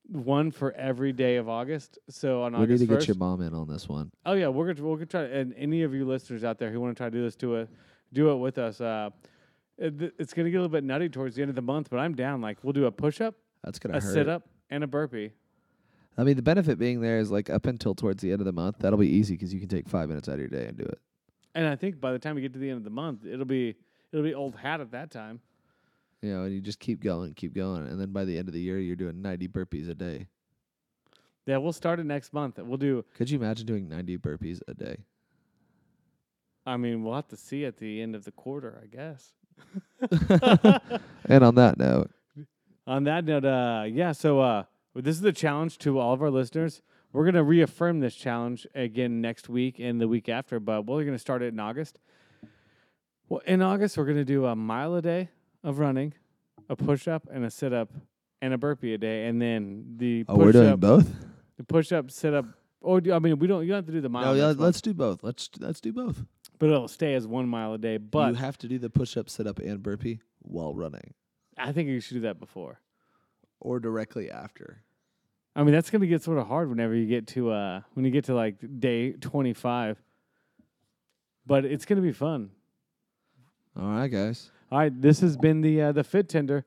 One 0.09 0.50
for 0.50 0.72
every 0.72 1.12
day 1.12 1.37
of 1.37 1.46
August. 1.46 1.98
So 2.09 2.42
on 2.42 2.55
we 2.55 2.61
August 2.61 2.81
need 2.81 2.88
to 2.88 2.94
1st, 2.94 2.98
get 3.00 3.09
your 3.09 3.16
mom 3.18 3.42
in 3.42 3.53
on 3.53 3.68
this 3.68 3.87
one. 3.87 4.11
Oh 4.24 4.33
yeah, 4.33 4.48
we're 4.48 4.72
gonna 4.72 4.88
we're 4.88 4.96
gonna 4.96 5.05
try. 5.05 5.22
And 5.24 5.53
any 5.59 5.83
of 5.83 5.92
you 5.92 6.07
listeners 6.07 6.42
out 6.42 6.59
there 6.59 6.70
who 6.70 6.81
want 6.81 6.96
to 6.96 6.98
try 6.98 7.11
to 7.11 7.14
do 7.14 7.22
this, 7.22 7.37
do 7.37 7.57
it, 7.57 7.68
do 8.14 8.31
it 8.31 8.37
with 8.37 8.57
us. 8.57 8.81
Uh, 8.81 9.11
it, 9.77 10.14
it's 10.18 10.33
gonna 10.33 10.48
get 10.48 10.57
a 10.57 10.61
little 10.61 10.72
bit 10.72 10.85
nutty 10.85 11.11
towards 11.11 11.37
the 11.37 11.42
end 11.42 11.50
of 11.50 11.55
the 11.55 11.61
month, 11.61 11.90
but 11.90 11.98
I'm 11.98 12.14
down. 12.14 12.40
Like 12.40 12.57
we'll 12.64 12.72
do 12.72 12.87
a 12.87 12.90
push 12.90 13.20
up, 13.20 13.35
That's 13.62 13.79
gonna 13.79 13.98
a 13.98 14.00
hurt. 14.00 14.14
sit 14.14 14.27
up, 14.27 14.48
and 14.70 14.83
a 14.83 14.87
burpee. 14.87 15.33
I 16.16 16.24
mean, 16.24 16.37
the 16.37 16.42
benefit 16.42 16.79
being 16.79 17.00
there 17.00 17.18
is 17.18 17.31
like 17.31 17.50
up 17.50 17.66
until 17.66 17.94
towards 17.94 18.22
the 18.22 18.31
end 18.31 18.40
of 18.40 18.44
the 18.44 18.53
month, 18.53 18.77
that'll 18.79 18.98
be 18.98 19.09
easy 19.09 19.35
because 19.35 19.53
you 19.53 19.61
can 19.61 19.68
take 19.68 19.88
five 19.88 20.09
minutes 20.09 20.29
out 20.29 20.35
of 20.35 20.40
your 20.40 20.48
day 20.48 20.66
and 20.66 20.77
do 20.77 20.85
it. 20.85 20.98
And 21.55 21.66
I 21.66 21.77
think 21.77 22.00
by 22.00 22.12
the 22.12 22.18
time 22.18 22.35
we 22.37 22.40
get 22.40 22.53
to 22.53 22.59
the 22.59 22.68
end 22.68 22.79
of 22.79 22.85
the 22.85 22.90
month, 22.90 23.24
it'll 23.27 23.44
be 23.44 23.74
it'll 24.12 24.24
be 24.24 24.35
old 24.35 24.57
hat 24.57 24.81
at 24.81 24.90
that 24.92 25.11
time. 25.11 25.40
You 26.22 26.33
know, 26.35 26.42
and 26.44 26.55
you 26.55 26.61
just 26.61 26.81
keep 26.81 27.03
going, 27.03 27.35
keep 27.35 27.55
going, 27.55 27.87
and 27.87 28.00
then 28.00 28.12
by 28.12 28.24
the 28.24 28.38
end 28.38 28.48
of 28.48 28.55
the 28.55 28.61
year, 28.61 28.79
you're 28.79 28.96
doing 28.96 29.20
90 29.20 29.48
burpees 29.48 29.90
a 29.90 29.94
day. 29.94 30.27
Yeah, 31.46 31.59
we'll 31.59 31.74
start 31.74 32.00
it 32.00 32.07
next 32.07 32.33
month. 32.33 32.59
We'll 32.59 32.79
do. 32.79 33.05
Could 33.16 33.29
you 33.29 33.38
imagine 33.38 33.66
doing 33.66 33.88
90 33.88 34.16
burpees 34.18 34.61
a 34.66 34.72
day? 34.72 34.96
I 36.64 36.79
mean, 36.79 37.05
we'll 37.05 37.14
have 37.14 37.29
to 37.29 37.37
see 37.37 37.66
at 37.66 37.77
the 37.77 38.00
end 38.00 38.14
of 38.14 38.24
the 38.24 38.33
quarter, 38.33 38.81
I 38.83 38.87
guess. 38.87 39.33
And 41.27 41.44
on 41.44 41.55
that 41.57 41.79
note, 41.79 42.11
On 42.87 43.05
that 43.05 43.24
note, 43.24 43.44
uh, 43.44 43.85
yeah. 43.87 44.12
So 44.12 44.40
uh, 44.40 44.64
this 45.02 45.16
is 45.16 45.22
the 45.22 45.33
challenge 45.33 45.78
to 45.78 45.98
all 45.98 46.12
of 46.12 46.22
our 46.22 46.30
listeners. 46.30 46.83
We're 47.12 47.24
gonna 47.24 47.44
reaffirm 47.44 48.00
this 48.00 48.14
challenge 48.14 48.66
again 48.74 49.20
next 49.20 49.48
week 49.48 49.78
and 49.78 50.00
the 50.00 50.09
week 50.09 50.28
after, 50.28 50.61
but 50.61 50.87
we're 50.87 51.04
gonna 51.04 51.18
start 51.18 51.42
it 51.42 51.52
in 51.52 51.61
August. 51.61 51.98
Well, 53.28 53.40
in 53.46 53.62
August, 53.62 53.96
we're 53.96 54.04
gonna 54.04 54.24
do 54.24 54.46
a 54.46 54.57
mile 54.57 54.94
a 54.94 55.02
day 55.02 55.30
of 55.62 55.78
running, 55.78 56.14
a 56.68 56.76
push 56.76 57.09
up, 57.09 57.28
and 57.30 57.44
a 57.44 57.50
sit 57.50 57.72
up, 57.72 57.92
and 58.42 58.52
a 58.52 58.59
burpee 58.59 58.94
a 58.94 58.98
day, 58.98 59.26
and 59.26 59.40
then 59.40 59.85
the 59.96 60.24
oh, 60.28 60.37
we're 60.37 60.52
doing 60.52 60.70
up, 60.70 60.80
both. 60.80 61.09
the 61.57 61.64
push 61.64 61.92
up, 61.92 62.11
sit 62.11 62.35
up. 62.35 62.46
Or 62.80 63.00
do, 63.00 63.14
I 63.14 63.18
mean, 63.18 63.38
we 63.38 63.46
don't. 63.46 63.62
You 63.62 63.68
don't 63.68 63.78
have 63.78 63.87
to 63.87 63.92
do 63.92 64.00
the 64.00 64.11
mile. 64.11 64.26
No, 64.26 64.35
yeah, 64.35 64.54
let's 64.57 64.83
do 64.83 64.92
both. 64.92 65.22
Let's 65.22 65.48
let's 65.59 65.80
do 65.80 65.92
both. 65.92 66.24
but 66.59 66.68
it'll 66.68 66.88
stay 66.88 67.14
as 67.14 67.26
one 67.26 67.48
mile 67.48 67.72
a 67.72 67.78
day. 67.78 67.96
But 67.96 68.28
you 68.28 68.35
have 68.35 68.59
to 68.59 68.68
do 68.68 68.78
the 68.78 68.90
push 68.90 69.16
up, 69.16 69.30
sit 69.30 69.46
up, 69.46 69.59
and 69.59 69.83
burpee 69.83 70.20
while 70.44 70.74
running, 70.74 71.14
I 71.57 71.72
think 71.72 71.88
you 71.88 72.00
should 72.00 72.14
do 72.14 72.20
that 72.20 72.38
before. 72.38 72.80
Or 73.60 73.80
directly 73.80 74.30
after. 74.30 74.82
I 75.56 75.62
mean, 75.62 75.72
that's 75.72 75.90
gonna 75.90 76.06
get 76.06 76.22
sort 76.22 76.38
of 76.38 76.46
hard 76.46 76.68
whenever 76.68 76.94
you 76.94 77.06
get 77.06 77.26
to 77.28 77.50
uh 77.50 77.80
when 77.94 78.04
you 78.04 78.10
get 78.10 78.24
to 78.24 78.34
like 78.34 78.56
day 78.80 79.12
twenty 79.12 79.52
five. 79.52 80.02
But 81.46 81.64
it's 81.64 81.84
gonna 81.84 82.00
be 82.00 82.12
fun. 82.12 82.50
All 83.78 83.88
right, 83.88 84.08
guys. 84.08 84.50
All 84.70 84.78
right, 84.78 85.02
this 85.02 85.20
has 85.20 85.36
been 85.36 85.60
the 85.60 85.80
uh, 85.80 85.92
the 85.92 86.02
FitTender. 86.02 86.64